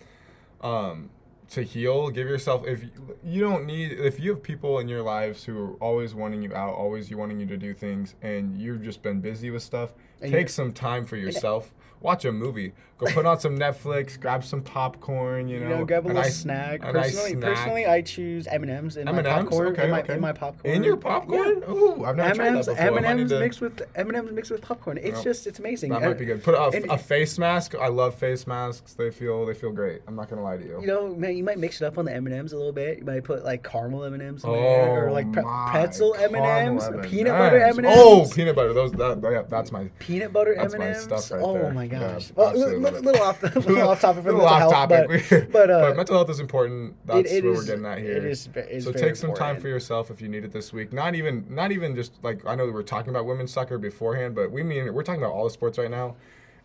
um, 0.60 1.08
to 1.50 1.62
heal. 1.62 2.10
Give 2.10 2.28
yourself, 2.28 2.66
if 2.66 2.82
you, 2.82 2.90
you 3.24 3.40
don't 3.40 3.64
need, 3.64 3.92
if 3.92 4.20
you 4.20 4.32
have 4.34 4.42
people 4.42 4.80
in 4.80 4.88
your 4.88 5.00
lives 5.00 5.42
who 5.42 5.58
are 5.58 5.72
always 5.74 6.14
wanting 6.14 6.42
you 6.42 6.54
out, 6.54 6.74
always 6.74 7.10
you 7.10 7.16
wanting 7.16 7.40
you 7.40 7.46
to 7.46 7.56
do 7.56 7.72
things, 7.72 8.16
and 8.20 8.58
you've 8.58 8.82
just 8.82 9.02
been 9.02 9.20
busy 9.20 9.48
with 9.48 9.62
stuff, 9.62 9.94
And 10.20 10.30
take 10.30 10.50
some 10.50 10.72
time 10.72 11.06
for 11.06 11.16
yourself. 11.16 11.72
Watch 12.04 12.24
a 12.26 12.32
movie. 12.32 12.72
Go 12.98 13.06
put 13.10 13.26
on 13.26 13.40
some 13.40 13.58
Netflix. 13.58 14.20
Grab 14.20 14.44
some 14.44 14.62
popcorn. 14.62 15.48
You 15.48 15.58
You 15.58 15.64
know, 15.64 15.78
know, 15.78 15.84
grab 15.84 16.06
a 16.06 16.08
little 16.08 16.22
snack. 16.24 16.80
Personally, 16.82 17.30
snack. 17.32 17.40
personally, 17.56 17.86
I 17.86 18.02
choose 18.02 18.46
M 18.46 18.62
and 18.62 18.70
M's 18.70 18.96
in 18.96 19.06
my 19.06 19.10
M&Ms? 19.12 19.26
popcorn. 19.26 19.68
Okay, 19.68 19.84
in, 19.86 19.90
my, 19.90 20.00
okay. 20.02 20.14
in 20.14 20.20
my 20.20 20.32
popcorn. 20.32 20.74
In 20.74 20.84
your 20.84 20.96
popcorn? 20.96 21.64
Ooh, 21.68 22.04
I've 22.04 22.14
never 22.16 22.28
M 22.30 22.36
tried 22.36 22.52
that 22.54 22.66
before. 22.66 22.76
M 22.86 22.96
and 22.98 23.06
M's 23.06 23.32
mixed 23.32 23.60
with 23.60 23.82
M 23.96 24.08
and 24.08 24.16
M's 24.16 24.30
mixed 24.32 24.50
with 24.52 24.60
popcorn. 24.60 24.98
It's 24.98 25.22
just, 25.22 25.46
it's 25.48 25.58
amazing. 25.58 25.90
That 25.90 26.02
And, 26.02 26.06
might 26.10 26.18
be 26.18 26.24
good. 26.26 26.44
Put 26.44 26.54
a, 26.54 26.68
and- 26.76 26.90
a 26.90 26.96
face 26.98 27.36
mask. 27.38 27.74
I 27.74 27.88
love 27.88 28.14
face 28.14 28.46
masks. 28.46 28.92
They 28.92 29.10
feel 29.10 29.44
they 29.46 29.54
feel 29.54 29.72
great. 29.72 30.02
I'm 30.06 30.14
not 30.14 30.28
gonna 30.30 30.42
lie 30.44 30.58
to 30.58 30.64
you. 30.64 30.80
You 30.82 30.86
know, 30.86 31.14
man, 31.16 31.36
you 31.36 31.42
might 31.42 31.58
mix 31.58 31.80
it 31.82 31.86
up 31.86 31.96
on 31.98 32.04
the 32.04 32.12
M 32.14 32.26
and 32.26 32.34
M's 32.36 32.52
a 32.52 32.56
little 32.56 32.70
bit. 32.72 32.98
You 32.98 33.04
might 33.04 33.24
put 33.24 33.44
like 33.44 33.64
caramel 33.64 34.04
M 34.04 34.12
and 34.14 34.22
M's 34.22 34.44
in 34.44 34.50
Oh, 34.50 34.54
or 34.54 35.10
like 35.10 35.32
pre- 35.32 35.42
pretzel 35.42 36.14
M 36.14 36.34
and 36.34 36.44
M's, 36.44 36.84
peanut 37.08 37.32
butter 37.32 37.56
M 37.58 37.70
M&Ms. 37.70 37.78
and 37.78 37.86
M's. 37.86 37.96
Oh, 37.98 38.30
peanut 38.32 38.54
butter. 38.54 38.72
Those 38.72 38.92
that, 38.92 39.20
yeah, 39.32 39.42
that's 39.48 39.72
my 39.72 39.88
peanut 39.98 40.32
butter 40.32 40.52
M 40.54 40.58
That's 40.62 40.74
and 40.74 40.82
my 40.82 40.88
M's. 40.90 41.02
stuff 41.02 41.30
right 41.32 41.42
oh 41.42 41.54
there. 41.54 41.72
my 41.72 41.84
Yeah, 41.93 41.93
gosh. 42.00 42.32
well, 42.34 42.46
a 42.46 42.50
absolutely 42.50 42.78
little, 42.78 43.00
little 43.00 43.22
off, 43.22 43.40
the, 43.40 43.48
little 43.60 43.88
off 43.88 44.00
topic 44.00 44.22
for 44.24 44.32
little 44.32 44.48
mental 44.48 44.70
health, 44.70 44.72
topic. 44.72 45.24
but 45.30 45.52
but, 45.52 45.70
uh, 45.70 45.94
mental 45.94 46.16
health 46.16 46.30
is 46.30 46.40
important. 46.40 46.94
That's 47.06 47.30
it, 47.30 47.36
it 47.36 47.44
what 47.44 47.52
is- 47.52 47.58
we're 47.58 47.66
getting 47.66 47.86
at 47.86 47.98
here. 47.98 48.16
It 48.16 48.24
is, 48.24 48.48
it 48.54 48.68
is 48.70 48.84
so 48.84 48.92
take 48.92 49.16
some 49.16 49.34
time 49.34 49.60
for 49.60 49.68
yourself 49.68 50.10
if 50.10 50.20
you 50.20 50.28
need 50.28 50.44
it 50.44 50.52
this 50.52 50.72
week. 50.72 50.92
Not 50.92 51.14
even 51.14 51.46
not 51.48 51.72
even 51.72 51.94
just 51.94 52.22
like 52.22 52.44
I 52.46 52.54
know 52.54 52.70
we're 52.70 52.82
talking 52.82 53.10
about 53.10 53.26
women's 53.26 53.52
soccer 53.52 53.78
beforehand, 53.78 54.34
but 54.34 54.50
we 54.50 54.62
mean 54.62 54.92
we're 54.94 55.02
talking 55.02 55.22
about 55.22 55.32
all 55.32 55.44
the 55.44 55.50
sports 55.50 55.78
right 55.78 55.90
now. 55.90 56.16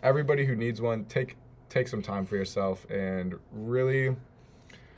Everybody 0.04 0.46
who 0.46 0.56
needs 0.56 0.82
one, 0.82 1.06
take 1.06 1.36
take 1.70 1.88
some 1.88 2.02
time 2.02 2.26
for 2.26 2.36
yourself 2.36 2.86
and 2.90 3.36
really 3.52 4.16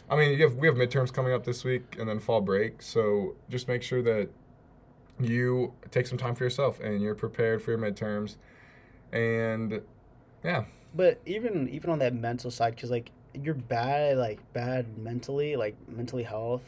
I 0.09 0.17
mean, 0.17 0.37
you 0.37 0.43
have, 0.43 0.55
we 0.55 0.67
have 0.67 0.75
midterms 0.75 1.13
coming 1.13 1.31
up 1.31 1.45
this 1.45 1.63
week 1.63 1.95
and 1.97 2.07
then 2.09 2.19
fall 2.19 2.41
break, 2.41 2.81
so 2.81 3.35
just 3.49 3.69
make 3.69 3.81
sure 3.81 4.01
that 4.01 4.27
you 5.21 5.73
take 5.89 6.05
some 6.05 6.17
time 6.17 6.35
for 6.35 6.43
yourself 6.43 6.81
and 6.81 7.01
you're 7.01 7.15
prepared 7.15 7.61
for 7.63 7.71
your 7.71 7.79
midterms. 7.79 8.35
And 9.13 9.81
yeah, 10.43 10.65
But 10.95 11.19
even 11.25 11.69
even 11.69 11.89
on 11.89 11.99
that 11.99 12.13
mental 12.13 12.51
side, 12.51 12.75
because 12.75 12.89
like 12.91 13.11
you're 13.33 13.53
bad, 13.53 14.17
like 14.17 14.39
bad 14.53 14.97
mentally, 14.97 15.55
like 15.55 15.75
mentally 15.87 16.23
health 16.23 16.63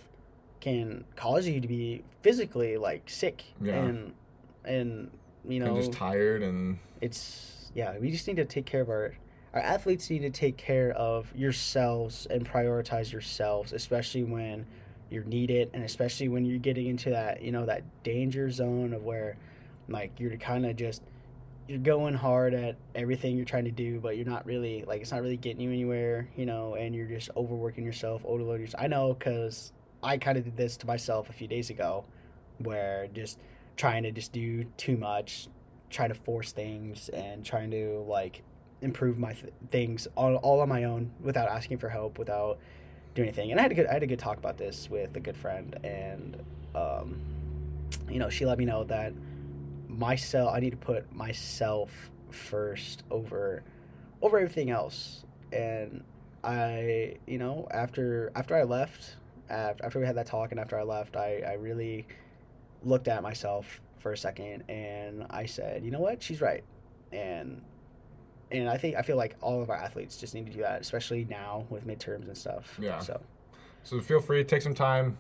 can 0.62 1.04
cause 1.16 1.46
you 1.48 1.60
to 1.60 1.68
be 1.68 2.04
physically 2.22 2.78
like 2.78 3.10
sick 3.10 3.44
Yeah. 3.62 3.84
and 3.84 4.14
and 4.64 5.12
you 5.46 5.60
know 5.60 5.68
and 5.68 5.76
just 5.76 5.92
tired 5.92 6.42
and 6.42 6.80
it's 7.02 7.70
yeah 7.76 7.98
we 8.00 8.10
just 8.12 8.26
need 8.30 8.38
to 8.38 8.46
take 8.46 8.66
care 8.66 8.80
of 8.80 8.88
our 8.88 9.14
our 9.54 9.60
athletes 9.60 10.10
need 10.10 10.20
to 10.22 10.30
take 10.30 10.56
care 10.56 10.92
of 10.94 11.36
yourselves 11.36 12.28
and 12.28 12.48
prioritize 12.50 13.12
yourselves 13.12 13.74
especially 13.74 14.24
when 14.24 14.66
you're 15.10 15.26
needed 15.26 15.70
and 15.74 15.84
especially 15.84 16.30
when 16.30 16.46
you're 16.46 16.60
getting 16.60 16.88
into 16.88 17.10
that 17.10 17.42
you 17.42 17.52
know 17.52 17.66
that 17.66 17.84
danger 18.04 18.50
zone 18.50 18.94
of 18.94 19.04
where 19.04 19.36
like 19.90 20.18
you're 20.18 20.38
kind 20.38 20.66
of 20.66 20.78
just 20.78 21.02
you're 21.68 21.80
going 21.80 22.14
hard 22.14 22.54
at 22.54 22.76
everything 22.94 23.36
you're 23.36 23.46
trying 23.46 23.66
to 23.66 23.72
do 23.72 24.00
but 24.00 24.18
you're 24.18 24.26
not 24.26 24.46
really 24.46 24.84
like 24.86 25.02
it's 25.02 25.12
not 25.12 25.22
really 25.22 25.38
getting 25.38 25.62
you 25.62 25.70
anywhere 25.70 26.28
you 26.36 26.46
know 26.46 26.76
and 26.76 26.94
you're 26.94 27.08
just 27.08 27.30
overworking 27.38 27.86
yourself 27.86 28.24
overloading 28.26 28.62
yourself. 28.62 28.84
I 28.84 28.88
know 28.88 29.14
because 29.14 29.72
i 30.02 30.18
kind 30.18 30.38
of 30.38 30.44
did 30.44 30.58
this 30.58 30.76
to 30.78 30.88
myself 30.88 31.30
a 31.30 31.34
few 31.34 31.48
days 31.48 31.70
ago 31.70 32.04
where 32.58 33.08
just 33.14 33.40
trying 33.78 34.04
to 34.04 34.12
just 34.12 34.34
do 34.34 34.66
too 34.78 34.98
much 34.98 35.48
trying 35.90 36.10
to 36.10 36.16
force 36.16 36.52
things 36.52 37.10
and 37.10 37.46
trying 37.46 37.72
to 37.72 38.04
like 38.08 38.44
improve 38.82 39.18
my 39.18 39.32
th- 39.34 39.54
things 39.72 40.08
all, 40.16 40.36
all 40.38 40.60
on 40.60 40.68
my 40.68 40.84
own 40.84 41.10
without 41.22 41.48
asking 41.48 41.78
for 41.78 41.88
help 41.88 42.20
without 42.20 42.58
doing 43.16 43.30
anything. 43.30 43.52
And 43.52 43.60
i 43.60 43.64
had 43.64 43.72
a 43.72 43.76
good 43.76 43.88
i 43.88 43.94
had 43.94 44.04
a 44.04 44.08
good 44.08 44.20
talk 44.20 44.38
about 44.38 44.58
this 44.58 44.90
with 44.90 45.16
a 45.16 45.20
good 45.20 45.38
friend 45.38 45.78
and 45.84 46.38
um 46.76 47.20
you 48.10 48.20
know 48.20 48.30
she 48.30 48.46
let 48.46 48.58
me 48.58 48.66
know 48.66 48.84
that 48.86 49.14
myself 49.98 50.54
i 50.54 50.60
need 50.60 50.72
to 50.72 50.78
put 50.78 51.12
myself 51.14 52.12
first 52.32 53.04
over 53.12 53.64
over 54.22 54.38
everything 54.38 54.70
else 54.70 55.24
and 55.52 56.04
i 56.44 57.16
you 57.28 57.38
know 57.38 57.68
after 57.72 58.32
after 58.36 58.56
i 58.56 58.64
left 58.64 59.18
after, 59.50 59.86
after 59.86 60.00
we 60.00 60.06
had 60.06 60.16
that 60.16 60.26
talk 60.26 60.52
and 60.52 60.60
after 60.60 60.78
i 60.78 60.84
left 60.84 61.16
i 61.16 61.42
i 61.48 61.54
really 61.54 62.06
looked 62.84 63.08
at 63.08 63.22
myself 63.24 63.82
for 64.04 64.12
a 64.12 64.18
second 64.18 64.64
and 64.70 65.26
I 65.30 65.46
said, 65.46 65.84
you 65.84 65.90
know 65.90 66.02
what, 66.02 66.22
she's 66.22 66.42
right, 66.42 66.64
and 67.12 67.62
and 68.52 68.70
I 68.70 68.78
think 68.78 68.96
I 68.96 69.02
feel 69.02 69.16
like 69.16 69.36
all 69.42 69.64
of 69.64 69.70
our 69.70 69.78
athletes 69.78 70.18
just 70.18 70.36
need 70.36 70.46
to 70.46 70.52
do 70.52 70.60
that, 70.60 70.82
especially 70.82 71.26
now 71.28 71.66
with 71.70 71.88
midterms 71.88 72.28
and 72.28 72.38
stuff. 72.38 72.78
Yeah. 72.80 73.00
So 73.00 73.20
So 73.84 74.00
feel 74.02 74.20
free, 74.20 74.44
take 74.44 74.62
some 74.62 74.76
time. 74.76 75.18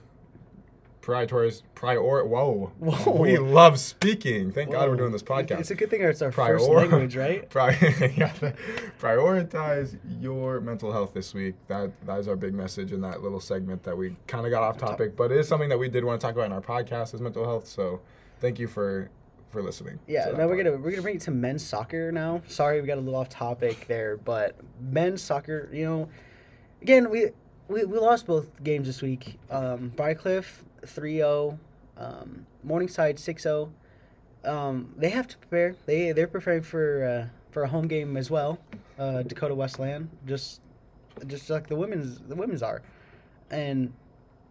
Priorities, 1.03 1.63
prior. 1.75 2.01
Whoa. 2.01 2.71
Whoa. 2.79 3.11
We 3.11 3.37
love 3.37 3.77
speaking. 3.77 4.53
Thank 4.53 4.71
God 4.71 4.87
we're 4.87 4.95
doing 4.95 5.11
this 5.11 5.21
podcast. 5.21 5.59
It's 5.59 5.69
a 5.69 5.75
good 5.75 5.89
thing 5.89 6.01
it's 6.01 6.21
our 6.21 6.31
Prior- 6.31 6.57
first 6.57 6.69
language, 6.69 7.17
right? 7.17 7.49
Pri- 7.49 7.71
yeah, 8.15 8.31
prioritize 9.01 9.97
your 10.21 10.61
mental 10.61 10.93
health 10.93 11.13
this 11.13 11.33
week. 11.33 11.55
That 11.67 11.91
that 12.05 12.19
is 12.19 12.29
our 12.29 12.37
big 12.37 12.53
message 12.53 12.93
in 12.93 13.01
that 13.01 13.21
little 13.21 13.41
segment 13.41 13.83
that 13.83 13.97
we 13.97 14.15
kind 14.27 14.45
of 14.45 14.51
got 14.51 14.63
off 14.63 14.77
topic, 14.77 15.17
but 15.17 15.29
it 15.29 15.39
is 15.39 15.45
something 15.45 15.67
that 15.67 15.77
we 15.77 15.89
did 15.89 16.05
want 16.05 16.21
to 16.21 16.25
talk 16.25 16.35
about 16.35 16.45
in 16.45 16.53
our 16.53 16.61
podcast 16.61 17.13
is 17.13 17.19
mental 17.19 17.43
health. 17.43 17.67
So 17.67 17.99
thank 18.39 18.57
you 18.57 18.69
for 18.69 19.09
for 19.49 19.61
listening. 19.61 19.99
Yeah. 20.07 20.27
Now 20.27 20.47
we're 20.47 20.55
part. 20.55 20.57
gonna 20.63 20.77
we're 20.77 20.91
gonna 20.91 21.01
bring 21.01 21.17
it 21.17 21.21
to 21.23 21.31
men's 21.31 21.65
soccer 21.65 22.13
now. 22.13 22.43
Sorry, 22.47 22.79
we 22.79 22.87
got 22.87 22.97
a 22.97 23.01
little 23.01 23.19
off 23.19 23.27
topic 23.27 23.87
there, 23.89 24.15
but 24.15 24.55
men's 24.79 25.21
soccer, 25.21 25.67
you 25.73 25.83
know, 25.83 26.09
again 26.81 27.09
we 27.09 27.31
we, 27.67 27.83
we 27.83 27.97
lost 27.97 28.25
both 28.25 28.63
games 28.63 28.87
this 28.87 29.01
week. 29.01 29.37
Um, 29.49 29.91
Briarcliff 29.97 30.45
3-0, 30.85 31.57
um, 31.97 32.45
Morningside 32.63 33.17
6-0. 33.17 33.69
Um, 34.45 34.93
they 34.97 35.09
have 35.09 35.27
to 35.29 35.37
prepare. 35.37 35.75
They 35.85 36.11
they're 36.11 36.27
preparing 36.27 36.63
for 36.63 37.05
uh, 37.05 37.27
for 37.51 37.63
a 37.63 37.67
home 37.67 37.87
game 37.87 38.17
as 38.17 38.29
well. 38.29 38.59
Uh, 38.99 39.23
Dakota 39.23 39.55
Wesleyan 39.55 40.09
just 40.25 40.59
just 41.27 41.49
like 41.49 41.67
the 41.67 41.75
women's 41.75 42.19
the 42.19 42.35
women's 42.35 42.61
are, 42.61 42.81
and 43.49 43.93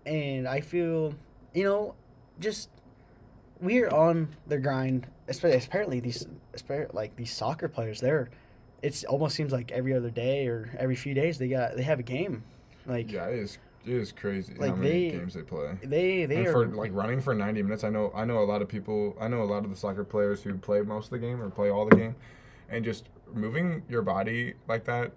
and 0.06 0.48
I 0.48 0.60
feel 0.60 1.14
you 1.52 1.64
know 1.64 1.94
just 2.40 2.70
we're 3.60 3.88
on 3.88 4.28
the 4.46 4.58
grind. 4.58 5.06
Especially 5.28 5.58
apparently 5.58 6.00
these 6.00 6.26
like 6.92 7.14
these 7.16 7.32
soccer 7.32 7.68
players, 7.68 8.00
they're 8.00 8.30
it's 8.82 9.04
almost 9.04 9.36
seems 9.36 9.52
like 9.52 9.70
every 9.70 9.94
other 9.94 10.10
day 10.10 10.46
or 10.46 10.74
every 10.78 10.96
few 10.96 11.14
days 11.14 11.38
they 11.38 11.48
got 11.48 11.76
they 11.76 11.82
have 11.82 11.98
a 12.00 12.02
game, 12.02 12.44
like 12.86 13.12
Yeah, 13.12 13.26
it 13.26 13.38
is. 13.38 13.58
It 13.84 13.92
is 13.94 14.12
crazy 14.12 14.54
Like, 14.54 14.70
how 14.70 14.76
many 14.76 15.10
they- 15.10 15.18
games 15.18 15.34
they 15.34 15.42
play. 15.42 15.76
they 15.82 16.24
they 16.26 16.36
and 16.36 16.46
are 16.46 16.52
for 16.52 16.66
like 16.68 16.92
running 16.94 17.20
for 17.20 17.34
90 17.34 17.62
minutes, 17.62 17.82
I 17.84 17.90
know 17.90 18.12
I 18.14 18.24
know 18.24 18.38
a 18.38 18.44
lot 18.44 18.62
of 18.62 18.68
people. 18.68 19.16
I 19.20 19.28
know 19.28 19.42
a 19.42 19.44
lot 19.44 19.64
of 19.64 19.70
the 19.70 19.76
soccer 19.76 20.04
players 20.04 20.42
who 20.42 20.54
play 20.58 20.82
most 20.82 21.06
of 21.06 21.10
the 21.10 21.18
game 21.18 21.40
or 21.42 21.50
play 21.50 21.70
all 21.70 21.86
the 21.86 21.96
game, 21.96 22.14
and 22.68 22.84
just 22.84 23.08
moving 23.34 23.82
your 23.88 24.02
body 24.02 24.54
like 24.68 24.84
that 24.84 25.12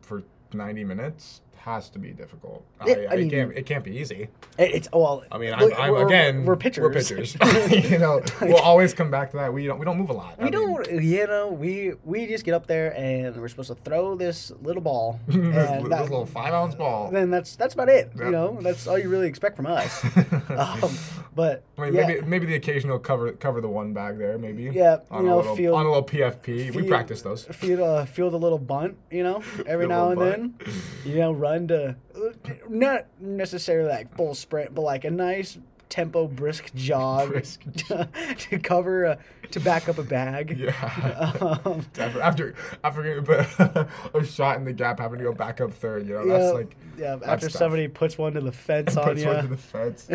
for 0.00 0.22
90 0.52 0.84
minutes 0.84 1.40
has 1.58 1.88
to 1.90 1.98
be 1.98 2.10
difficult. 2.12 2.64
Yeah, 2.86 2.94
I, 2.94 2.98
I 2.98 3.14
it 3.14 3.18
mean- 3.18 3.30
can't. 3.30 3.52
It 3.52 3.66
can't 3.66 3.84
be 3.84 3.96
easy. 3.96 4.28
It- 4.58 4.74
It's 4.74 4.88
well. 4.92 5.24
I 5.32 5.38
mean, 5.38 5.52
I'm, 5.52 5.60
look, 5.60 5.78
I'm 5.78 5.92
we're- 5.92 6.04
again. 6.04 6.44
We're 6.44 6.56
pitchers. 6.56 6.82
We're 6.82 6.92
pitchers. 6.92 7.36
you 7.90 7.98
know, 7.98 8.20
we'll 8.40 8.56
always 8.58 8.94
come 8.94 9.10
back 9.10 9.30
to 9.32 9.36
that. 9.38 9.52
We 9.52 9.66
don't. 9.66 9.78
We 9.78 9.84
don't 9.84 9.98
move 9.98 10.10
a 10.10 10.14
lot. 10.14 10.38
We 10.38 10.46
I 10.46 10.50
don't, 10.50 10.90
you 11.02 11.26
know, 11.26 11.48
we 11.48 11.92
we 12.04 12.26
just 12.26 12.44
get 12.44 12.54
up 12.54 12.66
there 12.66 12.96
and 12.96 13.36
we're 13.36 13.48
supposed 13.48 13.68
to 13.68 13.74
throw 13.76 14.14
this 14.14 14.52
little 14.62 14.82
ball, 14.82 15.18
this, 15.28 15.36
that- 15.54 15.82
little 15.82 16.26
five 16.26 16.52
ounce 16.54 16.74
ball. 16.74 17.10
then 17.10 17.30
that's 17.30 17.56
that's 17.56 17.74
about 17.74 17.88
it. 17.88 18.10
Yep. 18.16 18.24
You 18.26 18.30
know, 18.30 18.58
that's 18.60 18.86
all 18.86 18.98
you 18.98 19.08
really 19.08 19.28
expect 19.28 19.56
from 19.56 19.66
us. 19.66 20.04
um, 20.50 20.90
but 21.34 21.62
I 21.78 21.82
mean, 21.82 21.94
yeah, 21.94 22.06
maybe 22.06 22.20
maybe 22.22 22.46
the 22.46 22.54
occasional 22.54 22.98
cover 22.98 23.32
cover 23.32 23.60
the 23.60 23.68
one 23.68 23.92
bag 23.92 24.18
there, 24.18 24.38
maybe. 24.38 24.64
Yeah, 24.64 24.98
on 25.10 25.24
you 25.26 25.32
a 25.32 25.36
little, 25.36 25.56
field- 25.56 25.74
on 25.76 25.86
a 25.86 25.88
little 25.88 26.04
PFP. 26.04 26.74
we 26.74 26.82
practice 26.88 27.22
those. 27.22 27.44
field 27.46 27.80
a 27.80 28.06
field 28.06 28.34
a 28.34 28.36
little 28.36 28.58
bunt, 28.58 28.96
you 29.10 29.22
know, 29.22 29.42
every 29.66 29.86
now 29.86 30.10
and 30.10 30.18
little 30.18 30.32
then. 30.32 30.54
You 31.04 31.16
know, 31.16 31.32
run 31.32 31.55
to 31.68 31.96
not 32.68 33.06
necessarily 33.20 33.88
like 33.88 34.14
full 34.16 34.34
sprint, 34.34 34.74
but 34.74 34.82
like 34.82 35.04
a 35.04 35.10
nice 35.10 35.58
tempo 35.88 36.26
brisk 36.26 36.72
jog 36.74 37.30
Brisk 37.30 37.62
to, 37.88 38.08
to 38.38 38.58
cover 38.58 39.04
a, 39.04 39.18
to 39.50 39.60
back 39.60 39.88
up 39.88 39.98
a 39.98 40.02
bag. 40.02 40.58
Yeah. 40.58 40.72
Um, 41.66 41.84
after 41.98 42.54
after 42.82 43.22
put 43.22 44.22
a 44.22 44.24
shot 44.24 44.56
in 44.56 44.64
the 44.64 44.72
gap, 44.72 44.98
having 44.98 45.18
to 45.18 45.24
go 45.24 45.32
back 45.32 45.60
up 45.60 45.72
third. 45.72 46.06
You 46.06 46.14
know, 46.14 46.26
that's 46.26 46.54
like 46.54 46.76
yeah. 46.98 47.16
that's 47.16 47.28
After 47.28 47.48
tough. 47.48 47.58
somebody 47.58 47.88
puts 47.88 48.18
one 48.18 48.32
to 48.34 48.40
the 48.40 48.52
fence 48.52 48.96
on 48.96 49.04
puts 49.04 49.20
you. 49.20 49.28
one 49.28 49.42
to 49.42 49.48
the 49.48 49.56
fence. 49.56 50.08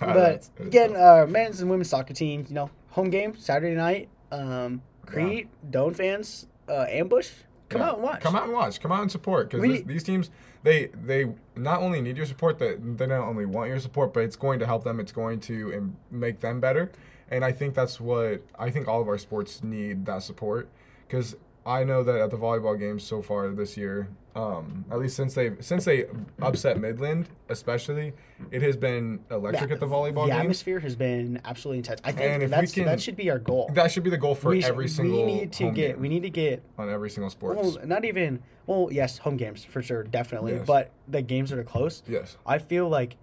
but 0.00 0.48
again, 0.58 0.96
uh, 0.96 1.26
men's 1.28 1.60
and 1.60 1.70
women's 1.70 1.90
soccer 1.90 2.14
team, 2.14 2.46
you 2.48 2.54
know, 2.54 2.70
home 2.90 3.10
game 3.10 3.36
Saturday 3.36 3.74
night. 3.74 4.08
Um, 4.30 4.82
Crete, 5.06 5.48
Doane 5.70 5.94
fans, 5.94 6.46
uh, 6.68 6.86
ambush. 6.88 7.30
Come 7.72 7.80
Yeah. 7.80 7.88
out 7.88 7.94
and 7.94 8.02
watch. 8.02 8.20
Come 8.20 8.36
out 8.36 8.44
and 8.44 8.52
watch. 8.52 8.80
Come 8.80 8.92
out 8.92 9.02
and 9.02 9.10
support 9.10 9.50
because 9.50 9.82
these 9.84 10.02
teams 10.02 10.30
they 10.62 10.86
they 11.04 11.32
not 11.56 11.80
only 11.82 12.00
need 12.00 12.16
your 12.16 12.26
support, 12.26 12.58
that 12.60 12.98
they 12.98 13.06
not 13.06 13.26
only 13.26 13.46
want 13.46 13.68
your 13.68 13.80
support, 13.80 14.12
but 14.14 14.20
it's 14.20 14.36
going 14.36 14.58
to 14.60 14.66
help 14.66 14.84
them. 14.84 15.00
It's 15.00 15.12
going 15.12 15.40
to 15.40 15.74
um, 15.76 15.96
make 16.10 16.40
them 16.40 16.60
better. 16.60 16.92
And 17.30 17.44
I 17.44 17.52
think 17.52 17.74
that's 17.74 18.00
what 18.00 18.42
I 18.58 18.70
think 18.70 18.86
all 18.88 19.00
of 19.00 19.08
our 19.08 19.18
sports 19.18 19.62
need 19.62 20.06
that 20.06 20.22
support 20.22 20.68
because 21.08 21.34
I 21.64 21.84
know 21.84 22.02
that 22.02 22.16
at 22.20 22.30
the 22.30 22.36
volleyball 22.38 22.78
games 22.78 23.04
so 23.04 23.22
far 23.22 23.48
this 23.50 23.76
year, 23.76 24.08
um, 24.34 24.84
at 24.90 24.98
least 24.98 25.14
since 25.14 25.34
they 25.34 25.52
since 25.60 25.84
they 25.84 26.06
upset 26.40 26.80
Midland, 26.80 27.28
especially, 27.50 28.12
it 28.50 28.62
has 28.62 28.76
been 28.76 29.20
electric 29.30 29.68
Yeah, 29.70 29.74
at 29.74 29.80
the 29.80 29.86
volleyball 29.86 30.04
game. 30.04 30.14
the 30.14 30.30
games. 30.30 30.40
atmosphere 30.40 30.80
has 30.80 30.96
been 30.96 31.40
absolutely 31.44 31.78
intense. 31.78 32.00
I 32.02 32.10
think 32.12 32.50
that's 32.50 32.72
can- 32.72 32.86
that 32.86 33.00
should 33.00 33.14
be 33.16 33.30
our 33.30 33.38
goal. 33.38 33.70
That 33.74 33.92
should 33.92 34.02
be 34.02 34.10
the 34.10 34.18
goal 34.18 34.34
for 34.34 34.48
we, 34.48 34.64
every 34.64 34.84
we 34.86 34.88
single. 34.88 35.24
need 35.26 35.52
to 35.52 35.70
get 35.70 36.00
we 36.00 36.08
need 36.08 36.22
to 36.22 36.30
get 36.30 36.62
on 36.78 36.88
every 36.90 37.10
single 37.10 37.30
sports. 37.30 37.60
well 37.76 37.86
not 37.86 38.04
even 38.04 38.42
well 38.66 38.88
yes 38.90 39.18
home 39.18 39.36
games 39.36 39.64
for 39.64 39.82
sure 39.82 40.02
definitely 40.02 40.54
Yes. 40.54 40.66
but 40.66 40.90
the 41.08 41.22
games 41.22 41.50
that 41.50 41.58
are 41.58 41.64
close 41.64 42.02
yes. 42.08 42.36
I 42.44 42.58
feel 42.58 42.88
like 42.88 43.16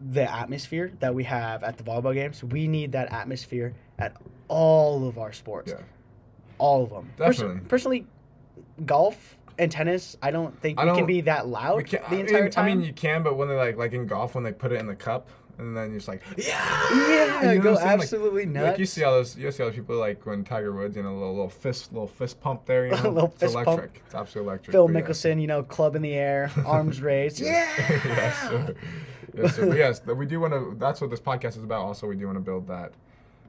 the 0.00 0.30
atmosphere 0.30 0.92
that 1.00 1.14
we 1.14 1.24
have 1.24 1.62
at 1.64 1.76
the 1.76 1.82
volleyball 1.82 2.14
games 2.14 2.44
we 2.44 2.68
need 2.68 2.92
that 2.92 3.10
atmosphere 3.12 3.74
at 3.98 4.16
all 4.48 5.08
of 5.08 5.18
our 5.18 5.32
sports 5.32 5.72
Yeah. 5.72 5.82
All 6.58 6.84
of 6.84 6.90
them 6.90 7.10
Definitely. 7.16 7.60
personally 7.68 8.06
golf 8.84 9.36
and 9.58 9.70
tennis 9.72 10.16
I 10.22 10.30
don't 10.30 10.58
think 10.60 10.78
I 10.78 10.84
can 10.84 10.96
don't- 10.96 11.06
be 11.06 11.20
that 11.22 11.46
loud 11.48 11.86
can, 11.86 12.00
the 12.10 12.16
I 12.16 12.20
entire 12.20 12.42
mean, 12.42 12.50
time 12.50 12.64
I 12.64 12.68
mean, 12.74 12.82
you 12.84 12.92
can, 12.92 13.22
but 13.22 13.36
when 13.36 13.48
they 13.48 13.56
like 13.56 13.76
like 13.76 13.92
in 13.92 14.06
golf, 14.06 14.34
when 14.34 14.44
they 14.44 14.52
put 14.52 14.72
it 14.72 14.76
in 14.80 14.86
the 14.86 14.94
cup, 14.94 15.28
and 15.58 15.76
then 15.76 15.88
you're 15.90 15.98
just 15.98 16.06
like, 16.06 16.22
yeah, 16.36 16.46
yeah 16.92 17.50
You 17.52 17.58
know 17.58 17.62
go 17.64 17.76
absolutely? 17.78 17.82
Like- 17.82 18.00
absolutely 18.00 18.46
Like, 18.46 18.78
you 18.78 18.86
see 18.86 19.02
all 19.02 19.12
those, 19.14 19.36
you 19.36 19.50
see 19.50 19.62
all 19.64 19.68
those 19.70 19.76
people 19.76 19.96
like 19.96 20.24
when 20.26 20.44
Tiger 20.44 20.72
Woods, 20.72 20.94
you 20.96 21.02
know, 21.02 21.10
a 21.10 21.18
little, 21.18 21.32
little 21.34 21.48
fist, 21.48 21.92
little 21.92 22.06
fist 22.06 22.40
pump 22.40 22.64
there, 22.66 22.86
you 22.86 22.92
know, 23.02 23.10
Little 23.10 23.24
it's 23.30 23.38
fist 23.40 23.54
pump. 23.54 23.66
electric. 23.66 24.02
It's 24.06 24.14
absolutely 24.14 24.50
electric. 24.50 24.72
Phil 24.72 24.86
but 24.86 24.94
yeah. 24.94 25.00
Mickelson 25.02 25.40
you 25.40 25.48
know 25.48 25.64
club 25.64 25.96
in 25.96 26.02
the 26.02 26.14
air 26.14 26.52
arms 26.64 27.00
raised 27.02 27.40
yeah 27.40 27.68
yes, 27.78 28.40
sir. 28.42 28.74
yes, 29.36 29.56
sir. 29.56 29.66
But 29.66 29.76
yes, 29.76 30.06
we 30.06 30.26
do 30.26 30.38
want 30.38 30.52
to. 30.54 30.76
That's 30.78 31.00
what 31.00 31.10
this 31.10 31.20
podcast 31.20 31.56
is 31.56 31.64
about. 31.64 31.80
Also, 31.84 32.06
we 32.06 32.14
do 32.14 32.26
want 32.26 32.36
to 32.36 32.40
build 32.44 32.68
that 32.68 32.92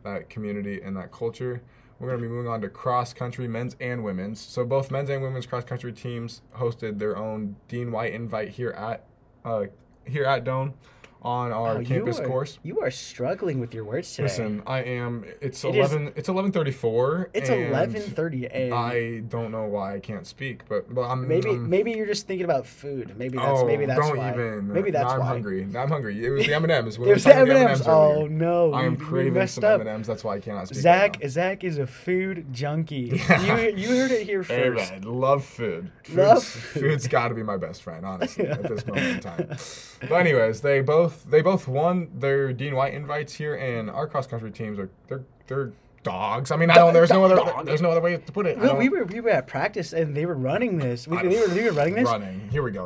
that 0.03 0.29
community 0.29 0.81
and 0.81 0.97
that 0.97 1.11
culture. 1.11 1.61
We're 1.99 2.07
going 2.07 2.21
to 2.21 2.27
be 2.27 2.33
moving 2.33 2.49
on 2.49 2.61
to 2.61 2.69
cross 2.69 3.13
country, 3.13 3.47
men's 3.47 3.75
and 3.81 4.03
women's. 4.03 4.39
So 4.39 4.65
both 4.65 4.89
men's 4.89 5.09
and 5.09 5.21
women's 5.21 5.45
cross 5.45 5.65
country 5.65 5.91
teams 5.91 6.41
hosted 6.55 6.97
their 6.97 7.17
own 7.17 7.57
Dean 7.67 7.91
White 7.91 8.13
invite 8.13 8.49
here 8.49 8.71
at 8.71 9.03
uh, 9.43 9.65
here 10.05 10.23
at 10.23 10.43
Doane 10.45 10.73
on 11.21 11.51
our 11.51 11.75
Oh, 11.75 11.79
you 11.79 11.85
campus 11.85 12.19
are- 12.19 12.27
course. 12.27 12.59
you 12.63 12.79
are 12.79 12.89
struggling 12.91 13.59
with 13.59 13.73
your 13.73 13.83
words 13.83 14.09
today 14.11 14.23
Listen, 14.23 14.63
I 14.65 14.79
am. 14.83 15.25
It's 15.41 15.63
It 15.65 15.69
is- 15.69 15.75
eleven. 15.75 16.13
it's 16.15 16.29
eleven 16.29 16.51
thirty-four. 16.51 17.29
it's 17.33 17.49
eleven 17.49 18.01
thirty 18.01 18.47
and 18.47 18.73
I 18.73 19.19
don't 19.19 19.51
know 19.51 19.65
why 19.65 19.95
I 19.95 19.99
can't 19.99 20.25
speak, 20.25 20.63
but 20.69 20.93
but 20.93 21.01
I'm 21.01 21.27
Maybe 21.27 21.49
I'm- 21.49 21.69
maybe 21.69 21.91
you're 21.91 22.05
just 22.05 22.25
thinking 22.27 22.45
about 22.45 22.65
food. 22.65 23.15
Maybe 23.17 23.37
that's 23.37 23.59
oh, 23.61 23.65
maybe 23.65 23.85
that's 23.85 23.99
don't 23.99 24.17
why. 24.17 24.31
even. 24.31 24.71
Maybe 24.71 24.91
that's 24.91 25.11
I'm 25.11 25.19
why. 25.19 25.25
hungry. 25.25 25.63
I'm 25.75 25.89
hungry. 25.89 26.25
It 26.25 26.29
was 26.29 26.45
the 26.45 26.53
M 26.59 26.63
and 26.63 26.71
M's. 26.71 26.95
It 26.95 27.01
was 27.01 27.23
the 27.23 27.35
M 27.35 27.49
and 27.49 27.69
M's. 27.69 27.87
Oh 27.87 28.27
no, 28.27 28.71
I 28.73 28.83
am 28.85 28.93
we- 28.93 28.97
we 28.99 29.05
craving 29.05 29.47
some. 29.47 29.63
M 29.65 29.81
and 29.81 29.89
M's. 29.89 30.07
That's 30.07 30.23
why 30.23 30.35
I 30.35 30.39
cannot 30.39 30.67
speak. 30.67 30.79
Zach 30.79 31.17
right. 31.21 31.29
Zach 31.29 31.63
is 31.63 31.77
a 31.79 31.87
food 31.87 32.45
junkie. 32.53 33.21
Yeah. 33.29 33.39
You 33.69 33.75
you 33.75 33.87
heard 33.97 34.11
it 34.11 34.25
here 34.25 34.43
Hey, 34.43 34.69
first. 34.69 34.91
man, 34.91 35.01
love 35.03 35.43
food. 35.43 35.91
Food's, 36.03 36.17
Love 36.17 36.43
food. 36.43 36.81
Food's 36.81 37.07
got 37.07 37.29
to 37.29 37.35
be 37.35 37.43
my 37.43 37.57
best 37.57 37.81
friend, 37.83 38.05
honestly, 38.05 38.47
at 38.47 38.63
this 38.63 38.85
moment 38.85 39.07
in 39.07 39.19
time. 39.19 39.49
But 40.07 40.13
anyways, 40.21 40.61
they 40.61 40.79
both 40.81 41.08
they 41.09 41.41
both 41.41 41.67
won 41.67 42.09
their 42.13 42.53
Dean 42.53 42.75
White 42.75 42.93
invites 42.93 43.33
here, 43.33 43.55
and 43.55 43.89
our 43.89 44.07
cross 44.07 44.27
country 44.27 44.51
teams 44.51 44.79
are 44.79 44.89
they're 45.07 45.23
they're 45.47 45.73
dogs. 46.03 46.51
I 46.51 46.57
mean, 46.57 46.69
I 46.69 46.75
don't. 46.75 46.93
There's 46.93 47.09
no 47.09 47.23
other. 47.23 47.35
Dog. 47.35 47.65
There's 47.65 47.81
no 47.81 47.91
other 47.91 48.01
way 48.01 48.17
to 48.17 48.31
put 48.31 48.45
it. 48.45 48.57
Well, 48.57 48.75
we 48.75 48.89
were 48.89 49.05
we 49.05 49.19
were 49.19 49.29
at 49.29 49.47
practice 49.47 49.93
and 49.93 50.15
they 50.15 50.25
were 50.25 50.35
running 50.35 50.77
this. 50.77 51.07
We, 51.07 51.17
they 51.17 51.39
were 51.39 51.47
they 51.47 51.63
were 51.65 51.71
running 51.71 51.95
this. 51.95 52.05
running. 52.05 52.49
Here 52.49 52.63
we 52.63 52.71
go. 52.71 52.85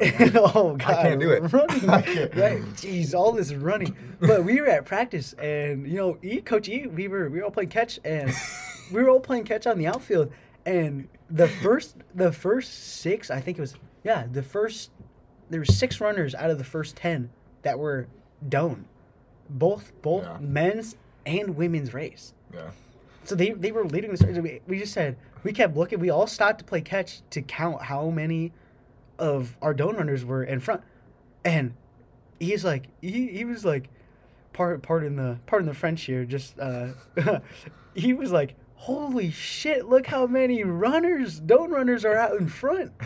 oh 0.56 0.76
god, 0.78 0.90
I 0.90 1.04
can't 1.04 1.16
oh, 1.16 1.20
do 1.20 1.32
it. 1.32 1.40
Running, 1.54 1.90
I 1.90 2.02
can't. 2.02 2.36
right? 2.36 2.62
Jeez, 2.76 3.14
all 3.14 3.32
this 3.32 3.54
running. 3.54 3.96
But 4.20 4.44
we 4.44 4.60
were 4.62 4.68
at 4.68 4.86
practice, 4.86 5.34
and 5.34 5.88
you 5.88 5.98
know, 5.98 6.18
E, 6.22 6.42
Coach 6.42 6.70
E, 6.70 6.88
we 6.88 7.08
were 7.08 7.30
we 7.30 7.40
were 7.40 7.46
all 7.46 7.52
playing 7.52 7.70
catch, 7.70 8.00
and 8.04 8.34
we 8.92 9.04
were 9.04 9.10
all 9.10 9.20
playing 9.20 9.46
catch 9.46 9.68
on 9.68 9.78
the 9.78 9.88
outfield. 9.88 10.32
And 10.66 11.08
the 11.30 11.48
first 11.48 11.98
the 12.16 12.32
first 12.32 13.02
six, 13.02 13.30
I 13.30 13.42
think 13.42 13.58
it 13.58 13.62
was 13.62 13.76
yeah, 14.04 14.26
the 14.32 14.44
first 14.44 14.92
there 15.50 15.60
were 15.60 15.66
six 15.66 16.02
runners 16.02 16.34
out 16.36 16.50
of 16.50 16.58
the 16.58 16.64
first 16.64 16.96
ten 16.96 17.30
that 17.64 17.80
were 17.80 18.08
down, 18.48 18.86
both 19.50 19.92
both 20.02 20.24
Yeah. 20.24 20.38
men's 20.40 20.96
and 21.26 21.56
women's 21.56 21.94
race. 21.94 22.34
Yeah. 22.54 22.72
So 23.24 23.36
they, 23.36 23.52
they 23.52 23.72
were 23.72 23.86
leading 23.86 24.14
the 24.14 24.42
we, 24.42 24.62
we 24.68 24.80
just 24.80 24.94
said 24.94 25.18
we 25.44 25.52
kept 25.54 25.76
looking. 25.76 26.00
We 26.00 26.10
all 26.10 26.28
stopped 26.28 26.60
to 26.60 26.66
play 26.66 26.82
catch 26.82 27.22
to 27.32 27.42
count 27.42 27.84
how 27.84 28.10
many 28.10 28.52
of 29.18 29.58
our 29.62 29.74
down 29.74 29.96
runners 29.96 30.26
were 30.26 30.44
in 30.44 30.60
front, 30.60 30.82
and 31.44 31.74
he's 32.40 32.64
like 32.64 32.88
he, 33.02 33.28
he 33.28 33.46
was 33.46 33.64
like, 33.66 33.90
part 34.52 34.82
pardon 34.82 35.16
the 35.16 35.40
pardon 35.46 35.68
the 35.68 35.74
French 35.74 36.04
here. 36.04 36.26
Just 36.26 36.60
uh, 36.60 36.90
he 37.96 38.14
was 38.14 38.32
like, 38.32 38.56
holy 38.76 39.32
shit! 39.32 39.88
Look 39.88 40.08
how 40.08 40.28
many 40.28 40.64
runners 40.64 41.40
down 41.40 41.72
runners 41.72 42.04
are 42.06 42.16
out 42.16 42.40
in 42.40 42.48
front. 42.48 42.92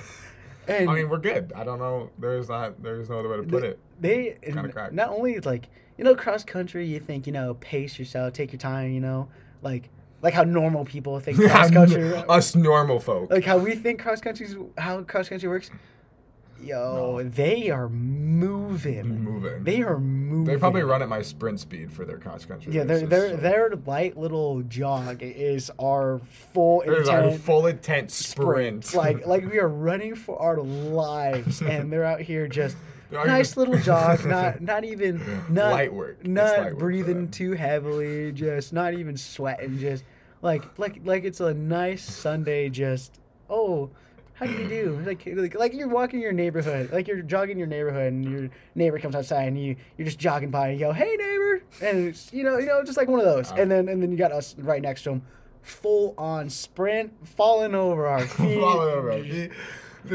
And 0.70 0.89
I 0.89 0.95
mean, 0.95 1.08
we're 1.08 1.20
good. 1.20 1.53
I 1.55 1.64
don't 1.64 1.80
know. 1.80 2.10
There's 2.20 2.49
not. 2.49 2.84
There's 2.84 3.10
no 3.10 3.20
other 3.20 3.30
way 3.30 3.38
to 3.38 3.43
put 3.43 3.62
they, 3.62 3.68
it. 3.70 3.80
They 4.00 4.38
Kinda 4.43 4.89
not 4.91 5.10
only 5.10 5.39
like 5.39 5.70
you 5.98 6.04
know 6.04 6.16
cross 6.16 6.43
country, 6.43 6.86
you 6.88 7.00
think 7.00 7.26
you 7.28 7.34
know 7.34 7.56
pace 7.56 7.98
yourself, 7.98 8.34
take 8.34 8.52
your 8.52 8.60
time, 8.60 8.91
you 8.91 9.00
know, 9.02 9.30
like 9.62 9.89
like 10.22 10.34
how 10.34 10.43
normal 10.43 10.86
people 10.86 11.20
think 11.22 11.38
cross 11.38 11.72
country. 11.72 12.14
Us 12.30 12.56
normal 12.56 13.00
folk. 13.00 13.32
like 13.32 13.45
how 13.45 13.58
we 13.58 13.76
think 13.76 14.02
cross 14.02 14.22
country's 14.22 14.56
how 14.78 15.02
cross 15.04 15.30
country 15.30 15.50
works. 15.50 15.70
Yo, 16.60 17.22
they 17.24 17.70
are 17.70 17.88
moving. 17.88 19.24
Moving. 19.24 19.64
They 19.64 19.84
are 19.84 20.00
moving. 20.00 20.45
They 20.45 20.58
probably 20.58 20.82
run 20.82 21.04
at 21.04 21.10
my 21.10 21.22
sprint 21.22 21.60
speed 21.60 21.93
for 21.93 22.04
their 22.04 22.18
cross 22.18 22.45
country. 22.45 22.74
Yeah, 22.74 22.84
their 22.84 23.06
their 23.06 23.30
so. 23.30 23.36
their 23.38 23.76
light 23.86 24.18
little 24.18 24.64
jog 24.64 25.22
is 25.22 25.70
our 25.80 26.20
full 26.54 26.82
There's 26.84 27.10
our 27.10 27.26
intent 27.26 27.41
full 27.43 27.68
intent 27.68 28.12
sprint. 28.12 28.93
like 28.95 29.28
like 29.28 29.45
we 29.52 29.60
are 29.60 29.68
running 29.68 30.16
for 30.16 30.41
our 30.41 30.58
lives, 30.58 31.62
and 31.62 31.93
they're 31.93 32.04
out 32.04 32.22
here 32.22 32.48
just 32.48 32.76
They're 32.76 32.82
out 32.82 32.86
here 32.86 32.88
nice 33.12 33.58
little 33.58 33.78
jog, 33.80 34.26
not 34.26 34.62
not 34.62 34.84
even 34.84 35.22
not 35.49 35.72
Light 35.72 35.93
work. 35.93 36.26
Not 36.26 36.60
light 36.60 36.78
breathing 36.78 37.30
too 37.30 37.53
heavily, 37.53 38.32
just 38.32 38.74
not 38.74 38.93
even 38.93 39.18
sweating, 39.18 39.80
just 39.80 40.03
like 40.41 40.64
like 40.78 41.01
like 41.03 41.24
it's 41.24 41.39
a 41.39 41.53
nice 41.53 42.03
Sunday, 42.03 42.70
just 42.70 43.20
oh 43.49 43.89
how 44.38 44.45
do 44.45 44.51
you 44.51 44.68
do? 44.68 45.01
Like, 45.03 45.24
like, 45.26 45.55
like 45.55 45.74
you're 45.74 45.88
walking 45.88 46.20
your 46.22 46.32
neighborhood, 46.32 46.91
like 46.91 47.08
you're 47.08 47.24
jogging 47.24 47.58
your 47.58 47.66
neighborhood, 47.66 48.14
and 48.14 48.24
your 48.24 48.49
neighbor 48.76 48.99
comes 48.99 49.16
outside, 49.16 49.47
and 49.47 49.60
you 49.60 49.76
you're 49.97 50.05
just 50.05 50.20
jogging 50.20 50.51
by, 50.51 50.68
and 50.68 50.80
you 50.80 50.86
go, 50.86 50.93
"Hey, 50.93 51.16
neighbor," 51.16 51.64
and 51.82 52.08
it's, 52.10 52.32
you 52.32 52.43
know, 52.43 52.60
you 52.60 52.68
know, 52.68 52.84
just 52.84 52.97
like 52.97 53.08
one 53.08 53.20
of 53.20 53.26
those, 53.26 53.51
uh. 53.51 53.55
and 53.55 53.72
then 53.72 53.89
and 53.89 54.01
then 54.01 54.12
you 54.12 54.18
got 54.18 54.32
us 54.32 54.55
right 54.60 54.82
next 54.82 55.03
to 55.03 55.12
him, 55.12 55.24
full 55.64 56.14
on 56.20 56.49
sprint, 56.49 57.14
falling 57.28 57.74
over 57.74 58.05
our 58.05 58.26
feet. 58.28 58.60
Falling 58.62 58.93
over 58.93 59.12
our 59.12 59.24
feet. 59.24 59.51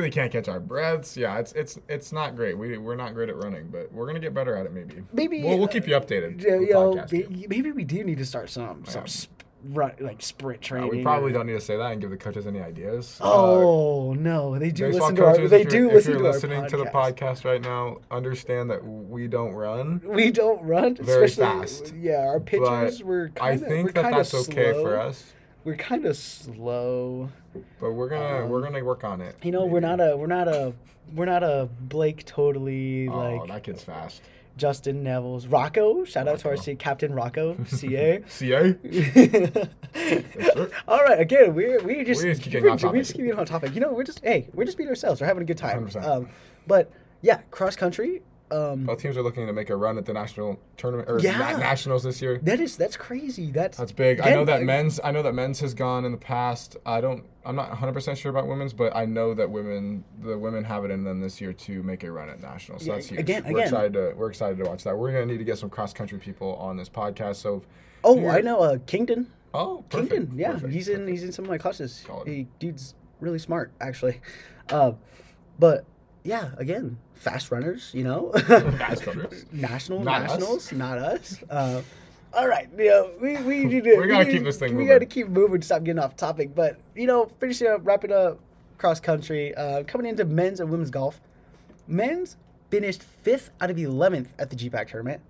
They 0.01 0.11
can't 0.11 0.33
catch 0.33 0.49
our 0.49 0.61
breaths. 0.61 1.17
Yeah, 1.17 1.39
it's 1.39 1.53
it's 1.53 1.79
it's 1.89 2.13
not 2.13 2.35
great. 2.37 2.57
We 2.57 2.79
we're 2.79 2.97
not 2.97 3.15
great 3.15 3.29
at 3.29 3.37
running, 3.37 3.69
but 3.69 3.93
we're 3.93 4.07
gonna 4.07 4.21
get 4.21 4.33
better 4.35 4.55
at 4.57 4.67
it. 4.67 4.73
Maybe. 4.73 5.03
Maybe, 5.13 5.43
We'll, 5.43 5.59
we'll 5.59 5.69
uh, 5.69 5.73
keep 5.73 5.87
you 5.87 5.95
updated. 5.95 6.43
Yeah, 6.43 6.57
with 6.57 6.69
you 6.69 6.75
know, 6.75 6.95
podcast, 6.95 7.13
may- 7.13 7.23
too. 7.23 7.47
maybe 7.49 7.73
we 7.73 7.85
do 7.85 8.03
need 8.05 8.19
to 8.19 8.27
start 8.27 8.51
some 8.51 8.85
some 8.87 9.07
sp- 9.07 9.31
run 9.67 9.93
like 10.01 10.21
sprint 10.21 10.59
Uh, 10.59 10.67
training. 10.67 10.91
we 10.91 11.03
probably 11.05 11.31
or- 11.31 11.35
don't 11.35 11.47
need 11.47 11.53
to 11.53 11.61
say 11.61 11.77
that 11.77 11.93
and 11.93 12.01
give 12.01 12.11
the 12.11 12.17
coaches 12.17 12.49
any 12.49 12.61
ideas. 12.61 13.17
Uh, 13.21 13.31
Oh 13.33 14.13
no, 14.15 14.59
they 14.59 14.71
do 14.73 14.89
listen 14.89 15.15
to 15.17 15.25
our. 15.25 15.39
They 15.47 15.65
do 15.65 15.89
listen 15.91 16.15
if 16.15 16.19
you're 16.19 16.27
our 16.27 16.33
listening 16.33 16.67
to 16.67 16.77
the 16.77 16.87
podcast. 16.87 17.45
right 17.45 17.61
now, 17.63 17.99
understand 18.11 18.71
that 18.71 18.85
we 18.85 19.29
don't 19.29 19.53
run. 19.53 20.01
We 20.05 20.31
don't 20.33 20.61
run 20.65 20.97
Very 20.97 21.27
especially- 21.27 21.61
fast. 21.61 21.95
Yeah, 21.95 22.27
our 22.27 22.41
pitchers 22.41 23.03
were 23.05 23.31
I 23.37 23.51
kind 23.51 23.63
of. 23.63 23.69
think 23.69 23.95
that 23.95 24.03
kinda 24.03 24.17
that's 24.17 24.35
okay 24.49 24.73
slow. 24.73 24.83
for 24.83 24.99
us, 24.99 25.33
We're 25.65 25.77
kind 25.77 26.07
of 26.07 26.17
slow. 26.17 27.31
but 27.81 27.93
we're 27.93 28.09
gonna 28.09 28.45
Um, 28.45 28.51
we're 28.51 28.63
gonna 28.63 28.83
work 28.85 29.05
on 29.05 29.21
it. 29.21 29.37
You 29.43 29.53
know, 29.53 29.65
we're 29.65 29.81
not 29.81 30.01
a 30.01 30.17
we're 30.17 30.27
not 30.27 30.49
a 30.49 30.73
we're 31.15 31.25
not 31.27 31.43
a 31.43 31.69
Blake 31.81 32.25
totally 32.25 33.09
Oh, 33.09 33.37
like 33.37 33.49
that 33.49 33.63
kid's 33.63 33.83
fast. 33.85 34.23
Justin 34.57 35.03
Neville's 35.03 35.47
Rocco. 35.47 36.05
Shout 36.05 36.29
out 36.29 36.39
to 36.41 36.49
our 36.49 36.53
Rocco. 36.55 36.63
C- 36.63 36.75
Captain 36.75 37.15
Rocco, 37.15 37.57
CA. 37.67 38.23
CA. 38.29 38.77
All 40.89 41.03
right, 41.03 41.21
again, 41.21 41.55
we're 41.55 41.81
we 41.83 42.05
just 42.05 42.23
We 42.23 42.31
just 42.31 42.43
keep 42.43 42.53
we're, 42.55 42.61
getting 42.61 42.69
off 42.71 42.83
we 42.83 42.87
topic. 42.89 43.01
just 43.01 43.13
keep 43.15 43.25
getting 43.25 43.39
on 43.41 43.47
topic. 43.47 43.75
You 43.75 43.81
know, 43.81 43.93
we're 43.93 44.05
just 44.05 44.21
hey, 44.25 44.49
we're 44.53 44.65
just 44.65 44.77
being 44.77 44.89
ourselves. 44.91 45.21
We're 45.21 45.27
having 45.27 45.43
a 45.43 45.47
good 45.47 45.57
time. 45.59 45.87
100%. 45.89 46.05
Um, 46.05 46.29
but 46.67 46.91
yeah, 47.23 47.41
cross 47.51 47.77
country. 47.77 48.23
Um, 48.53 48.85
Both 48.85 49.01
teams 49.01 49.17
are 49.17 49.23
looking 49.23 49.47
to 49.47 49.53
make 49.53 49.71
a 49.71 49.77
run 49.77 49.97
at 49.97 50.05
the 50.05 50.13
national 50.13 50.61
tournament 50.77 51.09
or 51.09 51.19
Yeah. 51.19 51.39
na- 51.39 51.57
nationals 51.59 52.03
this 52.03 52.21
year. 52.21 52.39
that 52.43 52.61
is 52.61 52.77
that's 52.77 52.97
crazy. 52.97 53.51
That's 53.51 53.79
That's 53.79 53.93
big. 53.93 54.21
I 54.21 54.31
know 54.35 54.45
that 54.45 54.63
men's. 54.63 55.01
I 55.03 55.11
know 55.11 55.23
that 55.23 55.35
men's 55.35 55.61
has 55.61 55.73
gone 55.75 56.05
in 56.05 56.13
the 56.13 56.19
past. 56.19 56.77
I 56.85 57.01
don't. 57.01 57.25
I'm 57.45 57.57
not 57.57 57.71
100 57.71 57.93
percent 57.93 58.19
sure 58.19 58.31
about 58.31 58.47
women's, 58.47 58.73
but 58.73 58.95
I 58.95 59.05
know 59.07 59.35
that 59.35 59.51
women, 59.51 60.05
the 60.23 60.37
women 60.39 60.63
have 60.65 60.85
it 60.85 60.91
in 60.91 61.03
them 61.05 61.21
this 61.21 61.41
year 61.41 61.53
to 61.53 61.83
make 61.83 62.05
a 62.05 62.13
run 62.13 62.29
at 62.29 62.41
nationals. 62.41 62.83
So 62.83 62.89
Yeah, 62.89 62.95
that's 62.97 63.07
huge. 63.09 63.21
again- 63.21 63.45
we're 63.45 63.51
again. 63.51 63.63
excited 63.65 63.93
to. 63.95 64.13
We're 64.17 64.29
excited 64.29 64.59
to 64.59 64.65
watch 64.65 64.85
that. 64.85 64.97
We're 64.99 65.13
gonna 65.13 65.27
need 65.27 65.39
to 65.39 65.45
get 65.45 65.59
some 65.59 65.71
cross 65.71 65.93
country 65.93 66.19
people 66.19 66.55
on 66.57 66.77
this 66.77 66.89
podcast. 66.89 67.37
So, 67.37 67.63
Oh, 68.05 68.29
I 68.29 68.41
know. 68.43 68.61
Uh, 68.61 68.79
Kingdon. 68.87 69.29
oh, 69.55 69.85
perfect. 69.89 70.13
Kingdon. 70.13 70.39
Yeah, 70.39 70.53
perfect, 70.53 70.73
he's 70.73 70.89
in. 70.89 70.95
perfect. 71.01 71.11
He's 71.11 71.23
in 71.25 71.33
some 71.33 71.45
of 71.47 71.51
my 71.51 71.59
classes. 71.59 72.05
He 72.27 72.49
dude's 72.59 72.95
really 73.21 73.39
smart, 73.39 73.71
actually. 73.81 74.21
Uh, 74.71 74.93
but 75.59 75.85
yeah, 76.25 76.51
again, 76.57 76.97
fast 77.23 77.51
runners. 77.51 77.91
You 77.95 78.05
know, 78.05 78.33
Fast 78.79 79.07
runners. 79.07 79.47
national 79.53 80.01
Not 80.03 80.23
us. 80.23 80.31
nationals, 80.31 80.73
not 80.73 80.99
us. 80.99 81.39
Uh, 81.49 81.83
all 82.35 82.49
right, 82.49 82.69
you 82.77 82.87
know, 82.89 83.11
we, 83.21 83.37
we 83.43 83.65
need 83.65 83.85
to. 83.85 83.97
We 83.97 84.09
gotta 84.09 84.25
keep 84.25 84.43
this 84.45 84.59
thing 84.59 84.71
We 84.71 84.83
moving. 84.85 84.89
got 84.89 84.99
to 85.01 85.07
keep 85.07 85.29
moving. 85.29 85.61
To 85.61 85.65
stop 85.67 85.85
getting 85.85 86.03
off 86.03 86.17
topic. 86.17 86.55
But 86.55 86.79
you 86.95 87.07
know, 87.07 87.31
finishing 87.41 87.69
up, 87.69 87.81
wrapping 87.85 88.13
up, 88.13 88.39
cross 88.79 89.01
country. 89.01 89.55
Uh, 89.55 89.83
coming 89.85 90.07
into 90.07 90.25
men's 90.25 90.59
and 90.61 90.71
women's 90.71 90.91
golf. 90.91 91.21
Men's 91.87 92.37
finished 92.71 93.03
fifth 93.03 93.51
out 93.61 93.71
of 93.71 93.79
eleventh 93.79 94.33
at 94.39 94.51
the 94.51 94.57
GPAC 94.57 94.89
tournament, 94.89 95.21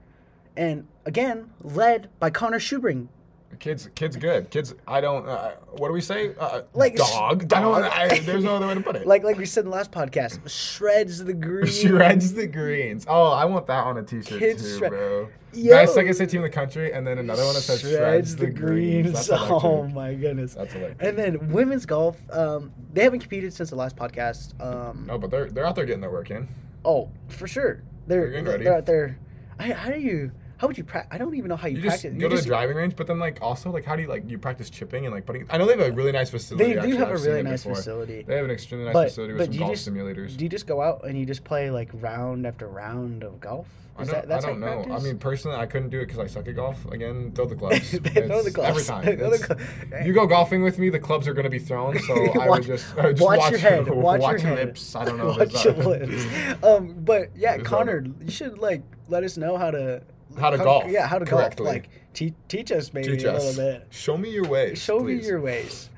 and 0.57 0.86
again 1.05 1.51
led 1.62 2.09
by 2.20 2.30
Connor 2.30 2.59
Schubring. 2.61 3.09
Kids, 3.59 3.88
kids, 3.94 4.16
good. 4.16 4.50
Kids. 4.50 4.74
I 4.88 5.00
don't. 5.00 5.28
Uh, 5.28 5.53
what 5.76 5.88
do 5.88 5.94
we 5.94 6.00
say? 6.00 6.34
Uh, 6.38 6.62
Like, 6.74 6.96
dog. 6.96 7.42
sh- 7.42 7.55
I 7.55 7.61
don't. 7.61 7.84
I, 7.84 8.18
there's 8.24 8.44
no 8.44 8.57
other 8.57 8.66
way 8.66 8.74
to 8.74 8.80
put 8.80 8.96
it. 8.96 9.07
Like 9.07 9.22
like 9.24 9.36
we 9.38 9.46
said 9.46 9.64
in 9.64 9.70
the 9.70 9.76
last 9.76 9.92
podcast, 9.92 10.48
shreds 10.48 11.22
the 11.24 11.32
green. 11.48 11.66
Shreds 11.66 12.34
the 12.34 12.46
greens. 12.46 13.05
Oh, 13.09 13.30
I 13.30 13.44
want 13.44 13.66
that 13.68 13.84
on 13.84 13.98
a 13.98 14.03
t-shirt 14.03 14.38
Kids 14.38 14.62
too, 14.62 14.78
shred- 14.78 14.90
bro. 14.90 15.28
Yo. 15.55 15.70
Best 15.74 15.94
second 15.94 16.14
state 16.14 16.30
team 16.30 16.38
in 16.38 16.44
the 16.44 16.48
country, 16.50 16.92
and 16.94 17.07
then 17.07 17.18
another 17.18 17.44
one 17.44 17.53
that 17.55 17.61
says 17.61 17.80
shreds, 17.82 18.36
the 18.36 18.48
greens. 18.50 19.12
That's 19.12 19.28
electric. 19.28 19.50
Oh 19.64 19.86
my 19.86 20.14
goodness. 20.14 20.55
That's 20.55 20.74
electric. 20.74 21.03
And 21.07 21.18
then 21.18 21.53
women's 21.53 21.84
golf, 21.84 22.16
um, 22.32 22.72
they 22.94 23.03
haven't 23.03 23.20
competed 23.20 23.53
since 23.53 23.68
the 23.68 23.76
last 23.76 23.94
podcast. 23.94 24.59
Um, 24.64 25.05
No, 25.07 25.18
but 25.18 25.30
they're 25.30 25.50
they're 25.50 25.66
out 25.66 25.76
there 25.76 25.84
getting 25.84 26.00
their 26.00 26.11
work 26.11 26.30
in. 26.30 26.48
oh, 26.86 27.11
for 27.28 27.46
sure. 27.46 27.82
They're 28.07 28.42
They're 28.42 28.59
they're, 28.59 28.74
out 28.76 28.86
there. 28.86 29.18
I, 29.59 29.72
how 29.72 29.90
do 29.90 30.00
you? 30.00 30.32
How 30.62 30.68
would 30.68 30.78
you 30.78 30.84
practice? 30.84 31.08
I 31.12 31.18
don't 31.18 31.34
even 31.34 31.48
know 31.48 31.56
how 31.56 31.66
you, 31.66 31.78
You 31.78 31.82
just 31.82 32.02
practice. 32.04 32.20
go 32.20 32.28
to 32.28 32.36
just- 32.36 32.44
the 32.44 32.50
driving 32.50 32.76
range, 32.76 32.94
but 32.94 33.08
then 33.08 33.18
like 33.18 33.38
also 33.42 33.72
like 33.72 33.84
how 33.84 33.96
do 33.96 34.02
you 34.02 34.08
like 34.08 34.30
you 34.30 34.38
practice 34.38 34.70
chipping 34.70 35.06
and 35.06 35.12
like 35.12 35.26
putting? 35.26 35.44
I 35.50 35.58
know 35.58 35.66
they 35.66 35.72
have 35.76 35.80
a 35.80 35.90
really 35.90 36.12
nice 36.12 36.30
facility. 36.30 36.74
They 36.74 36.80
do 36.86 36.96
have 36.98 37.08
I've 37.08 37.20
a 37.20 37.24
really 37.28 37.42
nice 37.42 37.64
before. 37.64 37.74
facility. 37.74 38.22
They 38.22 38.36
have 38.36 38.44
an 38.44 38.52
extremely 38.52 38.84
nice 38.86 38.92
But- 38.94 39.08
facility 39.08 39.32
with 39.34 39.46
some 39.50 39.56
golf 39.58 39.72
just- 39.72 39.88
simulators. 39.88 40.36
Do 40.36 40.44
you 40.44 40.48
just 40.48 40.68
go 40.68 40.80
out 40.80 41.04
and 41.04 41.18
you 41.18 41.26
just 41.26 41.42
play 41.42 41.72
like 41.72 41.88
round 41.94 42.46
after 42.46 42.68
round 42.68 43.24
of 43.24 43.40
golf? 43.40 43.66
I 43.98 44.04
don't, 44.04 44.26
that, 44.28 44.38
I 44.38 44.40
don't 44.48 44.58
know. 44.60 44.86
I 44.90 45.00
mean, 45.00 45.18
personally, 45.18 45.56
I 45.58 45.66
couldn't 45.66 45.90
do 45.90 45.98
it 46.00 46.06
because 46.06 46.18
I 46.20 46.26
suck 46.26 46.48
at 46.48 46.54
golf. 46.56 46.82
Again, 46.92 47.32
throw 47.34 47.44
the 47.44 47.54
gloves. 47.62 47.90
Throw 47.90 48.42
the 48.42 48.50
gloves. 48.50 48.58
every 48.70 48.84
time. 48.84 49.02
Throw 49.18 49.30
the 49.30 49.34
It's- 49.34 49.46
glo- 49.90 49.98
you 50.06 50.12
go 50.14 50.26
golfing 50.28 50.62
with 50.62 50.78
me, 50.78 50.88
the 50.90 50.98
clubs 51.00 51.26
are 51.28 51.34
going 51.34 51.44
to 51.44 51.50
be 51.50 51.58
thrown. 51.58 51.98
So 51.98 52.14
I 52.40 52.46
Watch- 52.46 52.60
would 52.60 52.66
just, 52.68 52.96
I 52.96 53.06
would 53.08 53.16
just 53.16 53.26
watch, 53.26 53.38
watch, 53.40 53.50
your 53.50 53.60
head. 53.60 53.88
Watch, 53.90 54.20
your 54.22 54.38
head. 54.38 54.68
lips. 54.68 54.94
I 54.96 55.04
don't 55.06 55.18
know. 55.18 55.34
Watch 55.36 55.64
your 55.64 55.74
lips. 55.74 56.24
Um, 56.62 56.94
but 57.04 57.30
yeah, 57.36 57.58
Connor, 57.58 58.06
you 58.24 58.30
should 58.30 58.58
like 58.60 58.82
let 59.08 59.24
us 59.24 59.36
know 59.36 59.58
how 59.58 59.70
to 59.72 60.02
How 60.39 60.51
to 60.51 60.59
golf 60.59 60.85
Yeah, 60.89 61.07
how 61.07 61.18
to 61.18 61.24
correctly. 61.24 61.64
golf. 61.64 61.74
Like 61.74 61.89
te- 62.14 62.35
teach 62.49 62.72
us 62.72 62.93
maybe 62.93 63.09
Teach 63.16 63.24
a 63.24 63.33
us. 63.35 63.57
little 63.57 63.72
bit. 63.80 63.87
Show 63.91 64.16
me 64.16 64.30
your 64.30 64.47
ways. 64.47 64.78
Show 64.83 65.01
please. 65.01 65.22
me 65.22 65.26
your 65.28 65.41
ways. 65.41 65.89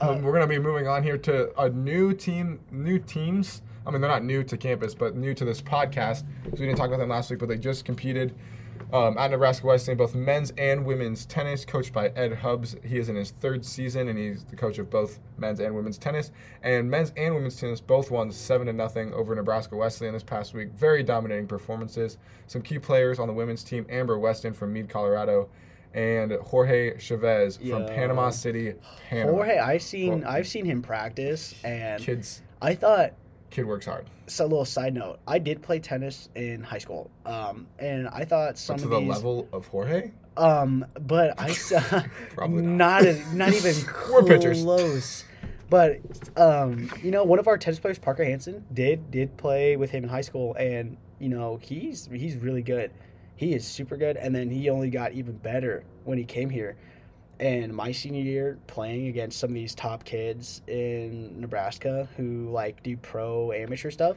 Um, 0.00 0.22
we're 0.22 0.32
gonna 0.32 0.46
be 0.46 0.58
moving 0.58 0.86
on 0.86 1.02
here 1.02 1.16
to 1.18 1.58
a 1.60 1.68
new 1.70 2.12
team, 2.12 2.60
new 2.70 2.98
teams. 2.98 3.62
I 3.86 3.90
mean, 3.90 4.00
they're 4.00 4.10
not 4.10 4.24
new 4.24 4.42
to 4.42 4.56
campus, 4.56 4.94
but 4.94 5.14
new 5.16 5.32
to 5.34 5.44
this 5.44 5.62
podcast. 5.62 6.18
So 6.44 6.50
we 6.52 6.58
didn't 6.66 6.76
talk 6.76 6.88
about 6.88 6.98
them 6.98 7.08
last 7.10 7.30
week, 7.30 7.38
but 7.38 7.48
they 7.48 7.56
just 7.56 7.84
competed 7.84 8.34
um, 8.92 9.18
at 9.18 9.30
Nebraska 9.30 9.66
Wesleyan, 9.66 9.98
both 9.98 10.14
men's 10.14 10.52
and 10.58 10.84
women's 10.84 11.26
tennis, 11.26 11.64
coached 11.64 11.92
by 11.92 12.08
Ed 12.10 12.32
Hubbs. 12.34 12.76
He 12.84 12.98
is 12.98 13.08
in 13.08 13.16
his 13.16 13.32
third 13.32 13.64
season, 13.64 14.08
and 14.08 14.18
he's 14.18 14.44
the 14.44 14.56
coach 14.56 14.78
of 14.78 14.88
both 14.90 15.18
men's 15.38 15.60
and 15.60 15.74
women's 15.74 15.98
tennis. 15.98 16.30
And 16.62 16.90
men's 16.90 17.12
and 17.16 17.34
women's 17.34 17.56
tennis 17.56 17.80
both 17.80 18.10
won 18.10 18.30
seven 18.30 18.66
to 18.68 18.72
nothing 18.72 19.12
over 19.12 19.34
Nebraska 19.34 19.76
Wesleyan 19.76 20.14
this 20.14 20.22
past 20.22 20.54
week. 20.54 20.70
Very 20.72 21.02
dominating 21.02 21.46
performances. 21.46 22.18
Some 22.46 22.62
key 22.62 22.78
players 22.78 23.18
on 23.18 23.26
the 23.26 23.34
women's 23.34 23.64
team: 23.64 23.86
Amber 23.88 24.18
Weston 24.18 24.52
from 24.52 24.72
Mead, 24.72 24.88
Colorado. 24.88 25.48
And 25.94 26.32
Jorge 26.32 26.98
Chavez 26.98 27.56
from 27.56 27.86
Panama 27.86 28.28
City, 28.28 28.74
Panama. 29.08 29.32
Jorge, 29.32 29.56
I've 29.58 29.80
seen 29.82 30.20
Well- 30.20 30.30
I've 30.30 30.46
seen 30.46 30.66
him 30.66 30.82
practice, 30.82 31.54
and 31.64 32.02
Kids, 32.02 32.42
I 32.60 32.74
thought. 32.74 33.14
Kid 33.50 33.64
works 33.66 33.86
hard. 33.86 34.06
So 34.26 34.44
a 34.44 34.48
little 34.48 34.64
side 34.64 34.94
note: 34.94 35.18
I 35.26 35.38
did 35.38 35.62
play 35.62 35.78
tennis 35.78 36.28
in 36.34 36.62
high 36.62 36.78
school, 36.78 37.10
um, 37.24 37.66
and 37.78 38.08
I 38.08 38.24
thought 38.24 38.58
some 38.58 38.76
But 38.76 38.80
to 38.80 38.84
of 38.86 38.90
the 38.90 39.00
these, 39.00 39.08
level 39.08 39.48
of 39.52 39.66
Jorge, 39.68 40.10
um, 40.36 40.84
but 41.00 41.40
I 41.40 41.52
saw 41.52 41.80
Probably 42.34 42.62
not 42.62 43.04
not. 43.04 43.06
a- 43.06 43.34
not 43.36 43.52
even 43.54 43.74
We're 44.12 44.24
pitchers. 44.24 44.62
close. 44.62 45.24
But 45.68 46.00
um, 46.36 46.90
you 47.02 47.10
know, 47.10 47.24
one 47.24 47.38
of 47.40 47.48
our 47.48 47.58
tennis 47.58 47.80
players, 47.80 47.98
Parker 47.98 48.24
Hansen, 48.24 48.64
did 48.72 49.10
did 49.10 49.36
play 49.36 49.76
with 49.76 49.90
him 49.90 50.04
in 50.04 50.10
high 50.10 50.20
school, 50.20 50.54
and 50.54 50.96
you 51.18 51.28
know 51.28 51.58
he's 51.60 52.08
he's 52.12 52.36
really 52.36 52.62
good. 52.62 52.90
He 53.34 53.52
is 53.52 53.66
super 53.66 53.96
good, 53.96 54.16
and 54.16 54.34
then 54.34 54.48
he 54.50 54.70
only 54.70 54.90
got 54.90 55.12
even 55.12 55.36
better 55.36 55.84
when 56.04 56.18
he 56.18 56.24
came 56.24 56.48
here. 56.50 56.76
And 57.38 57.74
my 57.74 57.92
senior 57.92 58.22
year, 58.22 58.58
playing 58.66 59.08
against 59.08 59.38
some 59.38 59.50
of 59.50 59.54
these 59.54 59.74
top 59.74 60.04
kids 60.04 60.62
in 60.66 61.38
Nebraska 61.40 62.08
who 62.16 62.48
like 62.50 62.82
do 62.82 62.96
pro 62.96 63.52
amateur 63.52 63.90
stuff, 63.90 64.16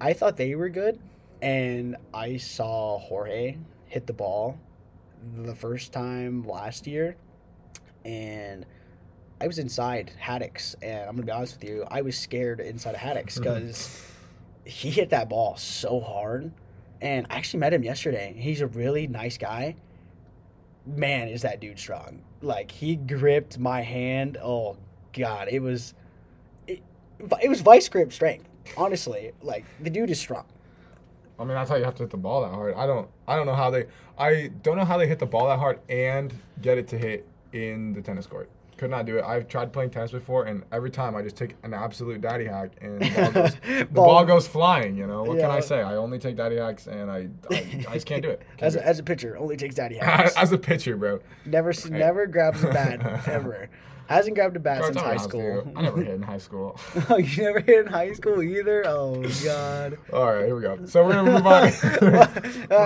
I 0.00 0.12
thought 0.12 0.36
they 0.36 0.54
were 0.54 0.68
good, 0.68 1.00
and 1.42 1.96
I 2.12 2.36
saw 2.36 2.98
Jorge 2.98 3.56
hit 3.86 4.06
the 4.06 4.12
ball 4.12 4.58
the 5.36 5.54
first 5.54 5.92
time 5.92 6.46
last 6.46 6.86
year, 6.86 7.16
and 8.04 8.66
I 9.40 9.46
was 9.46 9.58
inside 9.58 10.12
Haddocks, 10.18 10.76
and 10.80 11.08
I'm 11.08 11.16
gonna 11.16 11.26
be 11.26 11.32
honest 11.32 11.60
with 11.60 11.68
you, 11.68 11.84
I 11.90 12.02
was 12.02 12.16
scared 12.16 12.60
inside 12.60 12.94
of 12.94 13.00
Haddocks 13.00 13.38
because 13.38 13.76
mm-hmm. 13.76 14.70
he 14.70 14.90
hit 14.90 15.10
that 15.10 15.28
ball 15.28 15.56
so 15.56 16.00
hard, 16.00 16.52
and 17.00 17.26
I 17.30 17.36
actually 17.36 17.60
met 17.60 17.72
him 17.72 17.82
yesterday. 17.82 18.34
He's 18.36 18.60
a 18.60 18.66
really 18.66 19.06
nice 19.06 19.38
guy. 19.38 19.76
Man, 20.86 21.28
is 21.28 21.42
that 21.42 21.60
dude 21.60 21.78
strong? 21.78 22.22
Like 22.42 22.70
he 22.70 22.96
gripped 22.96 23.58
my 23.58 23.80
hand. 23.80 24.36
Oh 24.42 24.76
God, 25.12 25.48
it 25.48 25.60
was, 25.60 25.94
it, 26.66 26.82
it 27.42 27.48
was 27.48 27.60
vice 27.62 27.88
grip 27.88 28.12
strength. 28.12 28.48
Honestly, 28.76 29.32
like 29.42 29.64
the 29.80 29.90
dude 29.90 30.10
is 30.10 30.20
strong. 30.20 30.46
I 31.38 31.44
mean, 31.44 31.54
that's 31.54 31.68
how 31.68 31.76
you 31.76 31.84
have 31.84 31.94
to 31.96 32.04
hit 32.04 32.10
the 32.10 32.16
ball 32.16 32.42
that 32.42 32.50
hard. 32.50 32.74
I 32.74 32.86
don't, 32.86 33.08
I 33.26 33.36
don't 33.36 33.46
know 33.46 33.54
how 33.54 33.70
they, 33.70 33.86
I 34.16 34.50
don't 34.62 34.76
know 34.76 34.84
how 34.84 34.96
they 34.96 35.08
hit 35.08 35.18
the 35.18 35.26
ball 35.26 35.48
that 35.48 35.58
hard 35.58 35.80
and 35.88 36.32
get 36.62 36.78
it 36.78 36.86
to 36.88 36.98
hit 36.98 37.26
in 37.52 37.92
the 37.92 38.02
tennis 38.02 38.26
court. 38.26 38.48
Could 38.76 38.90
not 38.90 39.06
do 39.06 39.18
it. 39.18 39.24
I've 39.24 39.46
tried 39.48 39.72
playing 39.72 39.90
tennis 39.90 40.10
before, 40.10 40.44
and 40.46 40.64
every 40.72 40.90
time 40.90 41.14
I 41.14 41.22
just 41.22 41.36
take 41.36 41.54
an 41.62 41.72
absolute 41.72 42.20
daddy 42.20 42.44
hack, 42.46 42.70
and 42.80 43.00
the 43.00 43.10
ball 43.10 43.30
goes, 43.32 43.54
the 43.66 43.84
Ball- 43.86 44.06
ball 44.06 44.24
goes 44.24 44.48
flying. 44.48 44.96
You 44.96 45.06
know 45.06 45.22
what 45.22 45.38
can 45.38 45.50
I 45.50 45.60
say? 45.60 45.80
I 45.82 45.94
only 45.96 46.18
take 46.18 46.36
daddy 46.36 46.56
hacks, 46.56 46.86
and 46.88 47.10
I, 47.10 47.28
I, 47.50 47.84
I 47.88 47.94
just 47.94 48.06
can't 48.06 48.22
do 48.22 48.30
it. 48.30 48.40
Can't 48.56 48.62
As 48.62 48.72
do 48.74 48.80
a, 48.80 48.82
it. 48.82 48.86
as 48.86 48.98
a 48.98 49.02
pitcher, 49.04 49.36
only 49.38 49.56
takes 49.56 49.76
daddy 49.76 49.96
hacks. 49.98 50.34
As 50.36 50.50
a 50.52 50.58
pitcher, 50.58 50.96
bro. 50.96 51.20
never 51.46 51.70
s- 51.70 51.86
never 51.88 52.26
grabs 52.26 52.64
a 52.64 52.68
bat 52.68 53.28
ever. 53.28 53.68
Hasn't 54.06 54.34
grabbed 54.34 54.56
a 54.56 54.60
bat 54.60 54.84
since 54.84 54.96
high 54.96 55.10
honest 55.10 55.32
with 55.32 55.42
you, 55.42 55.60
school. 55.60 55.72
I 55.76 55.82
never 55.82 56.02
hit 56.02 56.14
in 56.14 56.22
high 56.22 56.38
school. 56.38 56.78
oh, 57.10 57.16
you 57.16 57.42
never 57.42 57.60
hit 57.60 57.86
in 57.86 57.92
high 57.92 58.12
school 58.12 58.42
either? 58.42 58.86
Oh 58.86 59.22
god. 59.44 59.98
All 60.12 60.32
right, 60.34 60.46
here 60.46 60.54
we 60.56 60.62
go. 60.62 60.84
So 60.86 61.04
we're 61.04 61.12
gonna 61.14 61.32
move 61.32 61.46
on. 61.46 61.62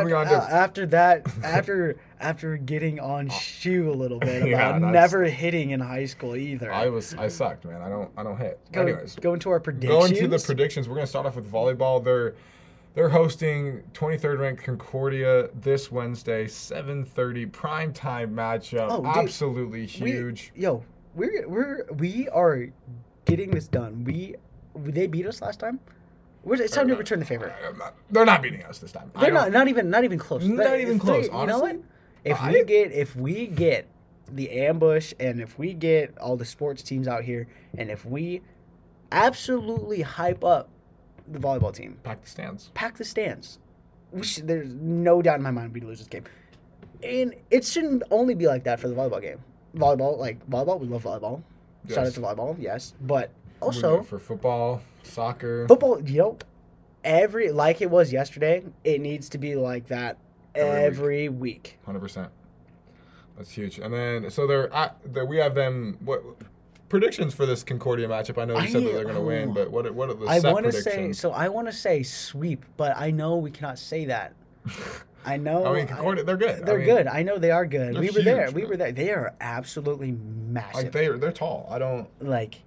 Moving 0.00 0.14
on 0.14 0.28
Uh, 0.28 0.46
after 0.50 0.86
that, 0.86 1.26
after 1.42 1.96
after 2.20 2.56
getting 2.56 3.00
on 3.00 3.28
shoe 3.30 3.90
a 3.90 3.94
little 3.94 4.18
bit 4.18 4.48
Yeah, 4.48 4.76
about 4.76 4.92
never 4.92 5.24
hitting 5.24 5.70
in 5.70 5.80
high 5.80 6.06
school 6.06 6.36
either. 6.36 6.72
I 6.72 6.88
was 6.88 7.14
I 7.14 7.28
sucked, 7.28 7.64
man. 7.64 7.82
I 7.82 7.88
don't 7.88 8.10
I 8.16 8.22
don't 8.22 8.36
hit. 8.38 8.60
go, 8.72 8.82
Anyways, 8.82 9.16
go 9.16 9.34
into 9.34 9.50
our 9.50 9.60
predictions. 9.60 9.92
going 10.10 10.14
to 10.14 10.28
the 10.28 10.38
predictions. 10.38 10.88
We're 10.88 10.96
gonna 10.96 11.06
start 11.06 11.26
off 11.26 11.36
with 11.36 11.50
volleyball. 11.50 12.02
They're 12.02 12.34
they're 12.94 13.08
hosting 13.10 13.82
23rd 13.92 14.38
ranked 14.40 14.64
Concordia 14.64 15.50
this 15.54 15.92
Wednesday, 15.92 16.46
7:30 16.46 17.46
prime 17.52 17.92
time 17.92 18.34
matchup. 18.34 18.88
Oh, 18.90 18.96
dude, 19.02 19.16
Absolutely 19.24 19.80
We- 20.00 20.10
huge. 20.12 20.52
yo, 20.56 20.82
we're 21.18 21.48
we're 21.48 21.84
we 21.98 22.28
are 22.30 22.68
getting 23.24 23.50
this 23.50 23.68
done. 23.68 24.04
We 24.04 24.36
they 24.74 25.06
beat 25.06 25.26
us 25.26 25.42
last 25.42 25.60
time. 25.60 25.80
We're, 26.44 26.62
it's 26.62 26.72
time 26.72 26.88
to 26.88 26.94
return 26.96 27.18
the 27.18 27.24
favor. 27.26 27.52
Not- 27.76 27.94
they're 28.10 28.24
not 28.24 28.42
beating 28.42 28.62
us 28.64 28.78
this 28.78 28.92
time. 28.92 29.10
They're 29.20 29.32
not 29.32 29.50
not 29.52 29.68
even 29.68 29.90
not 29.90 30.04
even 30.04 30.18
close. 30.18 30.42
Not 30.44 30.64
That- 30.64 30.80
even 30.80 30.98
close, 30.98 31.28
they- 31.28 31.36
You 31.38 31.46
know 31.46 31.58
what? 31.58 31.80
If 32.24 32.40
I- 32.40 32.52
we 32.52 32.64
get 32.64 32.92
if 32.92 33.16
we 33.16 33.46
get 33.48 33.86
the 34.30 34.50
ambush 34.66 35.12
and 35.18 35.40
if 35.40 35.58
we 35.58 35.74
get 35.74 36.16
all 36.18 36.36
the 36.36 36.44
sports 36.44 36.82
teams 36.82 37.08
out 37.08 37.24
here 37.24 37.48
and 37.76 37.90
if 37.90 38.04
we 38.06 38.42
absolutely 39.12 40.02
hype 40.02 40.44
up 40.44 40.68
the 41.26 41.38
volleyball 41.38 41.72
team, 41.74 41.98
pack 42.02 42.22
the 42.22 42.28
stands. 42.30 42.70
pack 42.74 42.96
the 42.96 43.04
stands. 43.04 43.58
We 44.12 44.22
should, 44.24 44.46
there's 44.48 44.72
no 44.74 45.20
doubt 45.22 45.36
in 45.36 45.42
my 45.42 45.50
mind 45.50 45.74
we'd 45.74 45.84
lose 45.84 45.98
this 45.98 46.08
game. 46.08 46.24
And 47.02 47.34
it 47.50 47.64
shouldn't 47.64 48.02
only 48.10 48.34
be 48.34 48.46
like 48.46 48.64
that 48.64 48.80
for 48.80 48.88
the 48.88 48.94
volleyball 48.94 49.20
game. 49.20 49.40
Volleyball, 49.78 50.18
like 50.18 50.48
volleyball, 50.48 50.80
we 50.80 50.86
love 50.86 51.04
volleyball. 51.04 51.42
Shout 51.88 52.06
out 52.06 52.14
to 52.14 52.20
volleyball, 52.20 52.56
yes. 52.60 52.94
But 53.00 53.30
also 53.60 54.02
for 54.02 54.18
football, 54.18 54.82
soccer. 55.02 55.66
football, 55.68 56.02
you 56.02 56.18
know, 56.18 56.38
every 57.04 57.50
like 57.50 57.80
it 57.80 57.90
was 57.90 58.12
yesterday, 58.12 58.64
it 58.84 59.00
needs 59.00 59.28
to 59.30 59.38
be 59.38 59.54
like 59.54 59.86
that 59.88 60.18
Every 60.54 60.84
every 60.84 61.28
week. 61.28 61.78
Hundred 61.84 62.00
percent. 62.00 62.30
That's 63.36 63.50
huge. 63.50 63.78
And 63.78 63.94
then 63.94 64.30
so 64.30 64.46
they're 64.46 64.72
at 64.74 64.96
the, 65.04 65.24
we 65.24 65.36
have 65.38 65.54
them 65.54 65.96
what 66.00 66.22
predictions 66.88 67.34
for 67.34 67.46
this 67.46 67.62
Concordia 67.62 68.08
matchup. 68.08 68.38
I 68.38 68.44
know 68.44 68.54
you 68.54 68.60
I- 68.60 68.66
said 68.66 68.84
that 68.84 68.92
they're 68.92 69.04
going 69.04 69.14
to 69.14 69.20
win, 69.20 69.50
oh. 69.50 69.54
but 69.54 69.70
what 69.70 69.92
what 69.94 70.10
are 70.10 70.14
the 70.14 70.26
I 70.26 70.40
want 70.40 70.66
to 70.66 70.72
say 70.72 71.12
so. 71.12 71.32
I 71.32 71.48
want 71.48 71.68
to 71.68 71.72
say 71.72 72.02
sweep, 72.02 72.64
but 72.76 72.96
I 72.96 73.10
know 73.10 73.36
we 73.36 73.50
cannot 73.50 73.78
say 73.78 74.06
that. 74.06 74.34
I 75.28 75.36
know. 75.36 75.66
I 75.66 75.74
mean, 75.74 75.86
Concordia, 75.86 76.24
they're 76.24 76.36
good. 76.36 76.64
They're 76.64 76.78
mean, 76.78 76.86
good. 76.86 77.06
I 77.06 77.22
know 77.22 77.38
they 77.38 77.50
are 77.50 77.66
good. 77.66 77.98
We 77.98 78.10
were 78.10 78.22
there. 78.22 78.46
huge, 78.46 78.54
We 78.54 78.64
were 78.64 78.76
there. 78.76 78.92
They 78.92 79.10
are 79.10 79.34
absolutely 79.40 80.12
massive. 80.12 80.84
Like 80.84 80.92
they 80.92 81.08
they're 81.08 81.32
tall. 81.32 81.68
I 81.70 81.78
don't. 81.78 82.08
like 82.22 82.62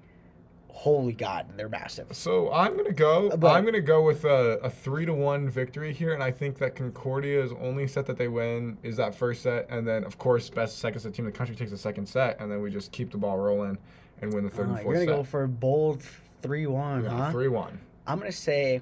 holy 0.74 1.14
god 1.14 1.46
they're 1.58 1.70
massive 1.70 2.08
So 2.12 2.52
I'm 2.52 2.76
gonna 2.76 2.92
go. 2.92 3.36
But- 3.38 3.52
I'm 3.52 3.66
gonna 3.66 3.82
go 3.82 4.02
with 4.04 4.26
a, 4.26 4.58
a 4.64 4.70
three 4.70 5.06
to 5.06 5.14
one 5.14 5.48
victory 5.50 5.94
here, 5.94 6.14
and 6.14 6.24
I 6.24 6.32
think 6.32 6.58
that 6.58 6.76
Concordia's 6.76 7.52
only 7.62 7.88
set 7.88 8.06
that 8.08 8.18
they 8.18 8.28
win 8.28 8.78
is 8.82 8.98
that 8.98 9.14
first 9.14 9.44
set, 9.44 9.68
and 9.70 9.88
then 9.88 10.04
of 10.04 10.18
course 10.18 10.50
best 10.50 10.80
second 10.80 11.02
set 11.02 11.14
team 11.14 11.26
in 11.26 11.32
the 11.32 11.38
country 11.38 11.56
takes 11.56 11.70
the 11.72 11.78
second 11.78 12.08
set, 12.08 12.40
and 12.40 12.52
then 12.52 12.62
we 12.62 12.72
just 12.72 12.92
keep 12.92 13.12
the 13.12 13.18
ball 13.18 13.38
rolling 13.38 13.78
and 14.22 14.34
win 14.34 14.44
the 14.44 14.50
third 14.50 14.70
Uh, 14.70 14.74
and 14.74 14.76
you're 14.78 14.84
fourth 14.84 14.96
gonna 14.96 15.06
set. 15.08 15.16
go 15.18 15.24
for 15.24 15.48
bold 15.48 16.04
3-1 16.42 17.08
huh 17.08 17.32
three 17.32 17.48
one. 17.48 17.80
i'm 18.08 18.18
gonna 18.18 18.32
say 18.32 18.82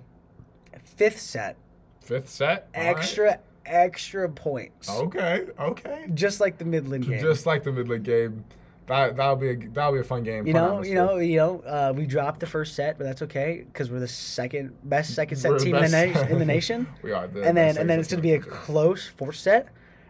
fifth 0.84 1.20
set 1.20 1.58
Fifth 2.02 2.30
set. 2.30 2.70
right. 2.76 3.40
Extra 3.66 4.28
points 4.30 4.90
Okay. 4.90 5.48
Okay. 5.60 6.06
just 6.14 6.40
like 6.40 6.58
the 6.58 6.66
midland 6.66 7.08
game 7.08 7.20
Just 7.22 7.46
like 7.46 7.64
the 7.64 7.72
midland 7.72 8.04
game, 8.04 8.44
that 8.88 9.16
that'll 9.16 9.36
be 9.36 9.50
a 9.52 9.56
that'll 9.70 9.94
be 9.94 10.00
a 10.00 10.04
fun 10.04 10.24
game. 10.24 10.48
you 10.48 10.54
know, 10.54 10.82
you 10.84 10.96
know, 10.96 11.18
you 11.18 11.38
know. 11.38 11.60
Uh, 11.60 11.94
we 11.96 12.08
dropped 12.08 12.40
the 12.40 12.48
first 12.48 12.74
set, 12.76 12.98
but 12.98 13.04
that's 13.04 13.22
okay 13.22 13.64
because 13.72 13.92
we're 13.92 14.00
the 14.00 14.08
second 14.08 14.76
best 14.84 15.14
second 15.14 15.38
set 15.38 15.52
We're 15.52 15.60
team 15.60 15.76
in 15.76 15.92
the, 15.92 16.08
na- 16.08 16.22
in 16.22 16.40
the 16.40 16.46
nation. 16.58 16.88
we 17.04 17.12
are. 17.12 17.28
The 17.28 17.44
and 17.44 17.56
then 17.56 17.78
and 17.78 17.88
then 17.88 18.00
it's 18.00 18.10
gonna 18.10 18.24
be 18.24 18.32
a 18.32 18.36
in 18.38 18.42
the 18.42 18.48
country. 18.48 18.66
close 18.66 19.06
fourth 19.08 19.36
set, 19.36 19.68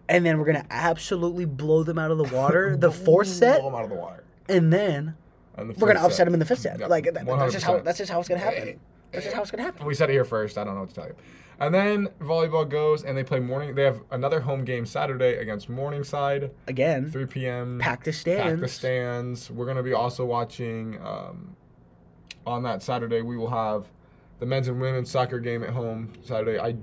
and 0.07 0.25
then 0.25 0.37
we're 0.39 0.45
gonna 0.45 0.65
absolutely 0.71 1.43
blow 1.43 1.83
them 1.83 1.99
out 1.99 2.09
of 2.11 2.17
the 2.17 2.23
water 2.35 2.77
the 2.77 2.89
fourth 2.91 3.27
set, 3.27 3.59
Blow 3.59 3.67
'em 3.69 3.75
out 3.75 3.83
of 3.83 3.89
the 3.89 3.95
water. 3.97 4.23
and 4.47 4.71
then 4.71 5.13
the 5.57 5.65
we're 5.77 5.87
gonna 5.87 5.99
upset 5.99 6.13
set. 6.15 6.23
them 6.25 6.33
in 6.35 6.39
the 6.39 6.45
fifth 6.45 6.59
set. 6.59 6.79
Yep, 6.79 6.89
Like 6.89 7.03
that, 7.13 7.25
that's 7.25 7.51
just 7.53 7.65
how 7.65 7.79
that's 7.79 7.97
just 7.97 8.09
how 8.09 8.19
it's 8.21 8.29
gonna 8.29 8.39
happen. 8.39 8.79
That's 9.11 9.25
just 9.25 9.35
how 9.35 9.41
it's 9.41 9.51
gonna 9.51 9.63
happen. 9.63 9.85
We 9.85 9.93
said 9.93 10.09
it 10.09 10.13
here 10.13 10.23
first. 10.23 10.57
I 10.57 10.63
don't 10.63 10.75
know 10.75 10.81
what 10.81 10.89
to 10.89 10.95
tell 10.95 11.07
you. 11.07 11.15
And 11.59 11.73
then 11.75 12.07
volleyball 12.21 12.67
goes, 12.67 13.03
and 13.03 13.17
they 13.17 13.23
play 13.23 13.39
morning. 13.39 13.75
They 13.75 13.83
have 13.83 14.01
another 14.11 14.39
home 14.39 14.63
game 14.63 14.85
Saturday 14.85 15.37
against 15.37 15.67
Morningside, 15.69 16.51
Again, 16.67 17.11
3 17.11 17.25
p.m. 17.25 17.79
pack 17.79 18.03
the 18.05 18.13
stands. 18.13 18.43
Pack 18.43 18.59
the 18.61 18.67
stands. 18.67 19.51
We're 19.51 19.65
gonna 19.65 19.83
be 19.83 19.93
also 19.93 20.23
watching 20.25 20.97
um, 21.01 21.55
on 22.45 22.63
that 22.63 22.81
Saturday. 22.81 23.21
We 23.21 23.35
will 23.35 23.49
have 23.49 23.87
the 24.39 24.45
men's 24.45 24.69
and 24.69 24.79
women's 24.79 25.11
soccer 25.11 25.39
game 25.39 25.63
at 25.63 25.71
home 25.71 26.13
Saturday. 26.23 26.59
I 26.59 26.75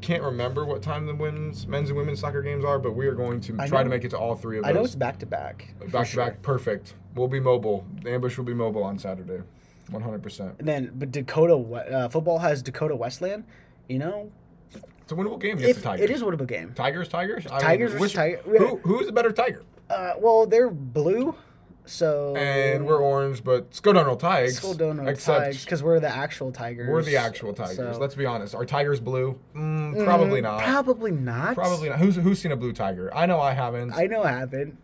can't 0.00 0.22
remember 0.22 0.64
what 0.64 0.82
time 0.82 1.06
the 1.06 1.14
women's 1.14 1.66
men's 1.66 1.90
and 1.90 1.98
women's 1.98 2.20
soccer 2.20 2.40
games 2.40 2.64
are, 2.64 2.78
but 2.78 2.92
we 2.92 3.06
are 3.06 3.14
going 3.14 3.40
to 3.42 3.56
I 3.58 3.68
try 3.68 3.82
to 3.82 3.88
make 3.90 4.04
it 4.04 4.10
to 4.10 4.18
all 4.18 4.34
three 4.34 4.58
of 4.58 4.64
those. 4.64 4.70
I 4.70 4.72
know 4.72 4.84
it's 4.84 4.94
back 4.94 5.18
to 5.18 5.26
back. 5.26 5.74
back 5.90 6.08
to 6.08 6.16
back, 6.16 6.40
perfect. 6.40 6.94
We'll 7.14 7.28
be 7.28 7.40
mobile. 7.40 7.86
The 8.02 8.12
ambush 8.12 8.38
will 8.38 8.44
be 8.44 8.54
mobile 8.54 8.82
on 8.82 8.98
Saturday, 8.98 9.42
100. 9.90 10.22
percent 10.22 10.54
And 10.58 10.66
then, 10.66 10.92
but 10.94 11.10
Dakota 11.10 11.54
uh, 11.54 12.08
football 12.08 12.38
has 12.38 12.62
Dakota 12.62 12.96
Wesleyan. 12.96 13.44
You 13.88 13.98
know, 13.98 14.30
It's 14.74 15.12
a 15.12 15.14
winnable 15.14 15.40
game 15.40 15.58
against 15.58 15.70
if, 15.70 15.76
the 15.76 15.82
Tigers. 15.82 16.04
it 16.04 16.10
is 16.10 16.22
a 16.22 16.24
winnable 16.24 16.46
game. 16.46 16.72
Tigers, 16.74 17.08
Tigers, 17.08 17.46
I 17.46 17.60
Tigers 17.60 18.12
Tiger- 18.12 18.40
Who, 18.44 18.76
who's 18.78 19.06
the 19.06 19.12
better 19.12 19.30
Tiger? 19.32 19.62
Uh, 19.88 20.14
well, 20.18 20.46
they're 20.46 20.68
blue, 20.70 21.36
so 21.84 22.34
And 22.34 22.84
we're 22.84 22.96
orange, 22.98 23.44
but 23.44 23.70
Skodonal 23.70 24.18
Tigers. 24.18 24.58
Skodona 24.58 25.06
except 25.06 25.38
Tigers 25.38 25.64
because 25.64 25.84
we're 25.84 26.00
the 26.00 26.08
actual 26.08 26.50
Tigers. 26.50 26.88
we're 26.90 27.02
the 27.04 27.16
actual 27.16 27.54
Tigers. 27.54 27.76
So- 27.76 27.96
Let's 28.00 28.16
be 28.16 28.26
honest. 28.26 28.56
Are 28.56 28.64
Tigers 28.66 28.98
blue? 28.98 29.38
Mm, 29.54 30.04
probably 30.04 30.40
Mm, 30.40 30.42
not. 30.42 30.62
Probably 30.64 31.12
not. 31.12 31.54
Probably 31.54 31.88
not. 31.88 32.00
Who's 32.00 32.16
who's 32.16 32.40
seen 32.40 32.50
a 32.50 32.56
blue 32.56 32.72
tiger? 32.72 33.14
I 33.14 33.26
know 33.26 33.38
I 33.38 33.52
haven't. 33.52 33.92
I 33.92 34.06
know 34.08 34.24
I 34.24 34.32
haven't. 34.32 34.76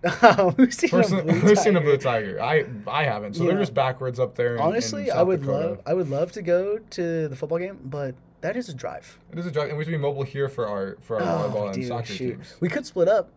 who's 0.56 0.76
seen 0.78 0.90
Person- 0.90 1.18
a 1.18 1.22
blue 1.24 1.32
who's 1.40 1.60
seen 1.60 1.74
a 1.74 1.80
tiger? 1.80 1.84
blue 1.90 1.96
tiger? 1.98 2.40
I 2.40 2.64
I 2.86 3.02
haven't. 3.02 3.34
So 3.34 3.42
Yeah. 3.42 3.50
they're 3.50 3.58
just 3.58 3.74
backwards 3.74 4.20
up 4.20 4.36
there. 4.36 4.54
In, 4.54 4.60
Honestly, 4.62 5.08
in 5.08 5.16
I 5.18 5.24
would 5.24 5.40
Dakota. 5.40 5.66
love. 5.66 5.80
I 5.84 5.94
would 5.94 6.08
love 6.08 6.30
to 6.32 6.42
go 6.42 6.78
to 6.78 7.26
the 7.26 7.34
football 7.34 7.58
game, 7.58 7.80
but 7.84 8.14
that 8.42 8.56
is 8.56 8.68
a 8.68 8.74
drive. 8.74 9.18
It 9.32 9.38
is 9.38 9.46
a 9.46 9.50
drive, 9.50 9.70
and 9.70 9.78
we 9.78 9.84
should 9.84 9.90
be 9.90 9.96
mobile 9.96 10.22
here 10.24 10.48
for 10.48 10.68
our 10.68 10.96
for 11.00 11.20
our 11.22 11.48
volleyball 11.48 11.72
and 11.74 11.84
soccer 11.86 12.00
Oh, 12.02 12.04
shoot. 12.14 12.30
teams. 12.34 12.56
We 12.60 12.68
could 12.68 12.84
split 12.86 13.08
up. 13.08 13.30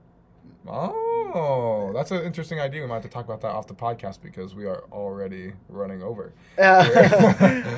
Oh, 0.68 1.92
that's 1.94 2.12
an 2.12 2.24
interesting 2.24 2.60
idea. 2.60 2.82
We 2.82 2.88
might 2.88 2.96
have 2.96 3.04
to 3.04 3.10
talk 3.10 3.26
about 3.26 3.42
that 3.42 3.50
off 3.52 3.68
the 3.68 3.76
podcast 3.76 4.22
because 4.24 4.56
we 4.56 4.66
are 4.66 4.84
already 4.92 5.54
running 5.70 6.02
over. 6.04 6.34
Uh, 6.58 6.62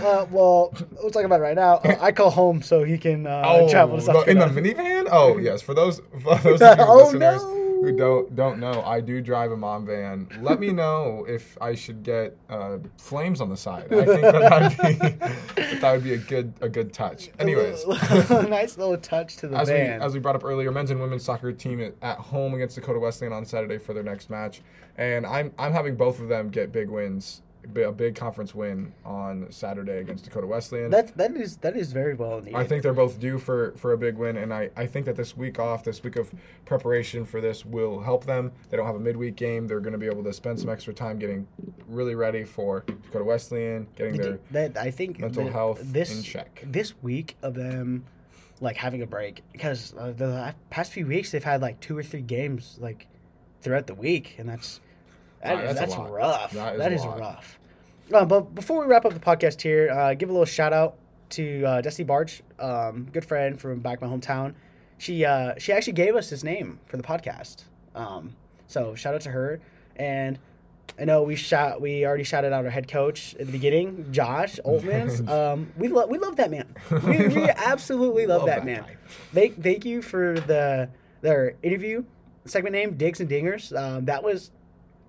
uh, 0.03 0.25
well, 0.29 0.71
we'll 1.01 1.09
talk 1.09 1.23
about 1.25 1.39
it 1.39 1.43
right 1.43 1.55
now. 1.55 1.75
Uh, 1.77 1.95
I 1.99 2.11
call 2.11 2.29
home 2.29 2.61
so 2.61 2.83
he 2.83 2.97
can 2.99 3.25
uh, 3.25 3.67
travel 3.67 3.97
to 3.97 4.03
South 4.03 4.15
Oh, 4.17 4.21
in 4.23 4.37
the 4.37 4.45
minivan? 4.45 5.07
Oh 5.11 5.37
yes. 5.37 5.61
For 5.63 5.73
those 5.73 5.99
for 6.21 6.35
those 6.37 6.61
Oh, 6.61 6.97
listeners 7.05 7.41
no. 7.41 7.66
Who 7.81 7.95
don't 7.95 8.35
don't 8.35 8.59
know, 8.59 8.81
I 8.83 9.01
do 9.01 9.21
drive 9.21 9.51
a 9.51 9.57
mom 9.57 9.85
van. 9.85 10.27
Let 10.41 10.59
me 10.59 10.71
know 10.71 11.25
if 11.27 11.57
I 11.61 11.75
should 11.75 12.03
get 12.03 12.37
uh, 12.49 12.77
flames 12.97 13.41
on 13.41 13.49
the 13.49 13.57
side. 13.57 13.93
I 13.93 14.05
think 14.05 14.21
that 14.21 14.49
that'd 14.49 14.99
be 14.99 15.75
that, 15.79 15.91
would 15.93 16.03
be 16.03 16.13
a 16.13 16.17
good 16.17 16.53
a 16.61 16.69
good 16.69 16.93
touch. 16.93 17.29
Anyways. 17.39 17.85
nice 18.29 18.77
little 18.77 18.97
touch 18.97 19.37
to 19.37 19.47
the 19.47 19.57
As 19.57 19.69
we, 19.69 19.75
as 19.75 20.13
we 20.13 20.19
brought 20.19 20.35
up 20.35 20.43
earlier, 20.43 20.71
men's 20.71 20.91
and 20.91 20.99
women's 20.99 21.23
soccer 21.23 21.51
team 21.51 21.81
at, 21.81 21.93
at 22.01 22.17
home 22.17 22.53
against 22.53 22.75
Dakota 22.75 22.99
Wesleyan 22.99 23.33
on 23.33 23.45
Saturday 23.45 23.77
for 23.77 23.93
their 23.93 24.03
next 24.03 24.29
match, 24.29 24.61
and 24.97 25.25
I'm 25.25 25.51
I'm 25.57 25.73
having 25.73 25.95
both 25.95 26.19
of 26.19 26.27
them 26.27 26.49
get 26.49 26.71
big 26.71 26.89
wins, 26.89 27.41
a 27.75 27.91
big 27.91 28.15
conference 28.15 28.55
win 28.55 28.93
on 29.05 29.47
Saturday 29.51 29.99
against 29.99 30.23
Dakota 30.23 30.47
Wesleyan. 30.47 30.91
that 30.91 31.15
that 31.17 31.35
is 31.35 31.57
that 31.57 31.75
is 31.75 31.91
very 31.91 32.13
well 32.13 32.39
needed. 32.39 32.55
I 32.55 32.63
think 32.63 32.83
they're 32.83 32.93
both 32.93 33.19
due 33.19 33.37
for, 33.37 33.73
for 33.77 33.93
a 33.93 33.97
big 33.97 34.17
win, 34.17 34.37
and 34.37 34.53
I, 34.53 34.69
I 34.75 34.85
think 34.85 35.05
that 35.05 35.15
this 35.15 35.35
week 35.35 35.59
off, 35.59 35.83
this 35.83 36.03
week 36.03 36.15
of 36.15 36.33
preparation 36.65 37.25
for 37.25 37.41
this 37.41 37.65
will 37.65 37.99
help 37.99 38.25
them. 38.25 38.51
They 38.69 38.77
don't 38.77 38.85
have 38.85 38.95
a 38.95 38.99
midweek 38.99 39.35
game. 39.35 39.67
They're 39.67 39.79
going 39.79 39.93
to 39.93 39.99
be 39.99 40.07
able 40.07 40.23
to 40.23 40.33
spend 40.33 40.59
some 40.59 40.69
extra 40.69 40.93
time 40.93 41.19
getting 41.19 41.47
really 41.87 42.15
ready 42.15 42.43
for 42.43 42.83
Dakota 42.87 43.23
Wesleyan, 43.23 43.87
getting 43.95 44.17
their 44.17 44.39
that 44.51 44.77
I 44.77 44.91
think 44.91 45.19
mental 45.19 45.49
health 45.49 45.81
this 45.83 46.15
in 46.15 46.23
check. 46.23 46.63
this 46.65 46.93
week 47.01 47.37
of 47.41 47.53
them 47.53 48.05
like 48.59 48.75
having 48.75 49.01
a 49.01 49.07
break 49.07 49.43
because 49.51 49.93
uh, 49.97 50.11
the 50.15 50.53
past 50.69 50.91
few 50.91 51.05
weeks 51.05 51.31
they've 51.31 51.43
had 51.43 51.61
like 51.61 51.79
two 51.79 51.97
or 51.97 52.03
three 52.03 52.21
games 52.21 52.77
like 52.79 53.07
throughout 53.61 53.87
the 53.87 53.93
week 53.93 54.35
and 54.37 54.49
that's 54.49 54.79
that 55.43 55.63
is- 55.63 55.75
that's 55.77 55.95
that's, 55.95 56.09
rough. 56.09 56.51
That 56.51 56.73
is 56.73 56.79
that 56.79 56.91
a 56.91 56.95
is 56.95 57.05
rough. 57.05 57.59
Uh, 58.13 58.25
but 58.25 58.55
before 58.55 58.79
we 58.81 58.85
wrap 58.87 59.05
up 59.05 59.13
the 59.13 59.19
podcast 59.19 59.61
here, 59.61 59.89
uh, 59.91 60.13
give 60.13 60.29
a 60.29 60.31
little 60.31 60.45
shout 60.45 60.71
out 60.73 60.95
to 61.31 61.63
uh, 61.65 61.81
Destiny 61.81 62.05
Barge, 62.05 62.41
um, 62.57 63.07
good 63.11 63.25
friend 63.25 63.59
from 63.59 63.79
back 63.79 64.01
my 64.01 64.07
hometown. 64.07 64.53
She 64.97 65.25
uh, 65.25 65.53
she 65.57 65.71
actually 65.73 65.93
gave 65.93 66.15
us 66.15 66.29
his 66.29 66.43
name 66.43 66.79
for 66.85 66.95
the 66.97 67.03
podcast. 67.03 67.65
Um, 67.95 68.35
so 68.67 68.95
shout 68.95 69.13
out 69.13 69.21
to 69.21 69.31
her. 69.31 69.59
And 69.97 70.39
I 70.97 71.03
know 71.05 71.21
we 71.23 71.35
shot 71.35 71.81
we 71.81 72.05
already 72.05 72.23
shouted 72.23 72.53
out 72.53 72.63
our 72.63 72.71
head 72.71 72.87
coach 72.87 73.35
at 73.39 73.45
the 73.45 73.51
beginning, 73.51 74.07
Josh 74.11 74.57
Altmans. 74.65 75.27
um, 75.29 75.71
we 75.77 75.89
love 75.89 76.09
we 76.09 76.17
love 76.17 76.37
that 76.37 76.49
man. 76.49 76.73
We, 76.89 77.27
we 77.27 77.43
absolutely 77.49 78.25
love, 78.25 78.39
Love 78.43 78.47
that, 78.47 78.55
that 78.59 78.65
man. 78.65 78.81
guy. 78.83 78.97
Thank 79.33 79.61
thank 79.61 79.85
you 79.85 80.01
for 80.01 80.39
the 80.39 80.89
their 81.21 81.55
interview 81.61 82.05
segment 82.45 82.73
name, 82.73 82.95
Digs 82.95 83.19
and 83.19 83.29
Dingers. 83.29 83.77
Um, 83.77 84.05
that 84.05 84.23
was 84.23 84.49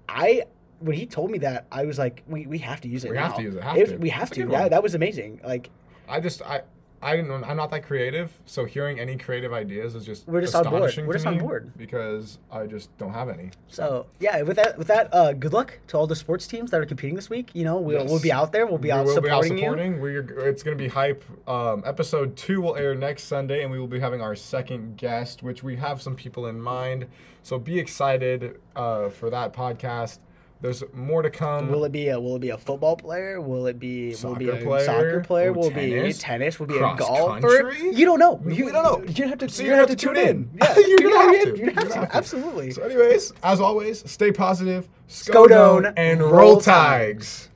I 0.08 0.44
when 0.80 0.96
he 0.96 1.06
told 1.06 1.30
me 1.32 1.38
that, 1.38 1.66
I 1.72 1.84
was 1.86 1.98
like, 1.98 2.22
we, 2.28 2.46
we 2.46 2.58
have 2.58 2.80
to 2.82 2.88
use 2.88 3.04
it 3.04 3.10
We 3.10 3.16
now. 3.16 3.24
have 3.28 3.36
to 3.36 3.42
use 3.42 3.54
it, 3.56 3.62
have 3.64 3.76
If- 3.76 3.88
to. 3.90 3.96
We 3.96 4.08
have 4.10 4.30
That's 4.30 4.38
to. 4.38 4.40
Yeah, 4.48 4.60
one. 4.62 4.70
that 4.70 4.82
was 4.82 4.94
amazing. 4.94 5.40
Like 5.44 5.70
I 6.08 6.20
just 6.20 6.40
I 6.42 6.62
I 7.00 7.20
know, 7.20 7.42
I'm 7.44 7.56
not 7.56 7.70
that 7.70 7.84
creative, 7.84 8.36
so 8.44 8.64
hearing 8.64 8.98
any 8.98 9.16
creative 9.16 9.52
ideas 9.52 9.94
is 9.94 10.04
just 10.04 10.26
We're 10.26 10.40
just 10.40 10.54
on 10.54 10.64
board. 10.64 10.92
We're 11.06 11.12
just 11.12 11.26
on 11.26 11.38
board. 11.38 11.72
because 11.76 12.38
I 12.50 12.66
just 12.66 12.96
don't 12.98 13.12
have 13.12 13.28
any. 13.28 13.50
so, 13.68 14.06
yeah. 14.18 14.42
With 14.42 14.56
that, 14.56 14.76
with 14.76 14.88
that, 14.88 15.12
uh, 15.14 15.32
good 15.32 15.52
luck 15.52 15.78
to 15.88 15.96
all 15.96 16.06
the 16.06 16.16
sports 16.16 16.46
teams 16.46 16.70
that 16.72 16.80
are 16.80 16.86
competing 16.86 17.14
this 17.14 17.30
week. 17.30 17.50
You 17.54 17.64
know, 17.64 17.78
we'll, 17.78 18.04
we'll 18.04 18.20
be 18.20 18.32
out 18.32 18.50
there. 18.52 18.66
We'll 18.66 18.78
be 18.78 18.90
out 18.90 19.06
supporting 19.06 19.58
you. 19.58 19.62
we 19.62 19.68
out 19.68 19.70
will 19.70 19.80
be 19.80 19.80
out 19.80 19.92
supporting 19.94 19.98
you. 19.98 20.12
supporting. 20.14 20.36
We're 20.40 20.48
it's 20.48 20.62
gonna 20.62 20.76
be 20.76 20.88
hype. 20.88 21.24
Um, 21.48 21.82
episode 21.86 22.36
two 22.36 22.60
will 22.60 22.76
air 22.76 22.94
next 22.94 23.24
Sunday, 23.24 23.62
and 23.62 23.70
we 23.70 23.78
will 23.78 23.86
be 23.86 24.00
having 24.00 24.20
our 24.20 24.34
second 24.34 24.96
guest, 24.96 25.42
which 25.42 25.62
we 25.62 25.76
have 25.76 26.02
some 26.02 26.16
people 26.16 26.46
in 26.46 26.60
mind. 26.60 27.06
So 27.42 27.58
be 27.58 27.78
excited 27.78 28.60
uh, 28.74 29.08
for 29.08 29.30
that 29.30 29.52
podcast. 29.52 30.18
There's 30.60 30.82
more 30.92 31.22
to 31.22 31.30
come. 31.30 31.70
Will 31.70 31.84
it 31.84 31.92
be 31.92 32.08
a 32.08 32.18
Will 32.18 32.36
it 32.36 32.40
be 32.40 32.50
a 32.50 32.58
football 32.58 32.96
player? 32.96 33.40
Will 33.40 33.66
it 33.68 33.78
be 33.78 34.14
Will 34.22 34.32
it 34.32 34.38
be 34.40 34.48
a 34.48 34.56
player? 34.56 34.84
soccer 34.84 35.20
player? 35.20 35.50
Ooh, 35.50 35.54
will 35.54 35.66
it 35.68 35.74
be 35.74 35.90
tennis? 35.90 36.18
tennis? 36.18 36.58
Will 36.58 36.66
it 36.66 36.70
be 36.70 36.76
a 36.76 36.78
Cross 36.80 36.98
golfer? 36.98 37.40
country? 37.70 37.94
You 37.94 38.04
don't 38.04 38.18
know. 38.18 38.40
You, 38.44 38.66
we 38.66 38.72
don't 38.72 38.82
know. 38.82 39.12
Gonna 39.12 39.28
have 39.28 39.38
to. 39.38 39.48
So 39.48 39.62
you're 39.62 39.76
gonna 39.76 39.88
have 39.88 39.90
to 39.90 39.96
tune 39.96 40.16
in. 40.16 40.50
Yeah, 40.60 40.78
You're 40.78 40.98
gonna 40.98 41.36
have 41.36 41.42
to. 41.44 41.56
You're 41.58 41.70
gonna 41.72 41.94
have 41.94 42.10
to. 42.10 42.16
Absolutely. 42.16 42.72
So, 42.72 42.82
anyways, 42.82 43.32
as 43.44 43.60
always, 43.60 44.08
stay 44.10 44.32
positive, 44.32 44.88
Skodone, 45.08 45.92
and 45.96 46.20
roll 46.20 46.32
roll 46.32 46.60
Tigers. 46.60 46.64
tigers. 46.64 47.48